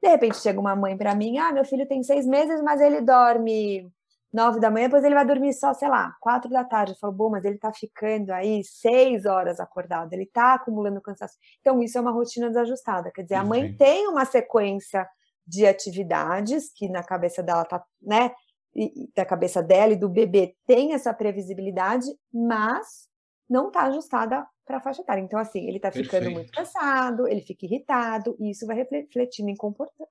De 0.01 0.07
repente 0.09 0.37
chega 0.37 0.59
uma 0.59 0.75
mãe 0.75 0.95
para 0.95 1.15
mim, 1.15 1.39
ah, 1.39 1.51
meu 1.51 1.65
filho 1.65 1.87
tem 1.87 2.03
seis 2.03 2.25
meses, 2.25 2.61
mas 2.61 2.79
ele 2.79 3.01
dorme 3.01 3.91
nove 4.31 4.59
da 4.59 4.69
manhã, 4.69 4.85
depois 4.85 5.03
ele 5.03 5.15
vai 5.15 5.25
dormir 5.25 5.53
só, 5.53 5.73
sei 5.73 5.89
lá, 5.89 6.15
quatro 6.19 6.49
da 6.49 6.63
tarde. 6.63 6.93
Eu 6.93 6.97
falo, 6.97 7.13
bom, 7.13 7.29
mas 7.29 7.43
ele 7.45 7.57
tá 7.57 7.73
ficando 7.73 8.31
aí 8.31 8.63
seis 8.63 9.25
horas 9.25 9.59
acordado, 9.59 10.13
ele 10.13 10.25
tá 10.25 10.53
acumulando 10.53 11.01
cansaço. 11.01 11.35
Então, 11.59 11.81
isso 11.81 11.97
é 11.97 12.01
uma 12.01 12.11
rotina 12.11 12.47
desajustada. 12.47 13.11
Quer 13.11 13.23
dizer, 13.23 13.35
a 13.35 13.43
mãe 13.43 13.73
tem 13.75 14.07
uma 14.07 14.25
sequência 14.25 15.07
de 15.45 15.65
atividades 15.65 16.71
que 16.73 16.87
na 16.87 17.03
cabeça 17.03 17.41
dela 17.41 17.65
tá, 17.65 17.83
né? 18.01 18.31
E, 18.75 19.09
da 19.15 19.25
cabeça 19.25 19.63
dela 19.63 19.93
e 19.93 19.95
do 19.95 20.07
bebê 20.07 20.55
tem 20.67 20.93
essa 20.93 21.11
previsibilidade, 21.11 22.05
mas 22.31 23.09
não 23.49 23.71
tá 23.71 23.83
ajustada 23.85 24.45
para 24.63 24.77
a 24.77 24.79
faixa 24.79 25.01
etária. 25.01 25.21
Então, 25.21 25.39
assim, 25.39 25.67
ele 25.67 25.77
está 25.77 25.91
ficando 25.91 26.29
muito 26.29 26.51
cansado, 26.51 27.27
ele 27.27 27.41
fica 27.41 27.65
irritado, 27.65 28.37
e 28.39 28.51
isso 28.51 28.67
vai 28.67 28.75
refletindo 28.75 29.49
em, 29.49 29.55
comporta 29.55 30.05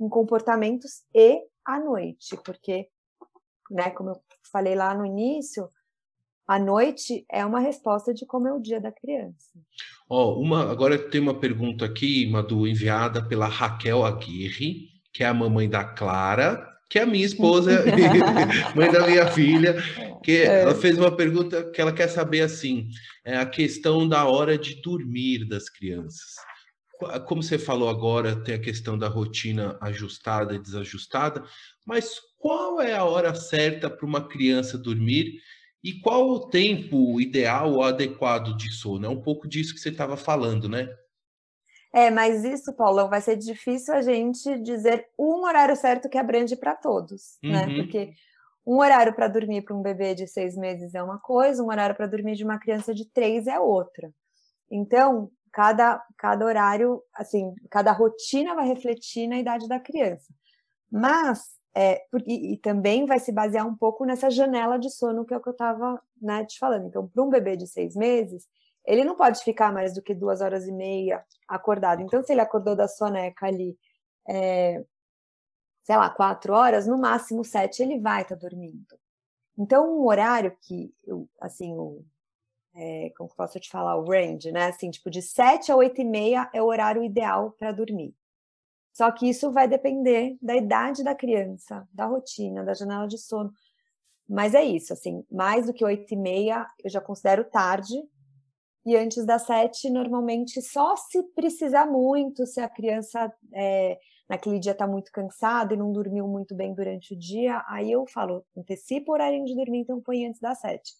em 0.00 0.08
comportamentos 0.08 1.02
e 1.12 1.42
à 1.64 1.80
noite, 1.80 2.36
porque, 2.44 2.88
né, 3.70 3.90
como 3.90 4.10
eu 4.10 4.20
falei 4.50 4.74
lá 4.74 4.94
no 4.94 5.04
início, 5.04 5.68
a 6.46 6.58
noite 6.58 7.24
é 7.30 7.44
uma 7.44 7.60
resposta 7.60 8.12
de 8.12 8.26
como 8.26 8.46
é 8.46 8.52
o 8.52 8.60
dia 8.60 8.80
da 8.80 8.92
criança. 8.92 9.48
Ó, 10.08 10.32
oh, 10.32 10.40
uma, 10.40 10.70
agora 10.70 10.98
tem 10.98 11.20
uma 11.20 11.38
pergunta 11.38 11.86
aqui, 11.86 12.26
Madu, 12.30 12.66
enviada 12.66 13.26
pela 13.26 13.46
Raquel 13.46 14.04
Aguirre, 14.04 14.90
que 15.12 15.24
é 15.24 15.26
a 15.26 15.34
mamãe 15.34 15.68
da 15.68 15.84
Clara, 15.84 16.70
que 16.90 16.98
é 16.98 17.02
a 17.02 17.06
minha 17.06 17.24
esposa, 17.24 17.82
mãe 18.76 18.92
da 18.92 19.06
minha 19.06 19.26
filha, 19.28 19.76
que 20.22 20.32
é. 20.32 20.62
ela 20.62 20.74
fez 20.74 20.98
uma 20.98 21.16
pergunta 21.16 21.70
que 21.70 21.80
ela 21.80 21.92
quer 21.92 22.08
saber 22.08 22.42
assim, 22.42 22.88
é 23.24 23.38
a 23.38 23.46
questão 23.46 24.06
da 24.06 24.26
hora 24.26 24.58
de 24.58 24.80
dormir 24.82 25.48
das 25.48 25.70
crianças. 25.70 26.34
Como 27.26 27.42
você 27.42 27.58
falou 27.58 27.88
agora, 27.88 28.36
tem 28.36 28.54
a 28.54 28.60
questão 28.60 28.96
da 28.96 29.08
rotina 29.08 29.76
ajustada 29.80 30.54
e 30.54 30.58
desajustada, 30.58 31.44
mas 31.86 32.20
qual 32.44 32.78
é 32.78 32.92
a 32.92 33.06
hora 33.06 33.34
certa 33.34 33.88
para 33.88 34.04
uma 34.04 34.28
criança 34.28 34.76
dormir 34.76 35.40
e 35.82 35.98
qual 36.00 36.28
o 36.28 36.50
tempo 36.50 37.18
ideal 37.18 37.72
ou 37.72 37.82
adequado 37.82 38.54
de 38.54 38.70
sono? 38.70 39.06
É 39.06 39.08
um 39.08 39.22
pouco 39.22 39.48
disso 39.48 39.72
que 39.72 39.80
você 39.80 39.88
estava 39.88 40.14
falando, 40.14 40.68
né? 40.68 40.86
É, 41.90 42.10
mas 42.10 42.44
isso, 42.44 42.74
Paulão, 42.74 43.08
vai 43.08 43.22
ser 43.22 43.36
difícil 43.36 43.94
a 43.94 44.02
gente 44.02 44.58
dizer 44.58 45.06
um 45.18 45.46
horário 45.46 45.74
certo 45.74 46.06
que 46.06 46.18
abrange 46.18 46.54
para 46.54 46.74
todos, 46.74 47.38
né? 47.42 47.62
uhum. 47.62 47.66
né? 47.66 47.76
Porque 47.76 48.12
um 48.66 48.78
horário 48.80 49.14
para 49.14 49.26
dormir 49.26 49.62
para 49.62 49.74
um 49.74 49.80
bebê 49.80 50.14
de 50.14 50.26
seis 50.26 50.54
meses 50.54 50.94
é 50.94 51.02
uma 51.02 51.18
coisa, 51.18 51.62
um 51.62 51.68
horário 51.68 51.96
para 51.96 52.06
dormir 52.06 52.36
de 52.36 52.44
uma 52.44 52.58
criança 52.58 52.92
de 52.92 53.06
três 53.06 53.46
é 53.46 53.58
outra. 53.58 54.12
Então, 54.70 55.30
cada, 55.50 55.98
cada 56.18 56.44
horário, 56.44 57.02
assim, 57.14 57.54
cada 57.70 57.90
rotina 57.90 58.54
vai 58.54 58.68
refletir 58.68 59.26
na 59.28 59.38
idade 59.38 59.66
da 59.66 59.80
criança. 59.80 60.30
Mas, 60.92 61.54
é, 61.76 62.04
e, 62.24 62.52
e, 62.52 62.56
também 62.58 63.04
vai 63.04 63.18
se 63.18 63.32
basear 63.32 63.66
um 63.66 63.74
pouco 63.74 64.04
nessa 64.04 64.30
janela 64.30 64.78
de 64.78 64.88
sono 64.90 65.24
que 65.24 65.34
é 65.34 65.36
o 65.36 65.40
que 65.40 65.48
eu 65.48 65.52
estava 65.52 66.00
né, 66.22 66.44
te 66.44 66.58
falando. 66.58 66.86
Então, 66.86 67.08
para 67.08 67.22
um 67.22 67.28
bebê 67.28 67.56
de 67.56 67.66
seis 67.66 67.96
meses, 67.96 68.46
ele 68.84 69.04
não 69.04 69.16
pode 69.16 69.42
ficar 69.42 69.72
mais 69.72 69.92
do 69.92 70.02
que 70.02 70.14
duas 70.14 70.40
horas 70.40 70.68
e 70.68 70.72
meia 70.72 71.24
acordado. 71.48 72.00
Então, 72.02 72.22
se 72.22 72.32
ele 72.32 72.40
acordou 72.40 72.76
da 72.76 72.86
soneca 72.86 73.46
ali, 73.46 73.76
é, 74.28 74.84
sei 75.82 75.96
lá, 75.96 76.10
quatro 76.10 76.54
horas, 76.54 76.86
no 76.86 76.96
máximo 76.96 77.44
sete 77.44 77.82
ele 77.82 77.98
vai 77.98 78.22
estar 78.22 78.36
tá 78.36 78.40
dormindo. 78.40 78.98
Então, 79.58 79.98
um 80.00 80.06
horário 80.06 80.56
que, 80.62 80.94
assim, 81.40 81.74
o, 81.74 82.04
é, 82.74 83.12
como 83.16 83.28
posso 83.34 83.58
te 83.58 83.70
falar, 83.70 83.96
o 83.96 84.04
range, 84.04 84.50
né? 84.52 84.66
Assim, 84.66 84.90
tipo, 84.90 85.10
de 85.10 85.22
sete 85.22 85.72
a 85.72 85.76
oito 85.76 86.00
e 86.00 86.04
meia 86.04 86.50
é 86.52 86.62
o 86.62 86.66
horário 86.66 87.02
ideal 87.02 87.52
para 87.52 87.72
dormir. 87.72 88.14
Só 88.94 89.10
que 89.10 89.28
isso 89.28 89.50
vai 89.50 89.68
depender 89.68 90.38
da 90.40 90.56
idade 90.56 91.02
da 91.02 91.14
criança, 91.14 91.86
da 91.92 92.06
rotina, 92.06 92.64
da 92.64 92.72
janela 92.72 93.06
de 93.06 93.18
sono. 93.18 93.52
Mas 94.26 94.54
é 94.54 94.64
isso, 94.64 94.92
assim, 94.92 95.24
mais 95.30 95.66
do 95.66 95.74
que 95.74 95.84
oito 95.84 96.14
e 96.14 96.16
meia 96.16 96.66
eu 96.82 96.88
já 96.88 97.00
considero 97.00 97.44
tarde, 97.44 97.94
e 98.86 98.96
antes 98.96 99.24
das 99.24 99.46
sete, 99.46 99.88
normalmente 99.90 100.60
só 100.60 100.94
se 100.96 101.22
precisar 101.34 101.86
muito, 101.86 102.46
se 102.46 102.60
a 102.60 102.68
criança 102.68 103.32
é, 103.52 103.98
naquele 104.28 104.58
dia 104.58 104.72
está 104.72 104.86
muito 104.86 105.10
cansada 105.10 105.72
e 105.72 105.76
não 105.76 105.90
dormiu 105.90 106.28
muito 106.28 106.54
bem 106.54 106.74
durante 106.74 107.14
o 107.14 107.18
dia, 107.18 107.64
aí 107.66 107.90
eu 107.90 108.04
falo, 108.06 108.44
antecipa 108.56 109.10
o 109.10 109.14
horário 109.14 109.42
de 109.44 109.56
dormir, 109.56 109.80
então 109.80 110.00
põe 110.02 110.26
antes 110.26 110.40
das 110.40 110.60
sete. 110.60 110.92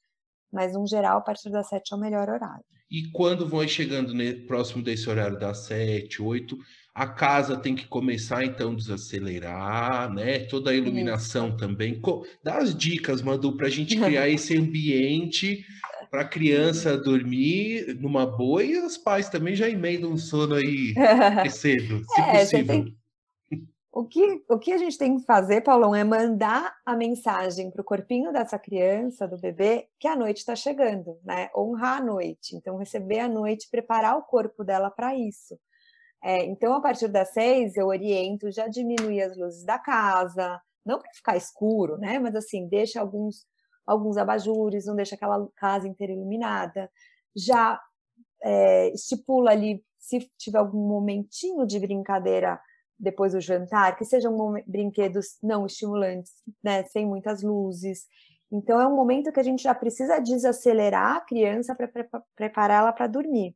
Mas, 0.50 0.72
no 0.72 0.86
geral, 0.86 1.18
a 1.18 1.20
partir 1.20 1.50
das 1.50 1.68
sete 1.68 1.92
é 1.92 1.96
o 1.96 2.00
melhor 2.00 2.28
horário. 2.28 2.64
E 2.90 3.10
quando 3.12 3.48
vão 3.48 3.66
chegando 3.68 4.14
próximo 4.46 4.82
desse 4.82 5.08
horário 5.10 5.38
das 5.38 5.66
sete, 5.66 6.22
oito, 6.22 6.56
a 6.94 7.08
casa 7.08 7.56
tem 7.56 7.74
que 7.74 7.88
começar 7.88 8.44
então 8.44 8.70
a 8.70 8.76
desacelerar, 8.76 10.14
né? 10.14 10.40
Toda 10.40 10.70
a 10.70 10.74
iluminação 10.74 11.48
Isso. 11.48 11.56
também. 11.56 12.00
Dá 12.42 12.58
as 12.58 12.74
dicas, 12.74 13.20
Madu, 13.20 13.56
para 13.56 13.66
a 13.66 13.70
gente 13.70 13.96
criar 13.98 14.28
esse 14.28 14.56
ambiente 14.56 15.64
para 16.08 16.22
a 16.22 16.28
criança 16.28 16.96
dormir 16.96 17.98
numa 18.00 18.24
boa 18.24 18.62
e 18.62 18.78
os 18.78 18.96
pais 18.96 19.28
também 19.28 19.56
já 19.56 19.68
emendam 19.68 20.12
um 20.12 20.16
sono 20.16 20.54
aí 20.54 20.94
cedo, 21.50 22.04
se 22.06 22.20
é, 22.20 22.38
possível. 22.38 22.66
Tem... 22.66 22.96
O 23.90 24.04
que, 24.04 24.44
o 24.48 24.58
que 24.58 24.72
a 24.72 24.78
gente 24.78 24.98
tem 24.98 25.18
que 25.18 25.24
fazer, 25.24 25.60
Paulão, 25.60 25.94
é 25.94 26.02
mandar 26.02 26.76
a 26.84 26.96
mensagem 26.96 27.70
para 27.70 27.80
o 27.80 27.84
corpinho 27.84 28.32
dessa 28.32 28.58
criança, 28.58 29.26
do 29.26 29.38
bebê, 29.38 29.86
que 30.00 30.08
a 30.08 30.16
noite 30.16 30.38
está 30.38 30.56
chegando, 30.56 31.16
né? 31.24 31.48
Honrar 31.56 31.98
a 31.98 32.04
noite. 32.04 32.56
Então, 32.56 32.76
receber 32.76 33.20
a 33.20 33.28
noite, 33.28 33.68
preparar 33.70 34.16
o 34.16 34.22
corpo 34.22 34.64
dela 34.64 34.90
para 34.90 35.16
isso. 35.16 35.56
É, 36.24 36.44
então, 36.46 36.74
a 36.74 36.80
partir 36.80 37.08
das 37.08 37.34
seis, 37.34 37.76
eu 37.76 37.86
oriento 37.88 38.50
já 38.50 38.66
diminuir 38.66 39.22
as 39.22 39.36
luzes 39.36 39.62
da 39.64 39.78
casa, 39.78 40.60
não 40.84 40.98
para 40.98 41.12
ficar 41.12 41.36
escuro, 41.36 41.98
né? 41.98 42.18
Mas 42.18 42.34
assim, 42.34 42.66
deixa 42.66 43.00
alguns 43.00 43.46
alguns 43.86 44.16
abajures, 44.16 44.86
não 44.86 44.96
deixa 44.96 45.14
aquela 45.14 45.46
casa 45.56 45.86
inteira 45.86 46.12
iluminada, 46.12 46.90
já 47.36 47.78
é, 48.42 48.88
estipula 48.94 49.50
ali, 49.50 49.84
se 49.98 50.30
tiver 50.38 50.58
algum 50.58 50.88
momentinho 50.88 51.66
de 51.66 51.78
brincadeira 51.78 52.60
depois 52.98 53.32
do 53.32 53.40
jantar, 53.40 53.96
que 53.96 54.04
sejam 54.04 54.34
brinquedos 54.66 55.36
não 55.42 55.66
estimulantes, 55.66 56.32
né, 56.62 56.84
sem 56.84 57.06
muitas 57.06 57.42
luzes. 57.42 58.06
Então, 58.50 58.80
é 58.80 58.86
um 58.86 58.94
momento 58.94 59.32
que 59.32 59.40
a 59.40 59.42
gente 59.42 59.62
já 59.62 59.74
precisa 59.74 60.20
desacelerar 60.20 61.16
a 61.16 61.20
criança 61.20 61.74
para 61.74 61.90
prepará-la 62.36 62.92
para 62.92 63.06
dormir. 63.06 63.54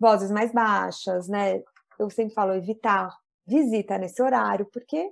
Vozes 0.00 0.30
mais 0.30 0.52
baixas, 0.52 1.28
né? 1.28 1.62
Eu 1.98 2.10
sempre 2.10 2.34
falo 2.34 2.54
evitar 2.54 3.16
visita 3.46 3.98
nesse 3.98 4.22
horário, 4.22 4.66
porque 4.72 5.10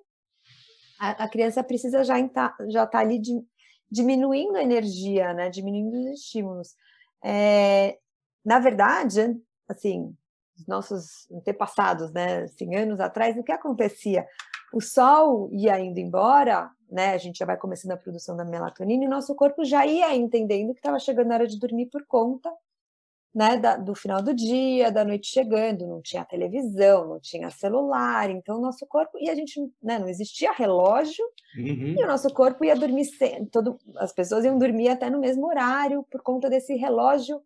a, 1.01 1.25
a 1.25 1.29
criança 1.29 1.65
precisa 1.65 2.05
já 2.05 2.19
estar 2.21 2.55
já 2.69 2.87
tá 2.87 2.99
ali 2.99 3.19
de, 3.19 3.43
diminuindo 3.91 4.57
a 4.57 4.63
energia, 4.63 5.33
né? 5.33 5.49
Diminuindo 5.49 5.97
os 5.99 6.21
estímulos. 6.21 6.75
É, 7.25 7.99
na 8.45 8.59
verdade, 8.59 9.41
assim, 9.69 10.15
os 10.59 10.67
nossos 10.67 11.31
antepassados, 11.33 12.13
né? 12.13 12.45
Assim, 12.45 12.75
anos 12.75 13.01
atrás, 13.01 13.37
o 13.37 13.43
que 13.43 13.53
acontecia? 13.53 14.27
O 14.73 14.81
sol 14.81 15.49
ia 15.53 15.81
indo 15.81 15.99
embora, 15.99 16.71
né? 16.91 17.15
A 17.15 17.19
gente 17.19 17.39
já 17.39 17.47
vai 17.47 17.57
começando 17.57 17.93
a 17.93 17.97
produção 17.97 18.37
da 18.37 18.45
melatonina 18.45 19.05
e 19.05 19.09
nosso 19.09 19.35
corpo 19.35 19.65
já 19.65 19.87
ia 19.87 20.15
entendendo 20.15 20.73
que 20.73 20.81
estava 20.81 20.99
chegando 20.99 21.33
a 21.33 21.35
hora 21.35 21.47
de 21.47 21.59
dormir 21.59 21.87
por 21.87 22.05
conta 22.07 22.53
né, 23.37 23.59
da, 23.59 23.77
do 23.77 23.95
final 23.95 24.23
do 24.23 24.33
dia, 24.33 24.91
da 24.91 25.05
noite 25.05 25.29
chegando, 25.29 25.87
não 25.87 26.01
tinha 26.01 26.25
televisão, 26.25 27.07
não 27.07 27.21
tinha 27.21 27.51
celular, 27.51 28.31
então 28.31 28.57
o 28.57 28.63
nosso 28.63 28.87
corpo, 28.87 29.19
e 29.21 29.29
a 29.29 29.35
gente, 29.35 29.61
né, 29.83 29.99
não 29.99 30.09
existia 30.09 30.53
relógio, 30.53 31.23
uhum. 31.55 31.97
e 31.99 32.03
o 32.03 32.07
nosso 32.07 32.33
corpo 32.33 32.65
ia 32.65 32.75
dormir, 32.75 33.07
todo, 33.53 33.79
as 33.99 34.11
pessoas 34.11 34.43
iam 34.47 34.57
dormir 34.57 34.89
até 34.89 35.11
no 35.11 35.21
mesmo 35.21 35.47
horário, 35.47 36.03
por 36.11 36.23
conta 36.23 36.49
desse 36.49 36.77
relógio 36.77 37.39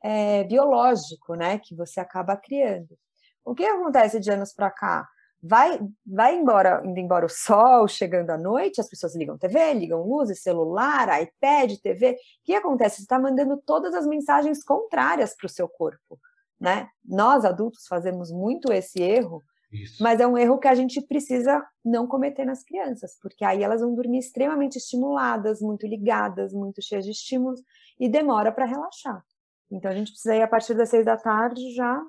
é, 0.00 0.44
biológico, 0.44 1.34
né, 1.34 1.58
que 1.58 1.74
você 1.74 1.98
acaba 1.98 2.36
criando. 2.36 2.96
O 3.44 3.52
que 3.52 3.64
acontece 3.64 4.20
de 4.20 4.30
anos 4.30 4.52
para 4.52 4.70
cá? 4.70 5.08
Vai, 5.42 5.80
vai 6.06 6.36
embora, 6.36 6.80
indo 6.84 7.00
embora 7.00 7.26
o 7.26 7.28
sol, 7.28 7.88
chegando 7.88 8.30
à 8.30 8.38
noite, 8.38 8.80
as 8.80 8.88
pessoas 8.88 9.16
ligam 9.16 9.36
TV, 9.36 9.74
ligam 9.74 10.06
luzes, 10.06 10.40
celular, 10.40 11.20
iPad, 11.20 11.76
TV. 11.82 12.12
O 12.12 12.16
que 12.44 12.54
acontece? 12.54 12.96
Você 12.96 13.02
está 13.02 13.18
mandando 13.18 13.56
todas 13.56 13.92
as 13.94 14.06
mensagens 14.06 14.62
contrárias 14.62 15.34
para 15.34 15.46
o 15.46 15.50
seu 15.50 15.68
corpo, 15.68 16.20
né? 16.60 16.88
Nós, 17.04 17.44
adultos, 17.44 17.86
fazemos 17.88 18.30
muito 18.30 18.72
esse 18.72 19.02
erro, 19.02 19.42
Isso. 19.72 20.00
mas 20.00 20.20
é 20.20 20.26
um 20.26 20.38
erro 20.38 20.58
que 20.58 20.68
a 20.68 20.74
gente 20.76 21.00
precisa 21.00 21.60
não 21.84 22.06
cometer 22.06 22.44
nas 22.44 22.62
crianças, 22.62 23.18
porque 23.20 23.44
aí 23.44 23.64
elas 23.64 23.80
vão 23.80 23.94
dormir 23.96 24.18
extremamente 24.18 24.78
estimuladas, 24.78 25.60
muito 25.60 25.88
ligadas, 25.88 26.52
muito 26.52 26.80
cheias 26.80 27.04
de 27.04 27.10
estímulos, 27.10 27.60
e 27.98 28.08
demora 28.08 28.52
para 28.52 28.64
relaxar. 28.64 29.24
Então 29.68 29.90
a 29.90 29.94
gente 29.94 30.12
precisa 30.12 30.36
ir 30.36 30.42
a 30.42 30.48
partir 30.48 30.74
das 30.74 30.88
seis 30.88 31.04
da 31.04 31.16
tarde 31.16 31.74
já 31.74 32.00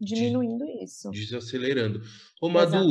diminuindo 0.00 0.64
isso. 0.82 1.10
Desacelerando. 1.10 2.02
Ô, 2.40 2.48
Madu, 2.48 2.90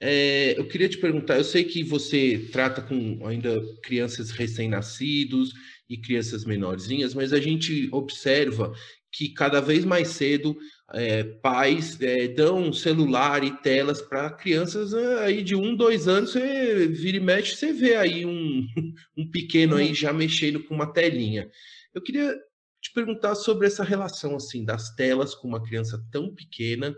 é, 0.00 0.58
eu 0.58 0.66
queria 0.68 0.88
te 0.88 0.98
perguntar, 0.98 1.36
eu 1.36 1.44
sei 1.44 1.64
que 1.64 1.82
você 1.82 2.48
trata 2.52 2.82
com 2.82 3.26
ainda 3.26 3.60
crianças 3.82 4.30
recém-nascidos 4.30 5.52
e 5.88 5.96
crianças 5.96 6.44
menorzinhas, 6.44 7.14
mas 7.14 7.32
a 7.32 7.40
gente 7.40 7.88
observa 7.92 8.72
que 9.12 9.28
cada 9.28 9.60
vez 9.60 9.84
mais 9.84 10.08
cedo 10.08 10.56
é, 10.92 11.22
pais 11.22 12.00
é, 12.00 12.28
dão 12.28 12.72
celular 12.72 13.44
e 13.44 13.50
telas 13.62 14.02
para 14.02 14.30
crianças 14.30 14.92
é, 14.92 15.24
aí 15.24 15.42
de 15.42 15.54
um, 15.54 15.74
dois 15.74 16.08
anos, 16.08 16.32
você 16.32 16.88
vira 16.88 17.16
e 17.16 17.20
mexe, 17.20 17.54
você 17.54 17.72
vê 17.72 17.96
aí 17.96 18.26
um, 18.26 18.66
um 19.16 19.30
pequeno 19.30 19.76
aí 19.76 19.94
já 19.94 20.12
mexendo 20.12 20.62
com 20.62 20.74
uma 20.74 20.92
telinha. 20.92 21.48
Eu 21.94 22.02
queria 22.02 22.36
te 22.84 22.92
perguntar 22.92 23.34
sobre 23.34 23.66
essa 23.66 23.82
relação 23.82 24.36
assim 24.36 24.62
das 24.62 24.94
telas 24.94 25.34
com 25.34 25.48
uma 25.48 25.62
criança 25.62 25.98
tão 26.12 26.34
pequena, 26.34 26.94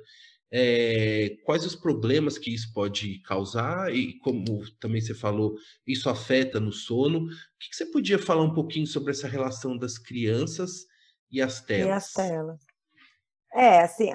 é, 0.51 1.37
quais 1.45 1.65
os 1.65 1.77
problemas 1.77 2.37
que 2.39 2.53
isso 2.53 2.73
pode 2.73 3.21
causar 3.21 3.95
e 3.95 4.19
como 4.19 4.63
também 4.81 5.01
você 5.01 5.15
falou, 5.15 5.55
isso 5.87 6.11
afeta 6.11 6.59
no 6.59 6.73
sono. 6.73 7.27
O 7.27 7.29
que, 7.59 7.71
que 7.71 7.77
você 7.77 7.87
podia 7.87 8.19
falar 8.19 8.43
um 8.43 8.53
pouquinho 8.53 8.87
sobre 8.87 9.13
essa 9.13 9.29
relação 9.29 9.79
das 9.79 9.97
crianças 9.97 10.87
e 11.31 11.41
as 11.41 11.61
telas? 11.61 11.87
E 11.87 11.93
as 11.93 12.13
telas. 12.13 12.61
É, 13.55 13.81
assim, 13.81 14.11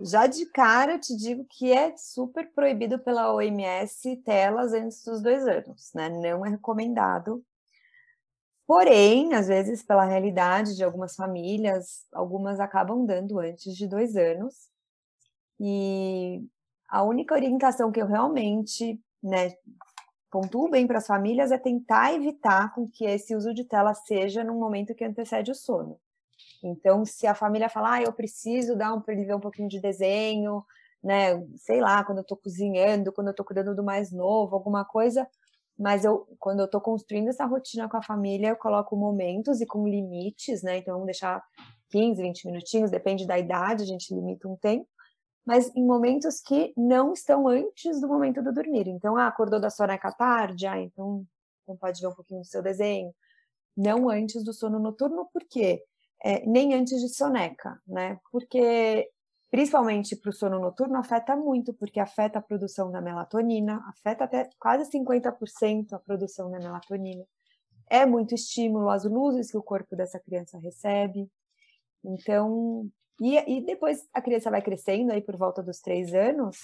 já 0.00 0.26
de 0.26 0.46
cara 0.46 0.92
eu 0.92 1.00
te 1.00 1.14
digo 1.16 1.44
que 1.50 1.70
é 1.72 1.96
super 1.96 2.50
proibido 2.54 2.98
pela 2.98 3.34
OMS 3.34 4.16
telas 4.24 4.72
antes 4.72 5.04
dos 5.04 5.20
dois 5.20 5.46
anos, 5.46 5.90
né? 5.92 6.08
Não 6.08 6.46
é 6.46 6.50
recomendado. 6.50 7.44
Porém, 8.66 9.34
às 9.34 9.46
vezes, 9.48 9.82
pela 9.82 10.04
realidade 10.04 10.74
de 10.74 10.82
algumas 10.82 11.14
famílias, 11.14 12.04
algumas 12.12 12.58
acabam 12.58 13.06
dando 13.06 13.38
antes 13.38 13.76
de 13.76 13.86
dois 13.86 14.16
anos. 14.16 14.68
E 15.60 16.44
a 16.88 17.02
única 17.02 17.34
orientação 17.34 17.92
que 17.92 18.00
eu 18.00 18.06
realmente, 18.06 19.00
né, 19.22 19.54
pontuo 20.30 20.68
bem 20.70 20.86
para 20.86 20.98
as 20.98 21.06
famílias 21.06 21.52
é 21.52 21.58
tentar 21.58 22.12
evitar 22.14 22.74
com 22.74 22.88
que 22.88 23.04
esse 23.04 23.34
uso 23.36 23.54
de 23.54 23.64
tela 23.64 23.94
seja 23.94 24.44
no 24.44 24.54
momento 24.54 24.94
que 24.94 25.04
antecede 25.04 25.50
o 25.50 25.54
sono. 25.54 25.98
Então, 26.62 27.04
se 27.04 27.26
a 27.26 27.34
família 27.34 27.68
falar, 27.68 27.94
ah, 27.94 28.02
eu 28.02 28.12
preciso 28.12 28.76
dar 28.76 28.92
um, 28.94 29.00
ver 29.00 29.34
um 29.34 29.40
pouquinho 29.40 29.68
de 29.68 29.80
desenho, 29.80 30.64
né? 31.02 31.42
Sei 31.56 31.80
lá, 31.80 32.04
quando 32.04 32.18
eu 32.18 32.22
estou 32.22 32.36
cozinhando, 32.36 33.12
quando 33.12 33.28
eu 33.28 33.32
estou 33.32 33.46
cuidando 33.46 33.74
do 33.74 33.84
mais 33.84 34.12
novo, 34.12 34.54
alguma 34.54 34.84
coisa. 34.84 35.28
Mas 35.78 36.04
eu, 36.04 36.26
quando 36.38 36.60
eu 36.60 36.66
estou 36.66 36.80
construindo 36.80 37.28
essa 37.28 37.44
rotina 37.44 37.88
com 37.88 37.96
a 37.96 38.02
família, 38.02 38.48
eu 38.48 38.56
coloco 38.56 38.96
momentos 38.96 39.60
e 39.60 39.66
com 39.66 39.86
limites, 39.86 40.62
né? 40.62 40.78
Então, 40.78 40.94
vamos 40.94 41.06
deixar 41.06 41.42
15, 41.90 42.22
20 42.22 42.46
minutinhos, 42.46 42.90
depende 42.90 43.26
da 43.26 43.38
idade, 43.38 43.82
a 43.82 43.86
gente 43.86 44.14
limita 44.14 44.48
um 44.48 44.56
tempo. 44.56 44.88
Mas 45.44 45.70
em 45.76 45.84
momentos 45.84 46.40
que 46.40 46.72
não 46.76 47.12
estão 47.12 47.46
antes 47.46 48.00
do 48.00 48.08
momento 48.08 48.42
do 48.42 48.52
dormir. 48.52 48.88
Então, 48.88 49.16
ah, 49.16 49.28
acordou 49.28 49.60
da 49.60 49.70
soneca 49.70 50.10
tarde, 50.12 50.66
ah, 50.66 50.80
então, 50.80 51.24
então 51.62 51.76
pode 51.76 52.00
ver 52.00 52.08
um 52.08 52.14
pouquinho 52.14 52.40
do 52.40 52.46
seu 52.46 52.62
desenho. 52.62 53.14
Não 53.76 54.08
antes 54.08 54.42
do 54.42 54.52
sono 54.52 54.78
noturno, 54.78 55.28
por 55.32 55.44
quê? 55.44 55.82
é, 56.24 56.44
nem 56.46 56.74
antes 56.74 57.00
de 57.00 57.08
soneca, 57.08 57.80
né? 57.86 58.18
Porque 58.30 59.08
principalmente 59.56 60.14
para 60.14 60.28
o 60.28 60.32
sono 60.34 60.60
noturno 60.60 60.98
afeta 60.98 61.34
muito, 61.34 61.72
porque 61.72 61.98
afeta 61.98 62.38
a 62.38 62.42
produção 62.42 62.90
da 62.90 63.00
melatonina, 63.00 63.82
afeta 63.88 64.24
até 64.24 64.50
quase 64.58 64.90
50% 64.90 65.94
a 65.94 65.98
produção 65.98 66.50
da 66.50 66.58
melatonina. 66.58 67.24
É 67.88 68.04
muito 68.04 68.34
estímulo 68.34 68.90
às 68.90 69.04
luzes 69.04 69.50
que 69.50 69.56
o 69.56 69.62
corpo 69.62 69.96
dessa 69.96 70.20
criança 70.20 70.58
recebe. 70.58 71.26
Então, 72.04 72.86
e, 73.18 73.38
e 73.50 73.64
depois 73.64 74.06
a 74.12 74.20
criança 74.20 74.50
vai 74.50 74.60
crescendo 74.60 75.10
aí 75.10 75.22
por 75.22 75.38
volta 75.38 75.62
dos 75.62 75.80
três 75.80 76.12
anos, 76.12 76.58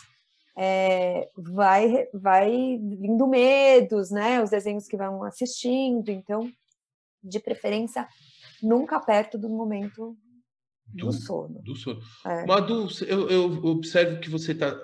é, 0.54 1.30
vai, 1.34 2.06
vai 2.12 2.50
vindo 2.78 3.26
medos, 3.26 4.10
né? 4.10 4.42
Os 4.42 4.50
desenhos 4.50 4.86
que 4.86 4.98
vão 4.98 5.22
assistindo, 5.24 6.10
então, 6.10 6.46
de 7.24 7.40
preferência, 7.40 8.06
nunca 8.62 9.00
perto 9.00 9.38
do 9.38 9.48
momento 9.48 10.14
do, 10.92 11.06
do 11.06 11.12
sono. 11.12 11.62
Do 11.62 11.76
sono. 11.76 12.00
É. 12.26 12.46
Madu, 12.46 12.88
eu, 13.06 13.30
eu 13.30 13.64
observo 13.64 14.20
que 14.20 14.30
você 14.30 14.54
tá, 14.54 14.78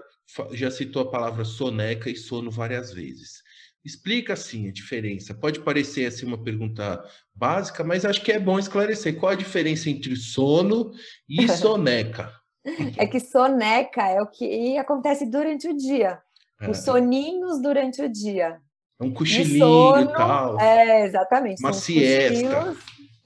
já 0.53 0.71
citou 0.71 1.03
a 1.03 1.11
palavra 1.11 1.45
soneca 1.45 2.11
e 2.11 2.17
sono 2.17 2.51
várias 2.51 2.93
vezes. 2.93 3.43
Explica 3.85 4.33
assim 4.33 4.69
a 4.69 4.73
diferença. 4.73 5.35
Pode 5.35 5.61
parecer 5.61 6.07
assim 6.07 6.27
uma 6.27 6.43
pergunta 6.43 7.03
básica, 7.35 7.85
mas 7.85 8.05
acho 8.05 8.23
que 8.23 8.33
é 8.33 8.39
bom 8.39 8.59
esclarecer 8.59 9.19
qual 9.19 9.33
a 9.33 9.37
diferença 9.37 9.89
entre 9.89 10.17
sono 10.17 10.93
e 11.29 11.47
soneca. 11.49 12.33
é 12.97 13.07
que 13.07 13.21
soneca 13.21 14.07
é 14.07 14.21
o 14.21 14.27
que 14.27 14.77
acontece 14.77 15.25
durante 15.27 15.69
o 15.69 15.77
dia. 15.77 16.21
É. 16.61 16.69
Os 16.69 16.79
soninhos 16.79 17.63
durante 17.63 18.03
o 18.03 18.09
dia. 18.09 18.61
É 19.01 19.05
um 19.05 19.15
cochilinho 19.15 19.59
sono, 19.65 20.11
e 20.11 20.13
tal. 20.13 20.61
É, 20.61 21.07
exatamente. 21.07 21.61
Uma 21.61 21.73
siesta. 21.73 22.77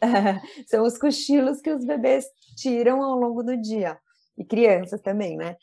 São 0.66 0.84
os 0.84 0.98
cochilos 0.98 1.60
que 1.60 1.70
os 1.70 1.84
bebês 1.84 2.26
tiram 2.56 3.02
ao 3.02 3.18
longo 3.18 3.42
do 3.42 3.56
dia. 3.56 3.98
E 4.36 4.44
crianças 4.44 5.00
também, 5.00 5.36
né? 5.36 5.56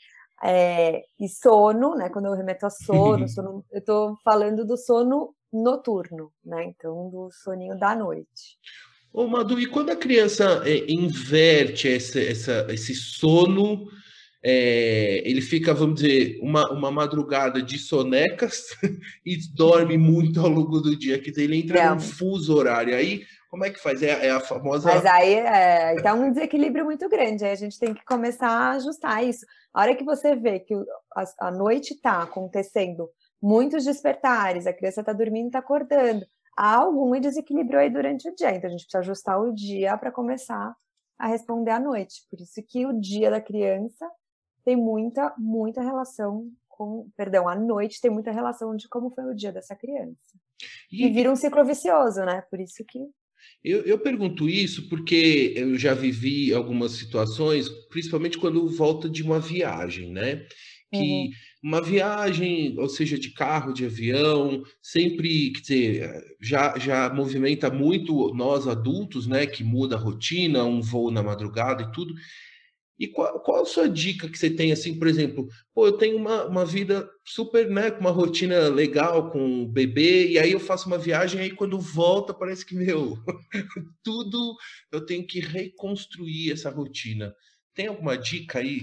É, 0.43 1.03
e 1.19 1.27
sono, 1.27 1.95
né? 1.95 2.09
Quando 2.09 2.25
eu 2.25 2.33
remeto 2.33 2.65
a 2.65 2.69
sono, 2.69 3.27
sono 3.29 3.65
eu 3.71 3.79
estou 3.79 4.17
falando 4.23 4.65
do 4.65 4.77
sono 4.77 5.33
noturno, 5.51 6.31
né? 6.43 6.65
Então, 6.65 7.09
do 7.09 7.29
soninho 7.31 7.77
da 7.77 7.95
noite. 7.95 8.57
Ô, 9.11 9.27
Madu, 9.27 9.59
e 9.59 9.65
quando 9.65 9.89
a 9.89 9.95
criança 9.95 10.61
é, 10.65 10.91
inverte 10.91 11.87
esse, 11.87 12.27
essa, 12.27 12.67
esse 12.69 12.93
sono, 12.93 13.87
é, 14.43 15.21
ele 15.27 15.41
fica, 15.41 15.73
vamos 15.73 16.01
dizer, 16.01 16.39
uma, 16.41 16.71
uma 16.71 16.91
madrugada 16.91 17.61
de 17.61 17.77
sonecas 17.79 18.67
e 19.25 19.37
dorme 19.53 19.97
muito 19.97 20.39
ao 20.39 20.47
longo 20.47 20.79
do 20.79 20.95
dia, 20.95 21.19
que 21.19 21.31
ele 21.41 21.57
entra 21.57 21.85
Não. 21.85 21.95
num 21.95 21.99
fuso 21.99 22.55
horário. 22.55 22.95
Aí 22.95 23.23
como 23.49 23.65
é 23.65 23.71
que 23.71 23.81
faz? 23.81 24.03
É, 24.03 24.27
é 24.27 24.31
a 24.31 24.39
famosa. 24.39 24.93
Mas 24.93 25.05
aí 25.05 25.33
é, 25.33 25.95
então 25.95 26.21
um 26.21 26.31
desequilíbrio 26.31 26.85
muito 26.85 27.09
grande. 27.09 27.43
Aí 27.43 27.51
a 27.51 27.55
gente 27.55 27.79
tem 27.79 27.93
que 27.93 28.05
começar 28.05 28.47
a 28.47 28.71
ajustar 28.73 29.23
isso. 29.23 29.45
A 29.73 29.81
hora 29.81 29.95
que 29.95 30.03
você 30.03 30.35
vê 30.35 30.59
que 30.59 30.75
a, 31.15 31.47
a 31.47 31.51
noite 31.51 31.95
está 31.95 32.21
acontecendo 32.21 33.09
muitos 33.41 33.85
despertares, 33.85 34.67
a 34.67 34.73
criança 34.73 35.01
está 35.01 35.13
dormindo, 35.13 35.47
está 35.47 35.59
acordando, 35.59 36.25
há 36.55 36.75
algum 36.75 37.19
desequilíbrio 37.19 37.79
aí 37.79 37.89
durante 37.89 38.29
o 38.29 38.35
dia. 38.35 38.51
Então 38.51 38.67
a 38.67 38.71
gente 38.71 38.83
precisa 38.83 38.99
ajustar 38.99 39.41
o 39.41 39.51
dia 39.51 39.97
para 39.97 40.11
começar 40.11 40.75
a 41.17 41.27
responder 41.27 41.71
à 41.71 41.79
noite. 41.79 42.27
Por 42.29 42.39
isso 42.39 42.61
que 42.67 42.85
o 42.85 42.93
dia 42.93 43.31
da 43.31 43.41
criança 43.41 44.07
tem 44.63 44.75
muita, 44.75 45.33
muita 45.37 45.81
relação 45.81 46.51
com, 46.67 47.09
perdão, 47.17 47.49
a 47.49 47.55
noite 47.55 47.99
tem 47.99 48.11
muita 48.11 48.31
relação 48.31 48.75
de 48.75 48.87
como 48.87 49.09
foi 49.09 49.25
o 49.25 49.35
dia 49.35 49.51
dessa 49.51 49.75
criança. 49.75 50.37
E, 50.91 51.05
e 51.05 51.09
vira 51.09 51.31
um 51.31 51.35
ciclo 51.35 51.65
vicioso, 51.65 52.23
né? 52.23 52.41
Por 52.49 52.59
isso 52.59 52.83
que 52.87 52.99
eu, 53.63 53.81
eu, 53.81 53.99
pergunto 53.99 54.49
isso 54.49 54.87
porque 54.87 55.53
eu 55.55 55.77
já 55.77 55.93
vivi 55.93 56.53
algumas 56.53 56.93
situações, 56.93 57.69
principalmente 57.89 58.37
quando 58.37 58.69
volta 58.69 59.09
de 59.09 59.21
uma 59.21 59.39
viagem, 59.39 60.11
né? 60.11 60.45
Que 60.91 60.97
uhum. 60.97 61.29
uma 61.63 61.81
viagem, 61.81 62.75
ou 62.77 62.89
seja, 62.89 63.19
de 63.19 63.31
carro, 63.31 63.73
de 63.73 63.85
avião, 63.85 64.63
sempre, 64.81 65.51
quer 65.51 65.61
dizer, 65.61 66.23
já, 66.41 66.77
já 66.79 67.13
movimenta 67.13 67.69
muito 67.69 68.33
nós 68.33 68.67
adultos, 68.67 69.27
né? 69.27 69.45
Que 69.45 69.63
muda 69.63 69.95
a 69.95 69.99
rotina, 69.99 70.63
um 70.63 70.81
voo 70.81 71.11
na 71.11 71.21
madrugada 71.21 71.83
e 71.83 71.91
tudo. 71.91 72.13
E 72.99 73.07
qual, 73.07 73.39
qual 73.39 73.61
a 73.61 73.65
sua 73.65 73.87
dica 73.87 74.27
que 74.27 74.37
você 74.37 74.49
tem, 74.49 74.73
assim, 74.73 74.99
por 74.99 75.07
exemplo, 75.07 75.47
pô, 75.73 75.87
eu 75.87 75.93
tenho 75.93 76.17
uma, 76.17 76.45
uma 76.45 76.65
vida 76.65 77.09
super, 77.23 77.69
né, 77.69 77.89
com 77.89 78.01
uma 78.01 78.11
rotina 78.11 78.67
legal 78.67 79.31
com 79.31 79.63
o 79.63 79.67
bebê, 79.67 80.27
e 80.27 80.37
aí 80.37 80.51
eu 80.51 80.59
faço 80.59 80.87
uma 80.87 80.97
viagem, 80.97 81.39
aí 81.39 81.51
quando 81.51 81.79
volta 81.79 82.33
parece 82.33 82.65
que, 82.65 82.75
meu, 82.77 83.17
tudo 84.03 84.55
eu 84.91 85.05
tenho 85.05 85.25
que 85.25 85.39
reconstruir 85.39 86.51
essa 86.51 86.69
rotina. 86.69 87.33
Tem 87.73 87.87
alguma 87.87 88.17
dica 88.17 88.59
aí? 88.59 88.81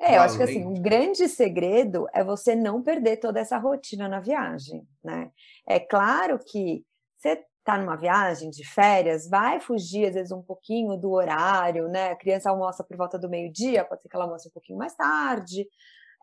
É, 0.00 0.16
eu 0.16 0.22
acho 0.22 0.36
que 0.36 0.42
assim, 0.42 0.64
um 0.64 0.74
grande 0.74 1.28
segredo 1.28 2.06
é 2.12 2.24
você 2.24 2.56
não 2.56 2.82
perder 2.82 3.18
toda 3.18 3.38
essa 3.40 3.56
rotina 3.56 4.08
na 4.08 4.18
viagem, 4.18 4.86
né? 5.02 5.30
É 5.66 5.78
claro 5.78 6.38
que 6.38 6.84
você 7.16 7.44
está 7.62 7.78
numa 7.78 7.96
viagem 7.96 8.50
de 8.50 8.68
férias, 8.68 9.28
vai 9.28 9.60
fugir 9.60 10.08
às 10.08 10.14
vezes 10.14 10.32
um 10.32 10.42
pouquinho 10.42 10.96
do 10.96 11.12
horário, 11.12 11.88
né? 11.88 12.10
A 12.10 12.16
criança 12.16 12.50
almoça 12.50 12.84
por 12.84 12.96
volta 12.96 13.18
do 13.18 13.30
meio-dia, 13.30 13.84
pode 13.84 14.02
ser 14.02 14.08
que 14.08 14.16
ela 14.16 14.24
almoce 14.24 14.48
um 14.48 14.52
pouquinho 14.52 14.78
mais 14.78 14.94
tarde, 14.94 15.66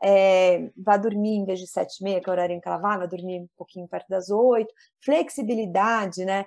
é, 0.04 0.70
vá 0.78 0.98
dormir 0.98 1.36
em 1.36 1.46
vez 1.46 1.60
de 1.60 1.68
sete 1.68 2.00
e 2.00 2.04
meia, 2.04 2.22
que 2.22 2.30
é 2.30 2.32
o 2.32 2.34
horário 2.34 2.56
em 2.56 2.60
que 2.60 2.68
ela 2.68 2.78
vai, 2.78 2.98
vai 2.98 3.08
dormir 3.08 3.42
um 3.42 3.48
pouquinho 3.58 3.88
perto 3.88 4.08
das 4.10 4.30
oito. 4.30 4.74
Flexibilidade, 5.04 6.26
né? 6.26 6.46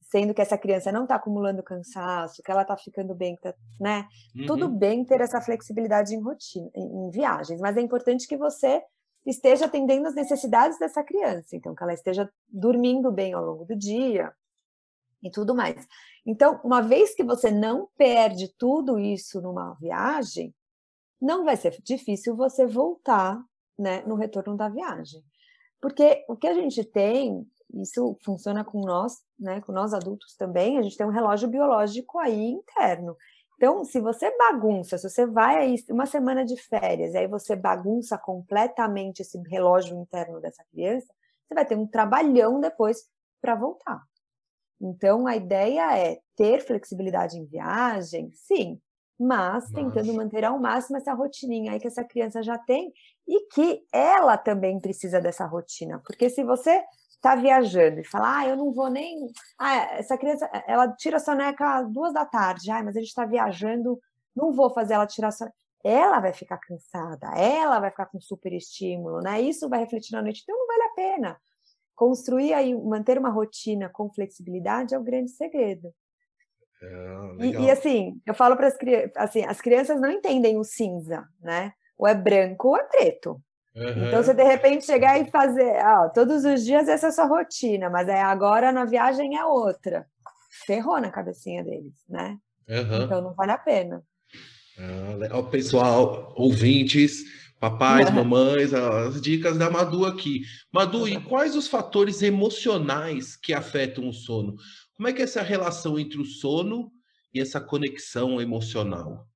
Sendo 0.00 0.32
que 0.32 0.40
essa 0.40 0.56
criança 0.56 0.90
não 0.90 1.02
está 1.02 1.16
acumulando 1.16 1.62
cansaço, 1.62 2.42
que 2.42 2.50
ela 2.50 2.62
está 2.62 2.76
ficando 2.76 3.14
bem, 3.14 3.36
tá, 3.36 3.54
né? 3.80 4.06
Uhum. 4.34 4.46
Tudo 4.46 4.68
bem 4.68 5.04
ter 5.04 5.20
essa 5.20 5.40
flexibilidade 5.40 6.14
em 6.14 6.20
rotina, 6.20 6.70
em, 6.74 7.06
em 7.06 7.10
viagens, 7.10 7.60
mas 7.60 7.76
é 7.76 7.80
importante 7.80 8.26
que 8.26 8.36
você 8.36 8.82
esteja 9.30 9.66
atendendo 9.66 10.08
às 10.08 10.14
necessidades 10.14 10.78
dessa 10.78 11.04
criança, 11.04 11.54
então 11.54 11.74
que 11.74 11.82
ela 11.82 11.92
esteja 11.92 12.30
dormindo 12.48 13.12
bem 13.12 13.32
ao 13.34 13.44
longo 13.44 13.64
do 13.64 13.76
dia 13.76 14.32
e 15.22 15.30
tudo 15.30 15.54
mais. 15.54 15.86
Então, 16.26 16.60
uma 16.64 16.80
vez 16.80 17.14
que 17.14 17.24
você 17.24 17.50
não 17.50 17.88
perde 17.96 18.54
tudo 18.56 18.98
isso 18.98 19.40
numa 19.40 19.74
viagem, 19.74 20.54
não 21.20 21.44
vai 21.44 21.56
ser 21.56 21.76
difícil 21.82 22.36
você 22.36 22.66
voltar, 22.66 23.42
né, 23.78 24.02
no 24.02 24.14
retorno 24.14 24.56
da 24.56 24.68
viagem. 24.68 25.22
Porque 25.80 26.24
o 26.28 26.36
que 26.36 26.46
a 26.46 26.54
gente 26.54 26.84
tem, 26.84 27.46
isso 27.74 28.16
funciona 28.24 28.64
com 28.64 28.80
nós, 28.80 29.18
né, 29.38 29.60
com 29.60 29.72
nós 29.72 29.92
adultos 29.92 30.34
também, 30.36 30.78
a 30.78 30.82
gente 30.82 30.96
tem 30.96 31.06
um 31.06 31.10
relógio 31.12 31.48
biológico 31.48 32.18
aí 32.18 32.50
interno. 32.50 33.16
Então, 33.58 33.84
se 33.84 34.00
você 34.00 34.30
bagunça, 34.38 34.96
se 34.96 35.10
você 35.10 35.26
vai 35.26 35.58
aí 35.58 35.84
uma 35.90 36.06
semana 36.06 36.44
de 36.44 36.56
férias, 36.56 37.12
e 37.12 37.18
aí 37.18 37.26
você 37.26 37.56
bagunça 37.56 38.16
completamente 38.16 39.20
esse 39.20 39.36
relógio 39.48 40.00
interno 40.00 40.40
dessa 40.40 40.64
criança, 40.70 41.12
você 41.44 41.54
vai 41.54 41.66
ter 41.66 41.76
um 41.76 41.84
trabalhão 41.84 42.60
depois 42.60 43.08
para 43.40 43.56
voltar. 43.56 44.00
Então, 44.80 45.26
a 45.26 45.34
ideia 45.34 45.98
é 45.98 46.20
ter 46.36 46.60
flexibilidade 46.60 47.36
em 47.36 47.46
viagem, 47.46 48.30
sim, 48.32 48.80
mas 49.18 49.68
tentando 49.72 50.14
manter 50.14 50.44
ao 50.44 50.56
máximo 50.60 50.96
essa 50.96 51.12
rotininha 51.12 51.72
aí 51.72 51.80
que 51.80 51.88
essa 51.88 52.04
criança 52.04 52.40
já 52.44 52.56
tem 52.56 52.92
e 53.26 53.48
que 53.52 53.84
ela 53.92 54.38
também 54.38 54.78
precisa 54.78 55.20
dessa 55.20 55.44
rotina. 55.44 56.00
Porque 56.06 56.30
se 56.30 56.44
você 56.44 56.80
está 57.18 57.34
viajando 57.34 58.00
e 58.00 58.04
fala, 58.04 58.38
ah, 58.38 58.48
eu 58.48 58.56
não 58.56 58.72
vou 58.72 58.88
nem. 58.88 59.26
Ah, 59.58 59.76
essa 59.98 60.16
criança, 60.16 60.48
ela 60.66 60.88
tira 60.92 61.18
a 61.18 61.20
soneca 61.20 61.76
às 61.76 61.92
duas 61.92 62.12
da 62.12 62.24
tarde, 62.24 62.70
ah, 62.70 62.82
mas 62.82 62.96
a 62.96 63.00
gente 63.00 63.08
está 63.08 63.24
viajando, 63.24 64.00
não 64.34 64.52
vou 64.52 64.70
fazer 64.70 64.94
ela 64.94 65.06
tirar 65.06 65.28
a 65.28 65.32
soneca. 65.32 65.56
Ela 65.84 66.20
vai 66.20 66.32
ficar 66.32 66.58
cansada, 66.58 67.28
ela 67.36 67.78
vai 67.78 67.90
ficar 67.90 68.06
com 68.06 68.20
super 68.20 68.52
estímulo, 68.52 69.20
né? 69.20 69.40
Isso 69.40 69.68
vai 69.68 69.80
refletir 69.80 70.12
na 70.12 70.22
noite, 70.22 70.42
então 70.42 70.58
não 70.58 70.66
vale 70.66 70.82
a 70.82 70.94
pena. 70.94 71.40
Construir 71.94 72.52
aí, 72.52 72.74
manter 72.74 73.18
uma 73.18 73.30
rotina 73.30 73.88
com 73.88 74.12
flexibilidade 74.12 74.94
é 74.94 74.98
o 74.98 75.02
grande 75.02 75.30
segredo. 75.30 75.92
É, 76.80 77.44
e, 77.44 77.50
e, 77.64 77.70
assim, 77.70 78.20
eu 78.24 78.34
falo 78.34 78.56
para 78.56 78.68
as 78.68 78.76
crianças, 78.76 79.10
assim, 79.16 79.44
as 79.44 79.60
crianças 79.60 80.00
não 80.00 80.10
entendem 80.10 80.56
o 80.58 80.64
cinza, 80.64 81.26
né? 81.40 81.72
Ou 81.96 82.06
é 82.06 82.14
branco 82.14 82.68
ou 82.68 82.76
é 82.76 82.84
preto. 82.84 83.40
Uhum. 83.78 84.08
Então, 84.08 84.22
você 84.22 84.34
de 84.34 84.42
repente 84.42 84.84
chegar 84.84 85.20
e 85.20 85.30
fazer, 85.30 85.76
ah, 85.76 86.08
todos 86.08 86.44
os 86.44 86.64
dias 86.64 86.88
essa 86.88 87.06
é 87.06 87.08
a 87.10 87.12
sua 87.12 87.26
rotina, 87.26 87.88
mas 87.88 88.08
é 88.08 88.20
agora 88.20 88.72
na 88.72 88.84
viagem 88.84 89.38
é 89.38 89.44
outra. 89.44 90.04
Ferrou 90.66 91.00
na 91.00 91.10
cabecinha 91.10 91.62
deles, 91.62 91.94
né? 92.08 92.36
Uhum. 92.68 93.04
Então 93.04 93.22
não 93.22 93.34
vale 93.34 93.52
a 93.52 93.58
pena. 93.58 94.02
Ah, 94.76 95.14
legal, 95.14 95.48
pessoal, 95.48 96.34
ouvintes, 96.36 97.22
papais, 97.60 98.10
mamães, 98.12 98.74
as 98.74 99.20
dicas 99.20 99.56
da 99.56 99.70
Madu 99.70 100.04
aqui. 100.04 100.42
Madu, 100.72 101.06
e 101.06 101.20
quais 101.22 101.54
os 101.54 101.68
fatores 101.68 102.20
emocionais 102.20 103.36
que 103.36 103.54
afetam 103.54 104.08
o 104.08 104.12
sono? 104.12 104.56
Como 104.96 105.06
é 105.06 105.12
que 105.12 105.20
é 105.20 105.24
essa 105.24 105.42
relação 105.42 105.96
entre 105.96 106.20
o 106.20 106.24
sono 106.24 106.90
e 107.32 107.40
essa 107.40 107.60
conexão 107.60 108.40
emocional? 108.40 109.28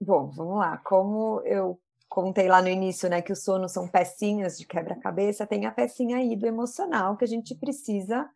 Bom, 0.00 0.30
vamos 0.30 0.58
lá. 0.58 0.78
Como 0.78 1.42
eu 1.44 1.78
contei 2.10 2.48
lá 2.48 2.60
no 2.60 2.68
início, 2.68 3.08
né, 3.08 3.22
que 3.22 3.32
o 3.32 3.36
sono 3.36 3.68
são 3.68 3.86
pecinhas 3.86 4.58
de 4.58 4.66
quebra-cabeça, 4.66 5.46
tem 5.46 5.64
a 5.64 5.70
pecinha 5.70 6.16
aí 6.16 6.34
do 6.34 6.44
emocional 6.44 7.16
que 7.16 7.24
a 7.24 7.28
gente 7.28 7.54
precisa 7.54 8.28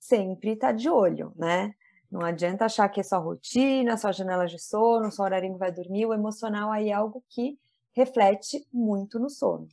sempre 0.00 0.54
estar 0.54 0.68
tá 0.68 0.72
de 0.72 0.90
olho, 0.90 1.32
né? 1.36 1.72
Não 2.10 2.22
adianta 2.22 2.64
achar 2.64 2.88
que 2.88 2.98
é 2.98 3.04
só 3.04 3.20
rotina, 3.20 3.96
só 3.96 4.10
janela 4.10 4.46
de 4.46 4.58
sono, 4.58 5.12
só 5.12 5.22
horário 5.22 5.52
que 5.52 5.58
vai 5.58 5.70
dormir. 5.70 6.06
O 6.06 6.12
emocional 6.12 6.72
aí 6.72 6.88
é 6.88 6.92
algo 6.92 7.22
que 7.28 7.56
reflete 7.92 8.66
muito 8.72 9.20
no 9.20 9.30
sono. 9.30 9.68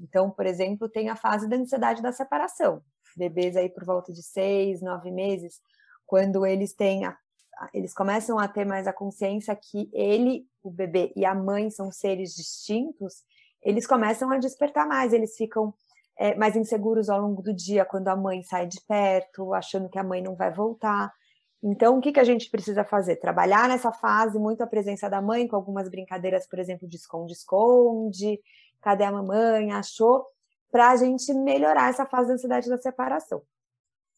Então, 0.00 0.28
por 0.28 0.46
exemplo, 0.46 0.88
tem 0.88 1.08
a 1.08 1.14
fase 1.14 1.48
da 1.48 1.56
ansiedade 1.56 2.02
da 2.02 2.10
separação. 2.10 2.82
Bebês 3.16 3.56
aí 3.56 3.68
por 3.68 3.84
volta 3.84 4.12
de 4.12 4.20
seis, 4.20 4.82
nove 4.82 5.12
meses, 5.12 5.60
quando 6.04 6.44
eles 6.44 6.74
têm 6.74 7.04
a 7.04 7.16
eles 7.72 7.94
começam 7.94 8.38
a 8.38 8.46
ter 8.46 8.66
mais 8.66 8.86
a 8.86 8.92
consciência 8.92 9.56
que 9.56 9.88
ele, 9.92 10.46
o 10.68 10.72
bebê 10.72 11.12
e 11.16 11.24
a 11.24 11.34
mãe 11.34 11.70
são 11.70 11.90
seres 11.90 12.34
distintos, 12.34 13.24
eles 13.62 13.86
começam 13.86 14.30
a 14.30 14.38
despertar 14.38 14.86
mais, 14.86 15.12
eles 15.12 15.36
ficam 15.36 15.74
é, 16.18 16.34
mais 16.34 16.56
inseguros 16.56 17.08
ao 17.08 17.20
longo 17.20 17.42
do 17.42 17.54
dia 17.54 17.84
quando 17.84 18.08
a 18.08 18.16
mãe 18.16 18.42
sai 18.42 18.66
de 18.66 18.80
perto, 18.86 19.52
achando 19.52 19.88
que 19.88 19.98
a 19.98 20.04
mãe 20.04 20.22
não 20.22 20.34
vai 20.34 20.52
voltar. 20.52 21.12
Então, 21.62 21.98
o 21.98 22.00
que, 22.00 22.12
que 22.12 22.20
a 22.20 22.24
gente 22.24 22.50
precisa 22.50 22.84
fazer? 22.84 23.16
Trabalhar 23.16 23.68
nessa 23.68 23.90
fase 23.92 24.38
muito 24.38 24.62
a 24.62 24.66
presença 24.66 25.08
da 25.08 25.20
mãe, 25.20 25.48
com 25.48 25.56
algumas 25.56 25.88
brincadeiras, 25.88 26.46
por 26.46 26.58
exemplo, 26.58 26.86
de 26.86 26.96
esconde-esconde, 26.96 28.40
cadê 28.80 29.04
a 29.04 29.12
mamãe, 29.12 29.72
achou, 29.72 30.24
para 30.70 30.90
a 30.90 30.96
gente 30.96 31.32
melhorar 31.34 31.90
essa 31.90 32.06
fase 32.06 32.28
da 32.28 32.34
ansiedade 32.34 32.68
da 32.68 32.78
separação. 32.78 33.42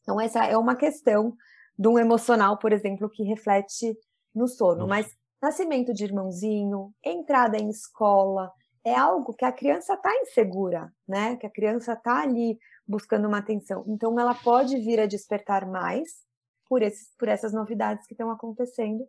Então, 0.03 0.21
essa 0.21 0.45
é 0.45 0.57
uma 0.57 0.77
questão 0.77 1.37
de 1.79 1.89
um 1.89 1.99
emocional, 1.99 2.59
por 2.59 2.73
exemplo, 2.73 3.09
que 3.09 3.23
reflete 3.23 3.97
no 4.35 4.49
sono. 4.49 4.87
Nossa. 4.87 4.89
Mas 4.89 5.18
nascimento 5.41 5.93
de 5.93 6.05
irmãozinho, 6.05 6.93
entrada 7.05 7.57
em 7.57 7.69
escola, 7.69 8.53
é 8.85 8.95
algo 8.95 9.35
que 9.35 9.45
a 9.45 9.53
criança 9.53 9.95
está 9.95 10.11
insegura, 10.23 10.93
né? 11.07 11.37
Que 11.37 11.47
a 11.47 11.51
criança 11.51 11.93
está 11.93 12.23
ali 12.23 12.59
buscando 12.87 13.29
uma 13.29 13.39
atenção. 13.39 13.85
Então, 13.87 14.19
ela 14.19 14.35
pode 14.35 14.79
vir 14.79 15.01
a 15.01 15.07
despertar 15.07 15.67
mais 15.67 16.23
por, 16.69 16.83
esses, 16.83 17.15
por 17.19 17.29
essas 17.29 17.53
novidades 17.53 18.07
que 18.07 18.15
estão 18.15 18.31
acontecendo, 18.31 19.07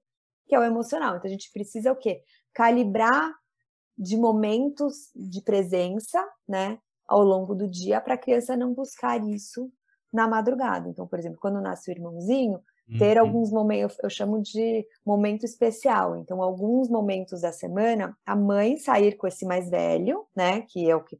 que 0.47 0.55
é 0.55 0.59
o 0.59 0.63
emocional. 0.63 1.15
Então, 1.15 1.27
a 1.27 1.31
gente 1.31 1.51
precisa 1.51 1.91
o 1.91 1.95
quê? 1.95 2.21
Calibrar 2.53 3.33
de 3.97 4.17
momentos 4.17 5.11
de 5.15 5.41
presença, 5.41 6.25
né? 6.47 6.79
Ao 7.07 7.23
longo 7.23 7.55
do 7.55 7.67
dia, 7.67 7.99
para 8.01 8.13
a 8.13 8.17
criança 8.17 8.55
não 8.55 8.73
buscar 8.73 9.23
isso 9.27 9.71
na 10.11 10.27
madrugada. 10.27 10.89
Então, 10.89 11.07
por 11.07 11.19
exemplo, 11.19 11.39
quando 11.39 11.61
nasce 11.61 11.89
o 11.89 11.93
irmãozinho, 11.93 12.61
ter 12.97 13.17
uhum. 13.17 13.27
alguns 13.27 13.51
momentos, 13.51 13.97
eu 14.01 14.09
chamo 14.09 14.41
de 14.41 14.85
momento 15.05 15.45
especial. 15.45 16.17
Então, 16.17 16.41
alguns 16.41 16.89
momentos 16.89 17.41
da 17.41 17.51
semana, 17.51 18.17
a 18.25 18.35
mãe 18.35 18.77
sair 18.77 19.15
com 19.15 19.27
esse 19.27 19.45
mais 19.45 19.69
velho, 19.69 20.25
né, 20.35 20.61
que 20.61 20.89
é 20.89 20.95
o 20.95 21.03
que 21.03 21.19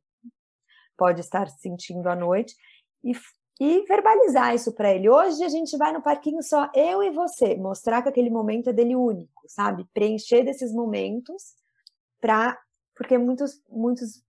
pode 0.98 1.22
estar 1.22 1.48
sentindo 1.50 2.10
à 2.10 2.16
noite, 2.16 2.56
e, 3.04 3.14
e 3.60 3.86
verbalizar 3.86 4.54
isso 4.54 4.74
para 4.74 4.94
ele. 4.94 5.10
Hoje 5.10 5.44
a 5.44 5.50
gente 5.50 5.78
vai 5.78 5.94
no 5.94 6.02
parquinho 6.02 6.42
só 6.42 6.70
eu 6.74 7.04
e 7.04 7.12
você, 7.12 7.56
mostrar 7.56 8.02
que 8.02 8.10
aquele 8.10 8.30
momento 8.30 8.70
é 8.70 8.74
dele 8.74 8.96
único, 8.96 9.44
sabe? 9.48 9.88
Preencher 9.94 10.44
desses 10.44 10.74
momentos 10.74 11.56
para 12.20 12.58
porque 12.96 13.18
muitos 13.18 13.62
muitos 13.70 14.22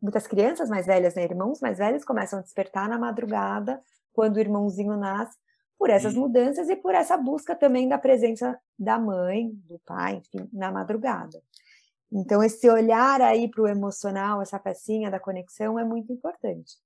muitas 0.00 0.26
crianças 0.26 0.70
mais 0.70 0.86
velhas, 0.86 1.14
né, 1.14 1.24
irmãos 1.24 1.60
mais 1.60 1.78
velhos 1.78 2.04
começam 2.04 2.38
a 2.38 2.42
despertar 2.42 2.88
na 2.88 2.98
madrugada 2.98 3.82
quando 4.12 4.36
o 4.36 4.40
irmãozinho 4.40 4.96
nasce, 4.96 5.36
por 5.78 5.90
essas 5.90 6.14
mudanças 6.14 6.68
e 6.68 6.76
por 6.76 6.94
essa 6.94 7.16
busca 7.16 7.54
também 7.54 7.88
da 7.88 7.98
presença 7.98 8.58
da 8.78 8.98
mãe, 8.98 9.50
do 9.68 9.78
pai, 9.80 10.16
enfim, 10.16 10.48
na 10.52 10.72
madrugada. 10.72 11.42
Então, 12.10 12.42
esse 12.42 12.68
olhar 12.70 13.20
aí 13.20 13.48
para 13.50 13.62
o 13.62 13.68
emocional, 13.68 14.40
essa 14.40 14.58
pecinha 14.58 15.10
da 15.10 15.20
conexão 15.20 15.78
é 15.78 15.84
muito 15.84 16.12
importante. 16.12 16.76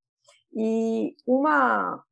E 0.53 1.15
uma, 1.27 2.03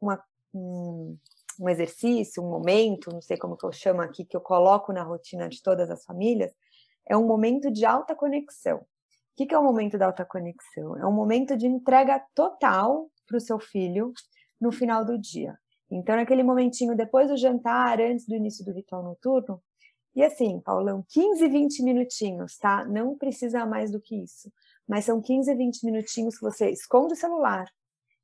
uma 0.00 0.22
um, 0.54 1.16
um, 1.58 1.68
exercício, 1.68 2.42
um 2.42 2.50
momento, 2.50 3.10
não 3.12 3.20
sei 3.20 3.36
como 3.36 3.56
que 3.56 3.66
eu 3.66 3.72
chamo 3.72 4.00
aqui, 4.00 4.24
que 4.24 4.36
eu 4.36 4.40
coloco 4.40 4.92
na 4.92 5.02
rotina 5.02 5.48
de 5.48 5.62
todas 5.62 5.90
as 5.90 6.04
famílias, 6.04 6.52
é 7.06 7.16
um 7.16 7.26
momento 7.26 7.70
de 7.70 7.84
alta 7.84 8.14
conexão. 8.14 8.78
O 8.78 8.86
que, 9.36 9.46
que 9.46 9.54
é 9.54 9.58
o 9.58 9.64
momento 9.64 9.96
da 9.96 10.06
alta 10.06 10.24
conexão? 10.24 10.96
É 10.96 11.06
um 11.06 11.12
momento 11.12 11.56
de 11.56 11.66
entrega 11.66 12.22
total 12.34 13.10
para 13.26 13.36
o 13.36 13.40
seu 13.40 13.58
filho, 13.58 14.12
no 14.60 14.72
final 14.72 15.04
do 15.04 15.18
dia. 15.18 15.58
Então, 15.90 16.16
naquele 16.16 16.42
momentinho 16.42 16.94
depois 16.94 17.28
do 17.28 17.36
jantar, 17.36 18.00
antes 18.00 18.26
do 18.26 18.34
início 18.34 18.64
do 18.64 18.72
ritual 18.72 19.02
noturno, 19.02 19.62
e 20.14 20.22
assim, 20.22 20.60
Paulão, 20.60 21.04
15, 21.08 21.48
20 21.48 21.82
minutinhos, 21.82 22.58
tá? 22.58 22.84
Não 22.84 23.16
precisa 23.16 23.64
mais 23.64 23.90
do 23.90 24.00
que 24.00 24.16
isso. 24.16 24.52
Mas 24.86 25.04
são 25.04 25.20
15, 25.20 25.54
20 25.54 25.84
minutinhos 25.84 26.36
que 26.36 26.42
você 26.42 26.70
esconde 26.70 27.12
o 27.12 27.16
celular, 27.16 27.70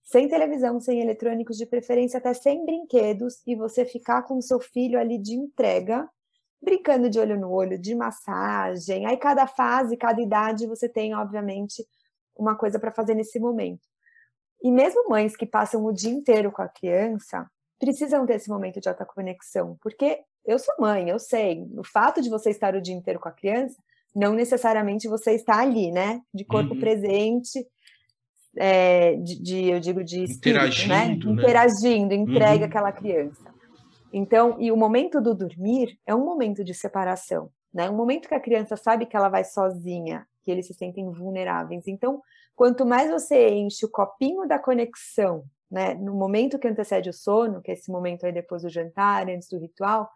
sem 0.02 0.28
televisão, 0.28 0.80
sem 0.80 1.00
eletrônicos, 1.00 1.56
de 1.56 1.66
preferência 1.66 2.18
até 2.18 2.34
sem 2.34 2.64
brinquedos, 2.66 3.40
e 3.46 3.54
você 3.54 3.84
ficar 3.84 4.22
com 4.22 4.36
o 4.38 4.42
seu 4.42 4.60
filho 4.60 4.98
ali 4.98 5.18
de 5.18 5.34
entrega, 5.34 6.08
brincando 6.60 7.08
de 7.08 7.18
olho 7.18 7.38
no 7.38 7.50
olho, 7.50 7.78
de 7.78 7.94
massagem. 7.94 9.06
Aí, 9.06 9.16
cada 9.16 9.46
fase, 9.46 9.96
cada 9.96 10.20
idade, 10.20 10.66
você 10.66 10.88
tem, 10.88 11.14
obviamente, 11.14 11.86
uma 12.36 12.56
coisa 12.56 12.78
para 12.78 12.90
fazer 12.90 13.14
nesse 13.14 13.38
momento. 13.38 13.86
E 14.62 14.70
mesmo 14.70 15.08
mães 15.08 15.36
que 15.36 15.46
passam 15.46 15.84
o 15.84 15.92
dia 15.92 16.10
inteiro 16.10 16.50
com 16.50 16.62
a 16.62 16.68
criança 16.68 17.48
precisam 17.78 18.26
ter 18.26 18.34
esse 18.34 18.48
momento 18.48 18.80
de 18.80 18.88
alta 18.88 19.04
conexão, 19.04 19.76
porque 19.80 20.20
eu 20.44 20.58
sou 20.58 20.74
mãe, 20.78 21.08
eu 21.08 21.18
sei, 21.18 21.66
o 21.76 21.84
fato 21.84 22.20
de 22.20 22.30
você 22.30 22.50
estar 22.50 22.74
o 22.74 22.80
dia 22.80 22.94
inteiro 22.94 23.20
com 23.20 23.28
a 23.28 23.32
criança, 23.32 23.76
não 24.14 24.34
necessariamente 24.34 25.08
você 25.08 25.32
está 25.32 25.60
ali, 25.60 25.90
né? 25.90 26.20
De 26.32 26.44
corpo 26.44 26.74
uhum. 26.74 26.80
presente, 26.80 27.66
é, 28.56 29.16
de, 29.16 29.42
de, 29.42 29.70
eu 29.70 29.80
digo 29.80 30.04
de 30.04 30.22
espírito, 30.22 30.88
né? 30.88 31.06
Interagindo, 31.06 31.34
né? 31.34 31.42
Interagindo, 31.42 32.14
entregue 32.14 32.62
uhum. 32.62 32.68
aquela 32.68 32.92
criança. 32.92 33.54
Então, 34.12 34.56
e 34.60 34.70
o 34.70 34.76
momento 34.76 35.20
do 35.20 35.34
dormir 35.34 35.98
é 36.06 36.14
um 36.14 36.24
momento 36.24 36.62
de 36.62 36.72
separação, 36.72 37.50
né? 37.72 37.90
Um 37.90 37.96
momento 37.96 38.28
que 38.28 38.34
a 38.34 38.40
criança 38.40 38.76
sabe 38.76 39.06
que 39.06 39.16
ela 39.16 39.28
vai 39.28 39.42
sozinha, 39.42 40.24
que 40.44 40.50
eles 40.50 40.66
se 40.66 40.74
sentem 40.74 41.10
vulneráveis. 41.10 41.88
Então, 41.88 42.22
Quanto 42.54 42.86
mais 42.86 43.10
você 43.10 43.50
enche 43.50 43.84
o 43.84 43.90
copinho 43.90 44.46
da 44.46 44.58
conexão, 44.58 45.44
né, 45.70 45.94
no 45.94 46.14
momento 46.14 46.58
que 46.58 46.68
antecede 46.68 47.10
o 47.10 47.12
sono, 47.12 47.60
que 47.60 47.70
é 47.70 47.74
esse 47.74 47.90
momento 47.90 48.24
aí 48.26 48.32
depois 48.32 48.62
do 48.62 48.68
jantar, 48.68 49.28
antes 49.28 49.48
do 49.48 49.58
ritual, 49.58 50.08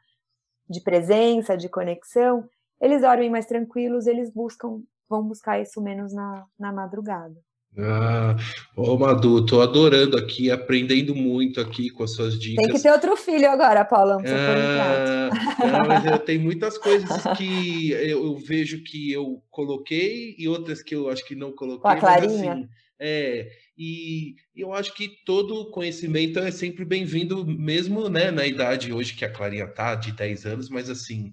de 0.68 0.80
presença, 0.80 1.57
de 1.57 1.68
conexão, 1.68 2.49
eles 2.80 3.01
dormem 3.01 3.30
mais 3.30 3.46
tranquilos, 3.46 4.07
eles 4.07 4.32
buscam, 4.32 4.82
vão 5.09 5.22
buscar 5.22 5.61
isso 5.61 5.80
menos 5.80 6.12
na, 6.12 6.44
na 6.59 6.72
madrugada. 6.72 7.36
Ah, 7.76 8.34
ô 8.76 8.96
Madu, 8.96 9.44
tô 9.44 9.61
adorando 9.61 10.16
aqui, 10.16 10.51
aprendendo 10.51 11.14
muito 11.14 11.61
aqui 11.61 11.90
com 11.90 12.03
as 12.03 12.12
suas 12.12 12.38
dicas. 12.38 12.64
Tem 12.64 12.74
que 12.74 12.82
ter 12.82 12.90
outro 12.90 13.16
filho 13.16 13.49
agora, 13.49 13.84
Paulo, 13.84 14.12
ah, 14.12 15.30
não, 15.64 15.86
mas 15.86 16.05
eu 16.05 16.18
tenho 16.24 16.40
muitas 16.40 16.78
coisas 16.78 17.22
que 17.36 17.92
eu, 17.92 18.24
eu, 18.24 18.36
vejo 18.36 18.82
que 18.82 19.12
eu 19.12 19.42
coloquei 19.51 20.34
e 20.38 20.49
outras 20.49 20.82
que 20.82 20.94
eu 20.94 21.09
acho 21.09 21.24
que 21.24 21.34
não 21.34 21.53
coloquei. 21.53 21.82
Com 21.82 21.88
a 21.88 21.96
Clarinha. 21.96 22.53
Assim, 22.53 22.68
é, 23.01 23.51
e 23.76 24.34
eu 24.57 24.72
acho 24.72 24.94
que 24.94 25.09
todo 25.24 25.70
conhecimento 25.70 26.38
é 26.38 26.51
sempre 26.51 26.84
bem-vindo, 26.84 27.46
mesmo 27.46 28.09
né, 28.09 28.30
na 28.30 28.46
idade 28.46 28.92
hoje 28.92 29.14
que 29.14 29.24
a 29.24 29.32
Clarinha 29.32 29.66
tá, 29.68 29.94
de 29.94 30.12
10 30.12 30.46
anos, 30.46 30.68
mas 30.68 30.90
assim, 30.90 31.32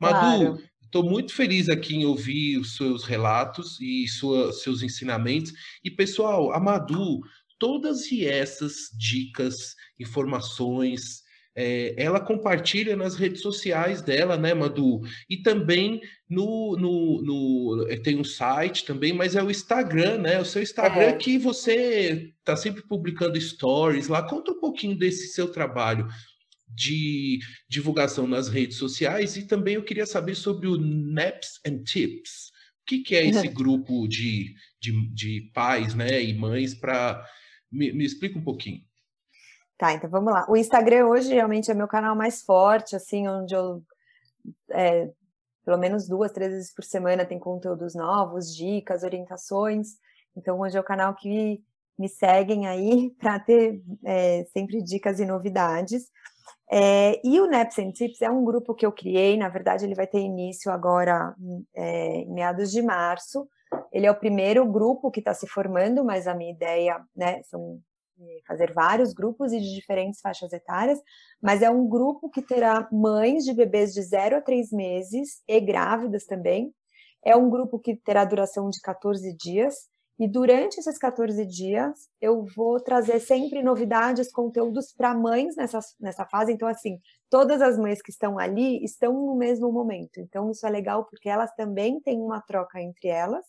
Madu, 0.00 0.18
claro. 0.20 0.68
Estou 0.88 1.04
muito 1.04 1.34
feliz 1.34 1.68
aqui 1.68 1.96
em 1.96 2.06
ouvir 2.06 2.56
os 2.56 2.74
seus 2.76 3.04
relatos 3.04 3.78
e 3.78 4.08
sua, 4.08 4.54
seus 4.54 4.82
ensinamentos. 4.82 5.52
E, 5.84 5.90
pessoal, 5.90 6.50
a 6.50 6.58
Madu, 6.58 7.20
todas 7.58 8.10
essas 8.10 8.88
dicas, 8.98 9.74
informações, 10.00 11.22
é, 11.54 11.94
ela 12.02 12.20
compartilha 12.20 12.96
nas 12.96 13.16
redes 13.16 13.42
sociais 13.42 14.00
dela, 14.00 14.38
né, 14.38 14.54
Madu? 14.54 15.00
E 15.28 15.42
também 15.42 16.00
no, 16.28 16.76
no, 16.76 17.22
no, 17.22 17.86
eh, 17.88 17.96
tem 17.96 18.18
um 18.18 18.24
site 18.24 18.84
também, 18.84 19.12
mas 19.14 19.34
é 19.34 19.42
o 19.42 19.50
Instagram, 19.50 20.18
né? 20.18 20.38
O 20.38 20.44
seu 20.44 20.62
Instagram 20.62 21.08
é. 21.08 21.16
que 21.16 21.38
você 21.38 22.34
está 22.38 22.54
sempre 22.54 22.82
publicando 22.82 23.40
stories 23.40 24.08
lá. 24.08 24.22
Conta 24.22 24.52
um 24.52 24.60
pouquinho 24.60 24.96
desse 24.96 25.28
seu 25.28 25.50
trabalho 25.50 26.06
de 26.68 27.38
divulgação 27.66 28.26
nas 28.26 28.48
redes 28.48 28.76
sociais 28.76 29.36
e 29.36 29.46
também 29.46 29.76
eu 29.76 29.84
queria 29.84 30.04
saber 30.04 30.34
sobre 30.34 30.68
o 30.68 30.76
Naps 30.76 31.60
and 31.66 31.82
Tips. 31.84 32.50
O 32.82 32.84
que, 32.86 32.98
que 32.98 33.16
é 33.16 33.26
esse 33.26 33.48
grupo 33.48 34.06
de, 34.06 34.54
de, 34.78 35.14
de 35.14 35.50
pais 35.54 35.94
né, 35.94 36.22
e 36.22 36.34
mães 36.34 36.74
para. 36.74 37.24
Me, 37.72 37.90
me 37.92 38.04
explica 38.04 38.38
um 38.38 38.44
pouquinho. 38.44 38.82
Tá, 39.78 39.94
então 39.94 40.10
vamos 40.10 40.32
lá. 40.32 40.44
O 40.48 40.56
Instagram 40.56 41.06
hoje 41.06 41.32
realmente 41.32 41.70
é 41.70 41.74
meu 41.74 41.88
canal 41.88 42.14
mais 42.14 42.42
forte, 42.42 42.96
assim, 42.96 43.28
onde 43.28 43.54
eu 43.54 43.82
é, 44.70 45.08
pelo 45.68 45.76
menos 45.76 46.08
duas, 46.08 46.32
três 46.32 46.50
vezes 46.50 46.74
por 46.74 46.82
semana 46.82 47.26
tem 47.26 47.38
conteúdos 47.38 47.94
novos, 47.94 48.56
dicas, 48.56 49.02
orientações. 49.02 49.98
Então 50.34 50.58
hoje 50.60 50.78
é 50.78 50.80
o 50.80 50.84
canal 50.84 51.14
que 51.14 51.62
me 51.98 52.08
seguem 52.08 52.66
aí 52.66 53.10
para 53.20 53.38
ter 53.38 53.82
é, 54.02 54.44
sempre 54.44 54.82
dicas 54.82 55.20
e 55.20 55.26
novidades. 55.26 56.08
É, 56.72 57.20
e 57.22 57.38
o 57.38 57.46
Naps 57.46 57.78
and 57.78 57.90
Tips 57.90 58.22
é 58.22 58.30
um 58.30 58.42
grupo 58.46 58.74
que 58.74 58.86
eu 58.86 58.90
criei, 58.90 59.36
na 59.36 59.50
verdade 59.50 59.84
ele 59.84 59.94
vai 59.94 60.06
ter 60.06 60.20
início 60.20 60.72
agora 60.72 61.34
é, 61.76 62.20
em 62.20 62.32
meados 62.32 62.70
de 62.70 62.80
março. 62.80 63.46
Ele 63.92 64.06
é 64.06 64.10
o 64.10 64.18
primeiro 64.18 64.64
grupo 64.64 65.10
que 65.10 65.20
está 65.20 65.34
se 65.34 65.46
formando, 65.46 66.02
mas 66.02 66.26
a 66.26 66.34
minha 66.34 66.50
ideia 66.50 66.98
né, 67.14 67.42
são 67.42 67.78
fazer 68.46 68.72
vários 68.72 69.12
grupos 69.12 69.52
e 69.52 69.60
de 69.60 69.74
diferentes 69.74 70.20
faixas 70.20 70.52
etárias, 70.52 70.98
mas 71.40 71.62
é 71.62 71.70
um 71.70 71.88
grupo 71.88 72.28
que 72.30 72.42
terá 72.42 72.88
mães 72.92 73.44
de 73.44 73.52
bebês 73.52 73.92
de 73.92 74.02
0 74.02 74.36
a 74.36 74.40
3 74.40 74.72
meses 74.72 75.42
e 75.46 75.60
grávidas 75.60 76.24
também. 76.24 76.72
É 77.24 77.36
um 77.36 77.50
grupo 77.50 77.78
que 77.78 77.96
terá 77.96 78.24
duração 78.24 78.70
de 78.70 78.80
14 78.80 79.36
dias 79.36 79.74
e 80.18 80.26
durante 80.26 80.78
esses 80.78 80.98
14 80.98 81.46
dias, 81.46 82.08
eu 82.20 82.44
vou 82.56 82.80
trazer 82.80 83.20
sempre 83.20 83.62
novidades, 83.62 84.32
conteúdos 84.32 84.92
para 84.92 85.14
mães 85.14 85.54
nessa, 85.54 85.78
nessa 86.00 86.26
fase. 86.26 86.52
Então, 86.52 86.66
assim, 86.66 86.98
todas 87.30 87.62
as 87.62 87.78
mães 87.78 88.02
que 88.02 88.10
estão 88.10 88.36
ali 88.36 88.82
estão 88.82 89.12
no 89.12 89.36
mesmo 89.36 89.70
momento. 89.70 90.18
Então, 90.18 90.50
isso 90.50 90.66
é 90.66 90.70
legal 90.70 91.04
porque 91.04 91.28
elas 91.28 91.54
também 91.54 92.00
têm 92.00 92.20
uma 92.20 92.40
troca 92.40 92.82
entre 92.82 93.08
elas. 93.08 93.46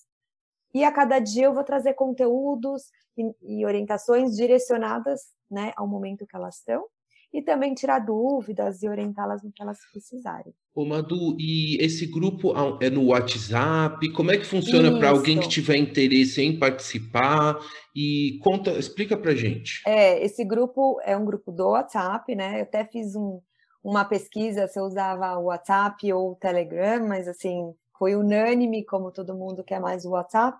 E 0.74 0.84
a 0.84 0.91
cada 0.91 1.20
dia 1.20 1.45
eu 1.45 1.53
vou 1.53 1.63
trazer 1.63 1.93
conteúdos 1.93 2.84
e, 3.17 3.59
e 3.59 3.65
orientações 3.65 4.36
direcionadas 4.36 5.22
né, 5.49 5.74
ao 5.76 5.88
momento 5.88 6.26
que 6.26 6.36
elas 6.36 6.57
estão 6.57 6.86
e 7.32 7.41
também 7.41 7.74
tirar 7.74 7.99
dúvidas 7.99 8.82
e 8.82 8.89
orientá-las 8.89 9.43
no 9.43 9.51
que 9.51 9.61
elas 9.61 9.78
precisarem. 9.91 10.53
Ô 10.74 10.84
Madu, 10.84 11.36
e 11.39 11.78
esse 11.84 12.07
grupo 12.07 12.53
é 12.82 12.89
no 12.89 13.07
WhatsApp? 13.07 14.11
Como 14.13 14.32
é 14.32 14.38
que 14.38 14.45
funciona 14.45 14.97
para 14.97 15.09
alguém 15.09 15.39
que 15.39 15.47
tiver 15.47 15.78
interesse 15.78 16.41
em 16.41 16.57
participar? 16.57 17.59
E 17.95 18.39
conta, 18.43 18.72
explica 18.72 19.15
para 19.15 19.36
gente. 19.36 19.82
É, 19.86 20.24
esse 20.24 20.43
grupo 20.43 20.99
é 21.03 21.15
um 21.15 21.26
grupo 21.26 21.51
do 21.51 21.70
WhatsApp, 21.70 22.34
né? 22.36 22.59
Eu 22.59 22.63
até 22.63 22.84
fiz 22.86 23.15
um, 23.15 23.39
uma 23.84 24.05
pesquisa 24.05 24.67
se 24.67 24.80
eu 24.80 24.86
usava 24.86 25.38
o 25.38 25.45
WhatsApp 25.45 26.11
ou 26.11 26.32
o 26.32 26.36
Telegram, 26.36 27.07
mas 27.07 27.28
assim, 27.28 27.74
foi 28.00 28.16
unânime, 28.16 28.86
como 28.86 29.12
todo 29.12 29.36
mundo 29.36 29.64
quer 29.64 29.80
mais 29.80 30.06
o 30.06 30.12
WhatsApp. 30.12 30.58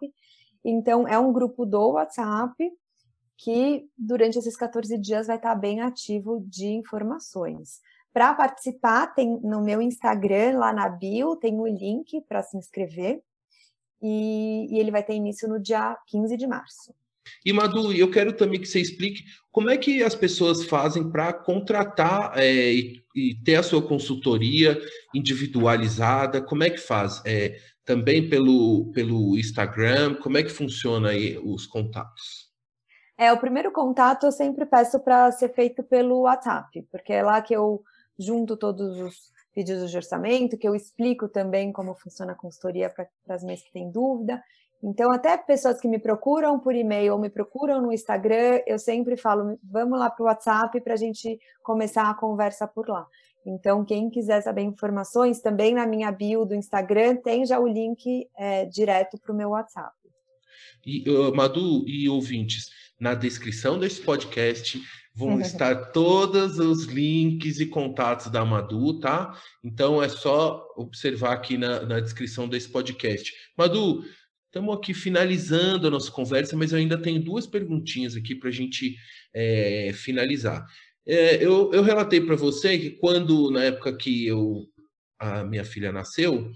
Então, 0.64 1.08
é 1.08 1.18
um 1.18 1.32
grupo 1.32 1.66
do 1.66 1.92
WhatsApp 1.92 2.54
que 3.38 3.86
durante 3.98 4.38
esses 4.38 4.58
14 4.58 4.98
dias 4.98 5.28
vai 5.28 5.38
estar 5.38 5.56
bem 5.56 5.80
ativo 5.80 6.44
de 6.46 6.68
informações. 6.68 7.80
Para 8.12 8.34
participar, 8.34 9.08
tem 9.08 9.40
no 9.42 9.64
meu 9.64 9.82
Instagram, 9.82 10.58
lá 10.58 10.74
na 10.74 10.90
bio, 10.90 11.38
tem 11.38 11.58
o 11.58 11.66
link 11.66 12.20
para 12.28 12.44
se 12.44 12.58
inscrever. 12.58 13.22
E, 14.02 14.68
e, 14.70 14.80
ele 14.80 14.92
vai 14.92 15.04
ter 15.04 15.14
início 15.14 15.48
no 15.48 15.60
dia 15.60 15.98
15 16.08 16.36
de 16.36 16.48
março. 16.48 16.94
E 17.46 17.54
Madu, 17.54 17.94
eu 17.94 18.10
quero 18.10 18.34
também 18.34 18.60
que 18.60 18.66
você 18.66 18.80
explique 18.80 19.24
como 19.52 19.70
é 19.70 19.78
que 19.78 20.04
as 20.04 20.16
pessoas 20.16 20.64
fazem 20.64 21.10
para 21.10 21.32
contratar 21.32 22.38
é, 22.38 22.74
e, 22.74 23.04
e, 23.20 23.44
ter 23.44 23.56
a 23.56 23.64
sua 23.64 23.82
consultoria 23.82 24.80
individualizada, 25.14 26.42
como 26.42 26.64
é 26.64 26.70
que 26.70 26.78
faz? 26.78 27.22
É, 27.26 27.58
também 27.86 28.30
pelo, 28.30 28.92
pelo 28.94 29.38
Instagram, 29.38 30.16
como 30.16 30.38
é 30.38 30.44
que 30.44 30.50
funciona 30.50 31.10
aí 31.10 31.38
os 31.38 31.66
contatos? 31.66 32.50
É, 33.18 33.34
o 33.34 33.40
primeiro 33.40 33.72
contato 33.72 34.26
eu 34.26 34.32
sempre 34.32 34.66
peço 34.66 35.00
para 35.00 35.32
ser 35.32 35.50
feito 35.54 35.84
pelo 35.84 36.22
WhatsApp, 36.22 36.88
porque 36.92 37.12
é 37.12 37.22
lá 37.24 37.42
que 37.42 37.54
eu 37.54 37.84
junto 38.18 38.56
todos 38.56 38.98
os 39.00 39.16
pedidos 39.54 39.92
de 39.92 39.98
orçamento, 39.98 40.58
que 40.58 40.68
eu 40.68 40.76
explico 40.76 41.28
também 41.28 41.72
como 41.72 41.96
funciona 41.96 42.34
a 42.34 42.36
consultoria 42.36 42.90
para 42.90 43.08
as 43.36 43.44
mães 43.44 43.62
que 43.62 43.72
têm 43.72 43.92
dúvida. 43.92 44.42
Então, 44.82 45.12
até 45.12 45.36
pessoas 45.38 45.80
que 45.80 45.88
me 45.88 46.00
procuram 46.00 46.58
por 46.58 46.74
e-mail 46.74 47.14
ou 47.14 47.20
me 47.20 47.30
procuram 47.30 47.82
no 47.82 47.92
Instagram, 47.92 48.62
eu 48.66 48.80
sempre 48.80 49.18
falo, 49.18 49.60
vamos 49.62 50.00
lá 50.00 50.10
para 50.10 50.24
o 50.24 50.26
WhatsApp 50.28 50.80
para 50.82 50.94
a 50.94 50.98
gente 50.98 51.38
começar 51.62 52.10
a 52.10 52.14
conversa 52.14 52.66
por 52.66 52.88
lá. 52.88 53.06
Então, 53.46 53.84
quem 53.84 54.10
quiser 54.10 54.42
saber 54.42 54.62
informações, 54.62 55.42
também 55.42 55.74
na 55.74 55.86
minha 55.86 56.12
bio 56.12 56.46
do 56.46 56.56
Instagram 56.56 57.18
tem 57.18 57.46
já 57.46 57.60
o 57.60 57.68
link 57.68 58.28
é, 58.38 58.66
direto 58.66 59.18
para 59.18 59.34
o 59.34 59.36
meu 59.36 59.50
WhatsApp. 59.50 59.92
E, 60.86 61.10
uh, 61.10 61.36
Madu 61.36 61.84
e 61.88 62.08
ouvintes, 62.08 62.70
na 63.00 63.14
descrição 63.14 63.78
desse 63.78 64.02
podcast 64.02 64.82
vão 65.14 65.40
estar 65.42 65.92
todos 65.92 66.58
os 66.60 66.86
links 66.86 67.60
e 67.60 67.66
contatos 67.66 68.28
da 68.28 68.46
Madu, 68.46 69.00
tá? 69.00 69.38
Então 69.64 70.02
é 70.02 70.08
só 70.08 70.66
observar 70.78 71.34
aqui 71.34 71.58
na, 71.58 71.82
na 71.86 72.00
descrição 72.00 72.48
desse 72.48 72.70
podcast. 72.70 73.34
Madu, 73.58 74.04
estamos 74.50 74.76
aqui 74.76 74.94
finalizando 74.94 75.88
a 75.88 75.92
nossa 75.92 76.12
conversa, 76.12 76.58
mas 76.58 76.72
eu 76.72 76.80
ainda 76.80 76.98
tenho 76.98 77.24
duas 77.24 77.46
perguntinhas 77.46 78.16
aqui 78.16 78.36
para 78.36 78.50
a 78.50 78.52
gente 78.52 78.96
é, 79.34 79.92
finalizar. 79.94 80.66
É, 81.08 81.44
eu, 81.44 81.72
eu 81.72 81.84
relatei 81.84 82.20
para 82.20 82.36
você 82.36 82.78
que 82.78 82.90
quando, 82.92 83.52
na 83.52 83.64
época 83.64 83.96
que 83.96 84.26
eu, 84.26 84.66
a 85.20 85.44
minha 85.44 85.64
filha 85.64 85.92
nasceu, 85.92 86.52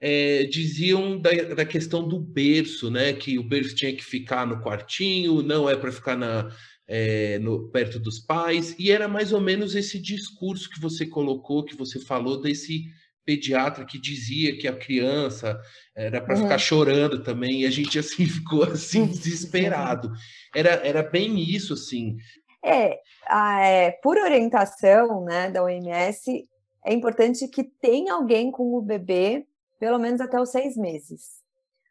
é, 0.00 0.44
diziam 0.44 1.18
da, 1.20 1.30
da, 1.30 1.64
questão 1.64 2.06
do 2.06 2.20
berço, 2.20 2.90
né? 2.90 3.12
Que 3.12 3.38
o 3.38 3.44
berço 3.44 3.74
tinha 3.74 3.94
que 3.94 4.04
ficar 4.04 4.46
no 4.46 4.60
quartinho, 4.60 5.42
não 5.42 5.70
é 5.70 5.76
para 5.76 5.92
ficar 5.92 6.16
na, 6.16 6.52
é, 6.86 7.38
no, 7.38 7.68
perto 7.70 7.98
dos 7.98 8.18
pais, 8.18 8.74
e 8.78 8.90
era 8.90 9.08
mais 9.08 9.32
ou 9.32 9.40
menos 9.40 9.74
esse 9.74 10.00
discurso 10.00 10.68
que 10.68 10.80
você 10.80 11.06
colocou, 11.06 11.64
que 11.64 11.76
você 11.76 12.00
falou 12.00 12.40
desse 12.40 12.84
pediatra 13.26 13.84
que 13.84 14.00
dizia 14.00 14.56
que 14.56 14.68
a 14.68 14.76
criança 14.76 15.60
era 15.94 16.20
para 16.20 16.36
uhum. 16.36 16.42
ficar 16.42 16.58
chorando 16.58 17.22
também, 17.22 17.62
e 17.62 17.66
a 17.66 17.70
gente 17.70 17.98
assim 17.98 18.24
ficou 18.26 18.62
assim 18.62 19.04
desesperado. 19.04 20.12
Era, 20.54 20.70
era 20.86 21.02
bem 21.02 21.38
isso, 21.38 21.74
assim. 21.74 22.16
É, 22.64 22.98
a, 23.26 23.60
é, 23.64 23.90
por 24.02 24.16
orientação 24.16 25.24
né, 25.24 25.50
da 25.50 25.62
OMS, 25.62 26.48
é 26.84 26.94
importante 26.94 27.48
que 27.48 27.64
tenha 27.64 28.14
alguém 28.14 28.50
com 28.50 28.74
o 28.74 28.80
bebê 28.80 29.44
pelo 29.78 29.98
menos 29.98 30.20
até 30.20 30.40
os 30.40 30.50
seis 30.50 30.76
meses. 30.76 31.42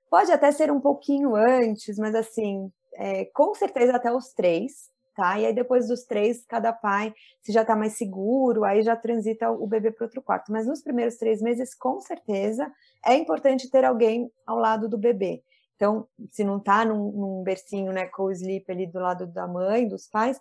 Pode 0.09 0.31
até 0.31 0.51
ser 0.51 0.71
um 0.71 0.79
pouquinho 0.79 1.35
antes, 1.35 1.97
mas 1.97 2.15
assim, 2.15 2.71
é, 2.93 3.25
com 3.25 3.53
certeza 3.53 3.95
até 3.95 4.11
os 4.11 4.33
três, 4.33 4.89
tá? 5.15 5.39
E 5.39 5.45
aí 5.45 5.53
depois 5.53 5.87
dos 5.87 6.03
três, 6.03 6.45
cada 6.45 6.73
pai, 6.73 7.13
se 7.41 7.51
já 7.51 7.61
está 7.61 7.75
mais 7.75 7.97
seguro, 7.97 8.63
aí 8.63 8.83
já 8.83 8.95
transita 8.95 9.49
o 9.49 9.65
bebê 9.65 9.91
para 9.91 10.05
outro 10.05 10.21
quarto. 10.21 10.51
Mas 10.51 10.67
nos 10.67 10.81
primeiros 10.81 11.15
três 11.15 11.41
meses, 11.41 11.73
com 11.73 11.99
certeza, 12.01 12.71
é 13.05 13.15
importante 13.15 13.69
ter 13.71 13.85
alguém 13.85 14.29
ao 14.45 14.57
lado 14.57 14.89
do 14.89 14.97
bebê. 14.97 15.41
Então, 15.75 16.07
se 16.31 16.43
não 16.43 16.57
está 16.57 16.85
num, 16.85 17.11
num 17.11 17.43
bercinho, 17.43 17.91
né, 17.91 18.05
com 18.05 18.23
o 18.23 18.31
sleep 18.31 18.69
ali 18.71 18.87
do 18.87 18.99
lado 18.99 19.25
da 19.27 19.47
mãe, 19.47 19.87
dos 19.87 20.07
pais, 20.07 20.39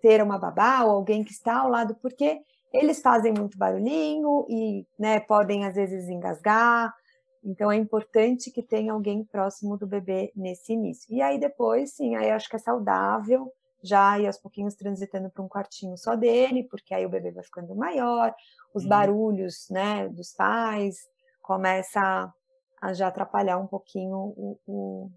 ter 0.00 0.22
uma 0.22 0.38
babá 0.38 0.84
ou 0.84 0.92
alguém 0.92 1.24
que 1.24 1.32
está 1.32 1.58
ao 1.58 1.68
lado, 1.68 1.96
porque 2.00 2.40
eles 2.72 3.00
fazem 3.00 3.32
muito 3.32 3.58
barulhinho 3.58 4.46
e 4.48 4.86
né, 4.98 5.20
podem 5.20 5.64
às 5.64 5.74
vezes 5.74 6.08
engasgar. 6.08 6.94
Então 7.42 7.70
é 7.72 7.76
importante 7.76 8.50
que 8.50 8.62
tenha 8.62 8.92
alguém 8.92 9.24
próximo 9.24 9.76
do 9.76 9.86
bebê 9.86 10.32
nesse 10.36 10.72
início. 10.72 11.12
E 11.12 11.22
aí 11.22 11.38
depois, 11.38 11.94
sim, 11.94 12.14
aí 12.14 12.30
acho 12.30 12.48
que 12.48 12.56
é 12.56 12.58
saudável 12.58 13.52
já 13.82 14.18
ir 14.18 14.26
aos 14.26 14.38
pouquinhos 14.38 14.74
transitando 14.74 15.30
para 15.30 15.42
um 15.42 15.48
quartinho 15.48 15.96
só 15.96 16.16
dele, 16.16 16.64
porque 16.64 16.94
aí 16.94 17.06
o 17.06 17.08
bebê 17.08 17.30
vai 17.30 17.44
ficando 17.44 17.74
maior, 17.74 18.34
os 18.74 18.82
uhum. 18.82 18.88
barulhos, 18.88 19.68
né, 19.70 20.08
dos 20.08 20.32
pais 20.32 21.08
começa 21.42 22.00
a, 22.00 22.32
a 22.80 22.92
já 22.92 23.08
atrapalhar 23.08 23.58
um 23.58 23.66
pouquinho 23.66 24.16
o, 24.16 24.58
o, 24.66 25.10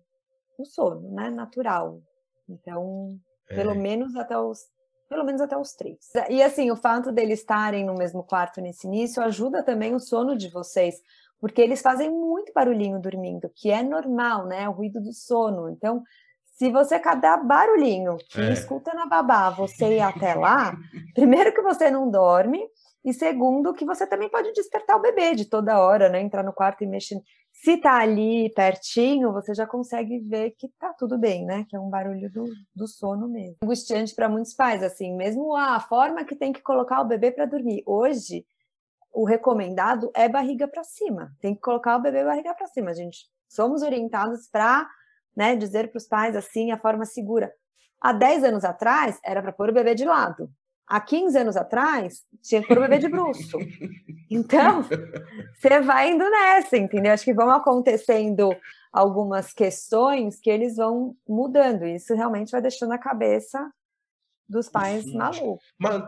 o 0.57 0.65
sono, 0.65 1.11
né, 1.11 1.29
natural. 1.29 2.01
Então, 2.47 3.19
é. 3.49 3.55
pelo 3.55 3.75
menos 3.75 4.15
até 4.15 4.37
os 4.37 4.69
pelo 5.09 5.25
menos 5.25 5.41
até 5.41 5.57
os 5.57 5.73
três. 5.73 5.97
E 6.29 6.41
assim, 6.41 6.71
o 6.71 6.75
fato 6.77 7.11
deles 7.11 7.39
estarem 7.39 7.85
no 7.85 7.93
mesmo 7.93 8.23
quarto 8.23 8.61
nesse 8.61 8.87
início 8.87 9.21
ajuda 9.21 9.61
também 9.61 9.93
o 9.93 9.99
sono 9.99 10.37
de 10.37 10.47
vocês, 10.47 11.01
porque 11.37 11.61
eles 11.61 11.81
fazem 11.81 12.09
muito 12.09 12.53
barulhinho 12.53 12.97
dormindo, 12.97 13.51
que 13.53 13.69
é 13.69 13.83
normal, 13.83 14.45
né? 14.45 14.69
O 14.69 14.71
ruído 14.71 15.01
do 15.01 15.11
sono. 15.11 15.69
Então, 15.69 16.01
se 16.61 16.69
você 16.69 16.99
cada 16.99 17.37
barulhinho 17.37 18.17
que 18.29 18.39
é. 18.39 18.53
escuta 18.53 18.93
na 18.93 19.07
babá, 19.07 19.49
você 19.49 19.95
ir 19.95 19.99
até 19.99 20.35
lá, 20.37 20.77
primeiro 21.15 21.51
que 21.51 21.61
você 21.63 21.89
não 21.89 22.07
dorme, 22.07 22.63
e 23.03 23.11
segundo 23.15 23.73
que 23.73 23.83
você 23.83 24.05
também 24.05 24.29
pode 24.29 24.53
despertar 24.53 24.95
o 24.95 25.01
bebê 25.01 25.33
de 25.33 25.45
toda 25.45 25.81
hora, 25.81 26.07
né? 26.07 26.21
Entrar 26.21 26.43
no 26.43 26.53
quarto 26.53 26.83
e 26.83 26.87
mexer. 26.87 27.19
Se 27.51 27.77
tá 27.77 27.97
ali 27.97 28.53
pertinho, 28.53 29.33
você 29.33 29.55
já 29.55 29.65
consegue 29.65 30.19
ver 30.19 30.51
que 30.51 30.67
tá 30.77 30.93
tudo 30.93 31.17
bem, 31.17 31.43
né? 31.45 31.65
Que 31.67 31.75
é 31.75 31.79
um 31.79 31.89
barulho 31.89 32.31
do, 32.31 32.45
do 32.75 32.87
sono 32.87 33.27
mesmo. 33.27 33.57
Angustiante 33.63 34.13
para 34.13 34.29
muitos 34.29 34.53
pais, 34.53 34.83
assim, 34.83 35.17
mesmo 35.17 35.55
a 35.55 35.79
forma 35.79 36.23
que 36.23 36.35
tem 36.35 36.53
que 36.53 36.61
colocar 36.61 37.01
o 37.01 37.05
bebê 37.05 37.31
para 37.31 37.47
dormir. 37.47 37.81
Hoje, 37.87 38.45
o 39.11 39.25
recomendado 39.25 40.11
é 40.13 40.29
barriga 40.29 40.67
para 40.67 40.83
cima. 40.83 41.35
Tem 41.41 41.55
que 41.55 41.61
colocar 41.61 41.97
o 41.97 42.01
bebê 42.03 42.23
barriga 42.23 42.53
para 42.53 42.67
cima, 42.67 42.93
gente. 42.93 43.25
Somos 43.49 43.81
orientados 43.81 44.47
para 44.47 44.87
né, 45.35 45.55
dizer 45.55 45.89
para 45.89 45.97
os 45.97 46.07
pais 46.07 46.35
assim 46.35 46.71
a 46.71 46.77
forma 46.77 47.05
segura. 47.05 47.51
Há 47.99 48.13
10 48.13 48.45
anos 48.45 48.63
atrás 48.63 49.19
era 49.23 49.41
para 49.41 49.51
pôr 49.51 49.69
o 49.69 49.73
bebê 49.73 49.93
de 49.93 50.05
lado. 50.05 50.49
Há 50.87 50.99
15 50.99 51.37
anos 51.37 51.55
atrás 51.55 52.23
tinha 52.41 52.61
que 52.61 52.67
pôr 52.67 52.79
o 52.79 52.81
bebê 52.81 52.97
de 52.97 53.07
bruxo. 53.07 53.57
Então, 54.33 54.81
você 55.53 55.81
vai 55.81 56.11
indo 56.11 56.23
nessa, 56.23 56.77
entendeu? 56.77 57.11
Acho 57.11 57.25
que 57.25 57.33
vão 57.33 57.49
acontecendo 57.49 58.55
algumas 58.89 59.51
questões 59.51 60.39
que 60.39 60.49
eles 60.49 60.77
vão 60.77 61.17
mudando. 61.27 61.85
Isso 61.85 62.15
realmente 62.15 62.49
vai 62.49 62.61
deixando 62.61 62.93
a 62.93 62.97
cabeça 62.97 63.69
dos 64.47 64.69
pais 64.69 65.03
Sim. 65.03 65.17
malucos. 65.17 65.65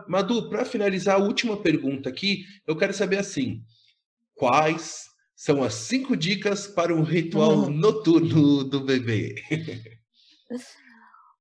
Madu, 0.08 0.48
para 0.48 0.64
finalizar 0.64 1.16
a 1.16 1.22
última 1.22 1.60
pergunta 1.60 2.08
aqui, 2.08 2.44
eu 2.66 2.74
quero 2.76 2.94
saber 2.94 3.18
assim: 3.18 3.62
quais 4.34 5.04
são 5.44 5.62
as 5.62 5.74
cinco 5.74 6.16
dicas 6.16 6.66
para 6.66 6.94
um 6.94 7.02
ritual 7.02 7.50
uhum. 7.50 7.70
noturno 7.70 8.64
do 8.64 8.82
bebê? 8.82 9.34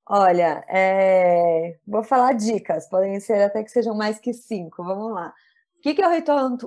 Olha, 0.05 0.61
é... 0.67 1.77
vou 1.87 2.03
falar 2.03 2.33
dicas, 2.33 2.89
podem 2.89 3.17
ser 3.21 3.41
até 3.41 3.63
que 3.63 3.71
sejam 3.71 3.95
mais 3.95 4.19
que 4.19 4.33
cinco. 4.33 4.83
Vamos 4.83 5.13
lá. 5.13 5.33
O 5.77 5.81
que 5.81 6.01
é 6.01 6.05
o 6.05 6.11
ritual, 6.11 6.57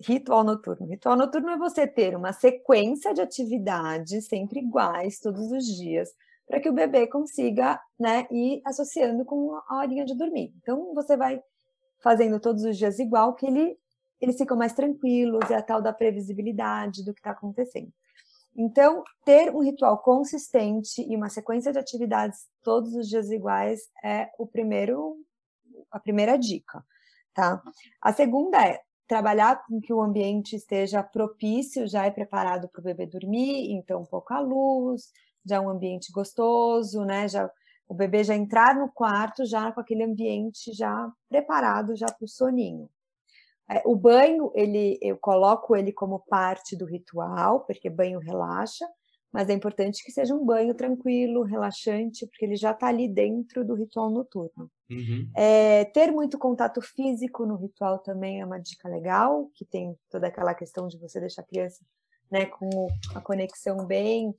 ritual 0.00 0.42
noturno? 0.42 0.86
Ritual 0.86 1.16
noturno 1.18 1.50
é 1.50 1.58
você 1.58 1.86
ter 1.86 2.16
uma 2.16 2.32
sequência 2.32 3.12
de 3.12 3.20
atividades 3.20 4.26
sempre 4.26 4.60
iguais 4.60 5.20
todos 5.20 5.52
os 5.52 5.66
dias, 5.66 6.08
para 6.48 6.60
que 6.60 6.70
o 6.70 6.74
bebê 6.74 7.06
consiga 7.06 7.78
né, 8.00 8.26
ir 8.30 8.62
associando 8.64 9.22
com 9.26 9.54
a 9.68 9.80
horinha 9.80 10.06
de 10.06 10.16
dormir. 10.16 10.50
Então, 10.62 10.94
você 10.94 11.14
vai 11.14 11.42
fazendo 12.02 12.40
todos 12.40 12.64
os 12.64 12.78
dias 12.78 12.98
igual, 12.98 13.34
que 13.34 13.44
ele, 13.44 13.76
eles 14.20 14.36
ficam 14.36 14.56
mais 14.56 14.72
tranquilos, 14.72 15.50
é 15.50 15.56
a 15.56 15.62
tal 15.62 15.82
da 15.82 15.92
previsibilidade 15.92 17.04
do 17.04 17.12
que 17.12 17.20
está 17.20 17.30
acontecendo. 17.30 17.92
Então, 18.58 19.04
ter 19.24 19.54
um 19.54 19.62
ritual 19.62 19.98
consistente 19.98 21.02
e 21.02 21.14
uma 21.14 21.28
sequência 21.28 21.72
de 21.72 21.78
atividades 21.78 22.46
todos 22.62 22.94
os 22.94 23.06
dias 23.06 23.30
iguais 23.30 23.80
é 24.02 24.30
o 24.38 24.46
primeiro, 24.46 25.16
a 25.90 26.00
primeira 26.00 26.38
dica, 26.38 26.82
tá? 27.34 27.62
A 28.00 28.14
segunda 28.14 28.66
é 28.66 28.80
trabalhar 29.06 29.62
com 29.66 29.78
que 29.78 29.92
o 29.92 30.00
ambiente 30.00 30.56
esteja 30.56 31.02
propício 31.02 31.86
já 31.86 32.06
e 32.06 32.10
preparado 32.10 32.68
para 32.68 32.80
o 32.80 32.84
bebê 32.84 33.06
dormir, 33.06 33.72
então 33.72 34.04
pouca 34.06 34.40
luz, 34.40 35.12
já 35.44 35.60
um 35.60 35.68
ambiente 35.68 36.10
gostoso, 36.10 37.04
né? 37.04 37.28
Já 37.28 37.50
o 37.86 37.94
bebê 37.94 38.24
já 38.24 38.34
entrar 38.34 38.74
no 38.74 38.90
quarto 38.90 39.44
já 39.44 39.70
com 39.70 39.80
aquele 39.80 40.02
ambiente 40.02 40.72
já 40.72 41.12
preparado 41.28 41.94
já 41.94 42.06
para 42.06 42.24
o 42.24 42.28
soninho. 42.28 42.88
É, 43.68 43.82
o 43.84 43.96
banho, 43.96 44.52
ele, 44.54 44.98
eu 45.02 45.16
coloco 45.16 45.76
ele 45.76 45.92
como 45.92 46.20
parte 46.20 46.76
do 46.76 46.84
ritual, 46.84 47.60
porque 47.60 47.90
banho 47.90 48.18
relaxa, 48.18 48.86
mas 49.32 49.48
é 49.48 49.52
importante 49.52 50.04
que 50.04 50.12
seja 50.12 50.34
um 50.34 50.44
banho 50.44 50.74
tranquilo, 50.74 51.42
relaxante, 51.42 52.26
porque 52.26 52.44
ele 52.44 52.56
já 52.56 52.70
está 52.70 52.86
ali 52.86 53.08
dentro 53.08 53.64
do 53.64 53.74
ritual 53.74 54.08
noturno. 54.08 54.70
Uhum. 54.90 55.28
É, 55.36 55.84
ter 55.86 56.12
muito 56.12 56.38
contato 56.38 56.80
físico 56.80 57.44
no 57.44 57.56
ritual 57.56 57.98
também 57.98 58.40
é 58.40 58.46
uma 58.46 58.58
dica 58.58 58.88
legal, 58.88 59.50
que 59.54 59.64
tem 59.64 59.96
toda 60.10 60.28
aquela 60.28 60.54
questão 60.54 60.86
de 60.86 60.98
você 60.98 61.20
deixar 61.20 61.42
a 61.42 61.46
criança 61.46 61.84
né, 62.30 62.46
com 62.46 62.88
a 63.14 63.20
conexão 63.20 63.84
bem 63.84 64.34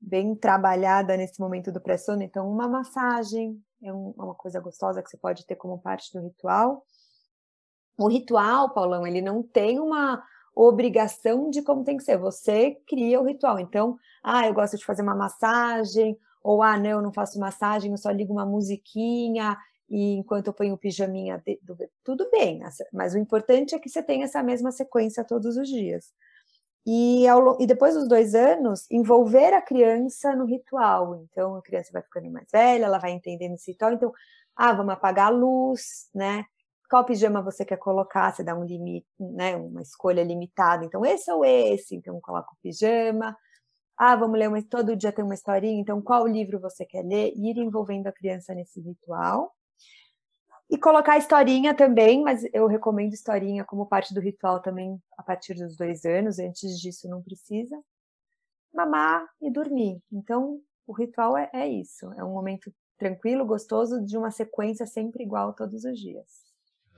bem 0.00 0.34
trabalhada 0.34 1.14
nesse 1.14 1.38
momento 1.38 1.70
do 1.70 1.80
pré-sono. 1.80 2.22
Então, 2.22 2.50
uma 2.50 2.66
massagem 2.66 3.62
é 3.82 3.92
um, 3.92 4.14
uma 4.16 4.34
coisa 4.34 4.58
gostosa 4.58 5.02
que 5.02 5.10
você 5.10 5.18
pode 5.18 5.44
ter 5.44 5.56
como 5.56 5.78
parte 5.78 6.10
do 6.14 6.22
ritual. 6.22 6.86
O 8.00 8.08
ritual, 8.08 8.70
Paulão, 8.70 9.06
ele 9.06 9.20
não 9.20 9.42
tem 9.42 9.78
uma 9.78 10.22
obrigação 10.54 11.50
de 11.50 11.60
como 11.60 11.84
tem 11.84 11.98
que 11.98 12.02
ser. 12.02 12.16
Você 12.16 12.78
cria 12.86 13.20
o 13.20 13.24
ritual. 13.26 13.58
Então, 13.58 13.98
ah, 14.22 14.46
eu 14.46 14.54
gosto 14.54 14.78
de 14.78 14.84
fazer 14.84 15.02
uma 15.02 15.14
massagem, 15.14 16.18
ou 16.42 16.62
ah, 16.62 16.78
não, 16.78 16.90
eu 16.90 17.02
não 17.02 17.12
faço 17.12 17.38
massagem, 17.38 17.90
eu 17.90 17.98
só 17.98 18.10
ligo 18.10 18.32
uma 18.32 18.46
musiquinha 18.46 19.56
e 19.88 20.14
enquanto 20.14 20.46
eu 20.46 20.52
ponho 20.54 20.74
o 20.74 20.78
pijaminha 20.78 21.42
tudo 22.04 22.30
bem, 22.30 22.60
mas 22.92 23.12
o 23.12 23.18
importante 23.18 23.74
é 23.74 23.78
que 23.78 23.88
você 23.88 24.02
tenha 24.02 24.24
essa 24.24 24.42
mesma 24.42 24.70
sequência 24.70 25.24
todos 25.24 25.56
os 25.56 25.68
dias. 25.68 26.12
E, 26.86 27.28
ao, 27.28 27.60
e 27.60 27.66
depois 27.66 27.94
dos 27.94 28.08
dois 28.08 28.34
anos, 28.34 28.90
envolver 28.90 29.52
a 29.52 29.60
criança 29.60 30.34
no 30.34 30.46
ritual. 30.46 31.22
Então, 31.24 31.56
a 31.56 31.62
criança 31.62 31.90
vai 31.92 32.02
ficando 32.02 32.30
mais 32.30 32.48
velha, 32.50 32.86
ela 32.86 32.98
vai 32.98 33.10
entendendo 33.10 33.54
esse 33.54 33.72
ritual. 33.72 33.92
Então, 33.92 34.12
ah, 34.56 34.72
vamos 34.72 34.94
apagar 34.94 35.26
a 35.26 35.30
luz, 35.30 36.08
né? 36.14 36.46
Qual 36.90 37.04
pijama 37.04 37.40
você 37.40 37.64
quer 37.64 37.76
colocar? 37.76 38.32
Você 38.34 38.42
dá 38.42 38.52
um 38.52 38.64
limite, 38.64 39.06
né? 39.20 39.56
Uma 39.56 39.80
escolha 39.80 40.24
limitada. 40.24 40.84
Então, 40.84 41.06
esse 41.06 41.30
ou 41.30 41.44
esse. 41.44 41.94
Então, 41.94 42.20
coloca 42.20 42.52
o 42.52 42.56
pijama. 42.60 43.36
Ah, 43.96 44.16
vamos 44.16 44.36
ler 44.36 44.48
uma, 44.48 44.60
todo 44.62 44.96
dia 44.96 45.12
tem 45.12 45.24
uma 45.24 45.34
historinha. 45.34 45.80
Então, 45.80 46.02
qual 46.02 46.26
livro 46.26 46.58
você 46.58 46.84
quer 46.84 47.04
ler? 47.04 47.32
Ir 47.36 47.58
envolvendo 47.58 48.08
a 48.08 48.12
criança 48.12 48.52
nesse 48.54 48.80
ritual. 48.80 49.54
E 50.68 50.76
colocar 50.76 51.16
historinha 51.16 51.74
também, 51.74 52.22
mas 52.22 52.42
eu 52.52 52.66
recomendo 52.66 53.12
historinha 53.12 53.64
como 53.64 53.86
parte 53.86 54.12
do 54.12 54.20
ritual 54.20 54.60
também 54.60 55.00
a 55.16 55.22
partir 55.22 55.54
dos 55.54 55.76
dois 55.76 56.04
anos, 56.04 56.38
antes 56.40 56.80
disso 56.80 57.08
não 57.08 57.22
precisa. 57.22 57.80
Mamar 58.74 59.28
e 59.40 59.50
dormir. 59.50 60.00
Então, 60.12 60.60
o 60.86 60.92
ritual 60.92 61.36
é, 61.36 61.50
é 61.52 61.68
isso, 61.68 62.12
é 62.14 62.24
um 62.24 62.32
momento 62.32 62.72
tranquilo, 62.98 63.46
gostoso, 63.46 64.04
de 64.04 64.16
uma 64.16 64.30
sequência 64.30 64.86
sempre 64.86 65.22
igual 65.24 65.54
todos 65.54 65.84
os 65.84 65.98
dias. 65.98 66.49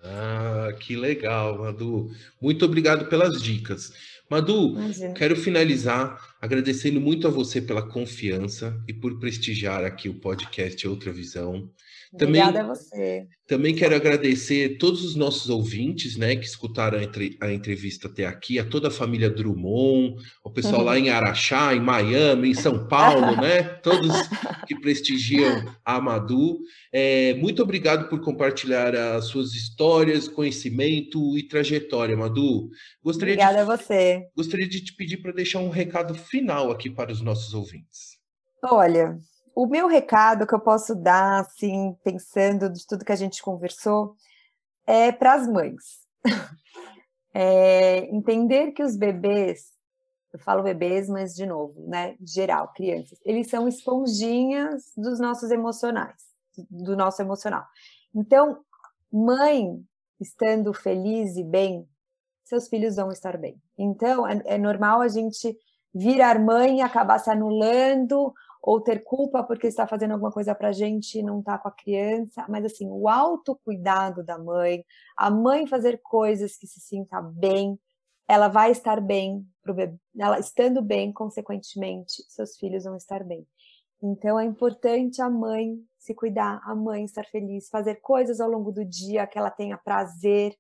Ah, 0.03 0.73
que 0.81 0.97
legal, 0.97 1.59
Madu. 1.59 2.11
Muito 2.41 2.65
obrigado 2.65 3.09
pelas 3.09 3.41
dicas. 3.41 3.93
Madu, 4.29 4.71
Imagina. 4.71 5.15
quero 5.15 5.37
finalizar 5.37 6.19
agradecendo 6.41 7.01
muito 7.01 7.29
a 7.29 7.31
você 7.31 7.61
pela 7.61 7.87
confiança 7.87 8.83
e 8.89 8.93
por 8.95 9.21
prestigiar 9.21 9.85
aqui 9.85 10.09
o 10.09 10.19
podcast 10.21 10.89
Outra 10.89 11.13
Visão. 11.13 11.71
Também, 12.17 12.43
Obrigada 12.43 12.65
a 12.65 12.75
você. 12.75 13.27
Também 13.47 13.75
quero 13.75 13.95
agradecer 13.95 14.77
todos 14.77 15.03
os 15.05 15.15
nossos 15.15 15.49
ouvintes, 15.49 16.17
né, 16.17 16.37
que 16.37 16.45
escutaram 16.45 16.99
a, 16.99 17.03
entre, 17.03 17.39
a 17.41 17.51
entrevista 17.51 18.07
até 18.07 18.27
aqui, 18.27 18.59
a 18.59 18.65
toda 18.65 18.89
a 18.89 18.91
família 18.91 19.31
Drummond, 19.31 20.17
o 20.45 20.51
pessoal 20.51 20.83
lá 20.83 20.97
em 20.99 21.09
Araxá, 21.09 21.75
em 21.75 21.81
Miami, 21.81 22.51
em 22.51 22.55
São 22.55 22.87
Paulo, 22.87 23.37
né, 23.37 23.63
todos 23.63 24.13
que 24.67 24.79
prestigiam 24.79 25.65
a 25.85 26.01
Madu. 26.01 26.61
É, 26.93 27.35
muito 27.35 27.63
obrigado 27.63 28.09
por 28.09 28.21
compartilhar 28.21 28.95
as 28.95 29.27
suas 29.27 29.53
histórias, 29.53 30.29
conhecimento 30.29 31.37
e 31.37 31.47
trajetória, 31.47 32.17
Madu. 32.17 32.71
Gostaria 33.03 33.35
Obrigada 33.35 33.65
de, 33.65 33.71
a 33.71 33.77
você. 33.77 34.29
Gostaria 34.37 34.69
de 34.69 34.85
te 34.85 34.95
pedir 34.95 35.19
para 35.19 35.33
deixar 35.33 35.59
um 35.59 35.71
recado 35.71 36.15
final 36.15 36.71
aqui 36.71 36.91
para 36.91 37.13
os 37.13 37.21
nossos 37.21 37.55
ouvintes. 37.55 38.19
Olha, 38.65 39.19
o 39.55 39.67
meu 39.67 39.89
recado 39.89 40.47
que 40.47 40.55
eu 40.55 40.61
posso 40.61 40.95
dar, 40.95 41.41
assim, 41.41 41.95
pensando 42.05 42.73
de 42.73 42.87
tudo 42.87 43.05
que 43.05 43.13
a 43.13 43.17
gente 43.17 43.43
conversou, 43.43 44.15
é 44.87 45.13
para 45.13 45.35
as 45.35 45.49
mães. 45.49 46.03
É 47.35 48.15
entender 48.15 48.73
que 48.73 48.83
os 48.83 48.95
bebês, 48.95 49.71
eu 50.33 50.39
falo 50.39 50.63
bebês, 50.63 51.09
mas 51.09 51.35
de 51.35 51.45
novo, 51.45 51.87
né, 51.87 52.17
geral, 52.21 52.73
crianças, 52.73 53.19
eles 53.25 53.49
são 53.49 53.69
esponjinhas 53.69 54.93
dos 54.97 55.21
nossos 55.21 55.51
emocionais, 55.51 56.23
do 56.71 56.97
nosso 56.97 57.21
emocional. 57.21 57.67
Então, 58.15 58.65
mãe 59.13 59.85
estando 60.19 60.73
feliz 60.73 61.37
e 61.37 61.45
bem, 61.45 61.87
seus 62.45 62.69
filhos 62.69 62.97
vão 62.97 63.11
estar 63.11 63.37
bem. 63.37 63.61
Então, 63.77 64.27
é, 64.27 64.43
é 64.45 64.59
normal 64.59 65.01
a 65.01 65.09
gente 65.09 65.57
virar 65.95 66.39
mãe 66.39 66.79
e 66.79 66.83
acabar 66.83 67.19
se 67.19 67.31
anulando 67.31 68.33
ou 68.63 68.81
ter 68.81 69.03
culpa 69.03 69.43
porque 69.43 69.67
está 69.67 69.87
fazendo 69.87 70.13
alguma 70.13 70.31
coisa 70.31 70.55
para 70.55 70.69
a 70.69 70.73
gente 70.73 71.19
e 71.19 71.23
não 71.23 71.41
está 71.41 71.59
com 71.59 71.69
a 71.69 71.73
criança, 71.73 72.47
mas 72.49 72.65
assim, 72.65 72.89
o 72.89 73.09
autocuidado 73.09 74.23
da 74.23 74.39
mãe, 74.39 74.85
a 75.17 75.31
mãe 75.31 75.67
fazer 75.67 76.01
coisas 76.03 76.57
que 76.57 76.67
se 76.67 76.81
sinta 76.81 77.21
bem, 77.21 77.79
ela 78.29 78.49
vai 78.49 78.71
estar 78.71 79.01
bem 79.01 79.47
pro 79.63 79.75
bebê, 79.75 79.97
ela 80.19 80.39
estando 80.39 80.83
bem, 80.83 81.13
consequentemente, 81.13 82.23
seus 82.29 82.57
filhos 82.57 82.85
vão 82.85 82.97
estar 82.97 83.23
bem. 83.25 83.47
Então 84.03 84.39
é 84.39 84.45
importante 84.45 85.23
a 85.23 85.31
mãe 85.31 85.79
se 85.99 86.15
cuidar, 86.15 86.61
a 86.65 86.75
mãe 86.75 87.05
estar 87.05 87.25
feliz, 87.27 87.69
fazer 87.69 87.97
coisas 87.97 88.41
ao 88.41 88.51
longo 88.51 88.73
do 88.73 88.85
dia 88.85 89.27
que 89.27 89.39
ela 89.39 89.51
tenha 89.51 89.79
prazer, 89.79 90.57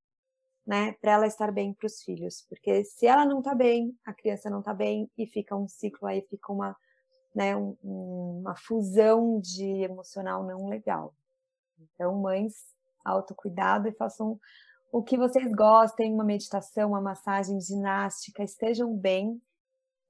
né, 0.65 0.93
para 1.01 1.13
ela 1.13 1.27
estar 1.27 1.51
bem 1.51 1.75
para 1.75 1.87
os 1.87 2.03
filhos, 2.03 2.47
porque 2.49 2.85
se 2.85 3.05
ela 3.05 3.27
não 3.27 3.41
está 3.41 3.53
bem, 3.53 3.99
a 4.05 4.15
criança 4.15 4.49
não 4.49 4.61
está 4.61 4.73
bem 4.73 5.11
e 5.19 5.27
fica 5.27 5.57
um 5.57 5.67
ciclo 5.67 6.07
aí, 6.07 6.23
fica 6.23 6.53
uma 6.53 6.77
né, 7.35 7.57
um, 7.57 7.77
uma 7.83 8.55
fusão 8.55 9.41
de 9.41 9.65
emocional 9.65 10.45
não 10.45 10.69
legal. 10.69 11.15
Então, 11.81 12.15
mães, 12.21 12.55
autocuidado 13.05 13.89
e 13.89 13.93
façam 13.93 14.39
o 14.93 15.03
que 15.03 15.17
vocês 15.17 15.51
gostem, 15.53 16.13
uma 16.13 16.23
meditação, 16.23 16.91
uma 16.91 17.01
massagem, 17.01 17.59
ginástica, 17.59 18.45
estejam 18.45 18.95
bem 18.95 19.41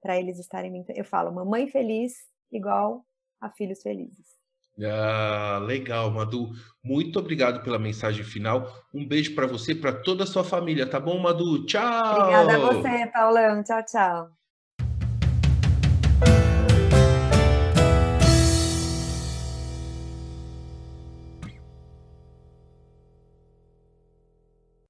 para 0.03 0.19
eles 0.19 0.41
estarem. 0.41 0.85
Eu 0.89 1.05
falo, 1.05 1.33
mamãe 1.33 1.69
feliz 1.69 2.15
igual 2.51 3.07
a 3.41 3.49
filhos 3.49 3.81
felizes. 3.81 4.33
Ah, 4.85 5.61
legal, 5.65 6.11
Madu. 6.11 6.51
Muito 6.83 7.21
obrigado 7.21 7.63
pela 7.63 7.79
mensagem 7.79 8.25
final. 8.25 8.67
Um 8.93 9.07
beijo 9.07 9.35
para 9.37 9.47
você, 9.47 9.73
para 9.73 9.93
toda 9.93 10.25
a 10.25 10.27
sua 10.27 10.43
família, 10.43 10.89
tá 10.89 10.99
bom, 10.99 11.19
Madu? 11.21 11.65
Tchau. 11.65 12.19
Obrigada 12.19 12.57
a 12.57 12.59
você, 12.59 13.07
Paulão. 13.07 13.63
Tchau, 13.63 13.85
tchau. 13.85 14.42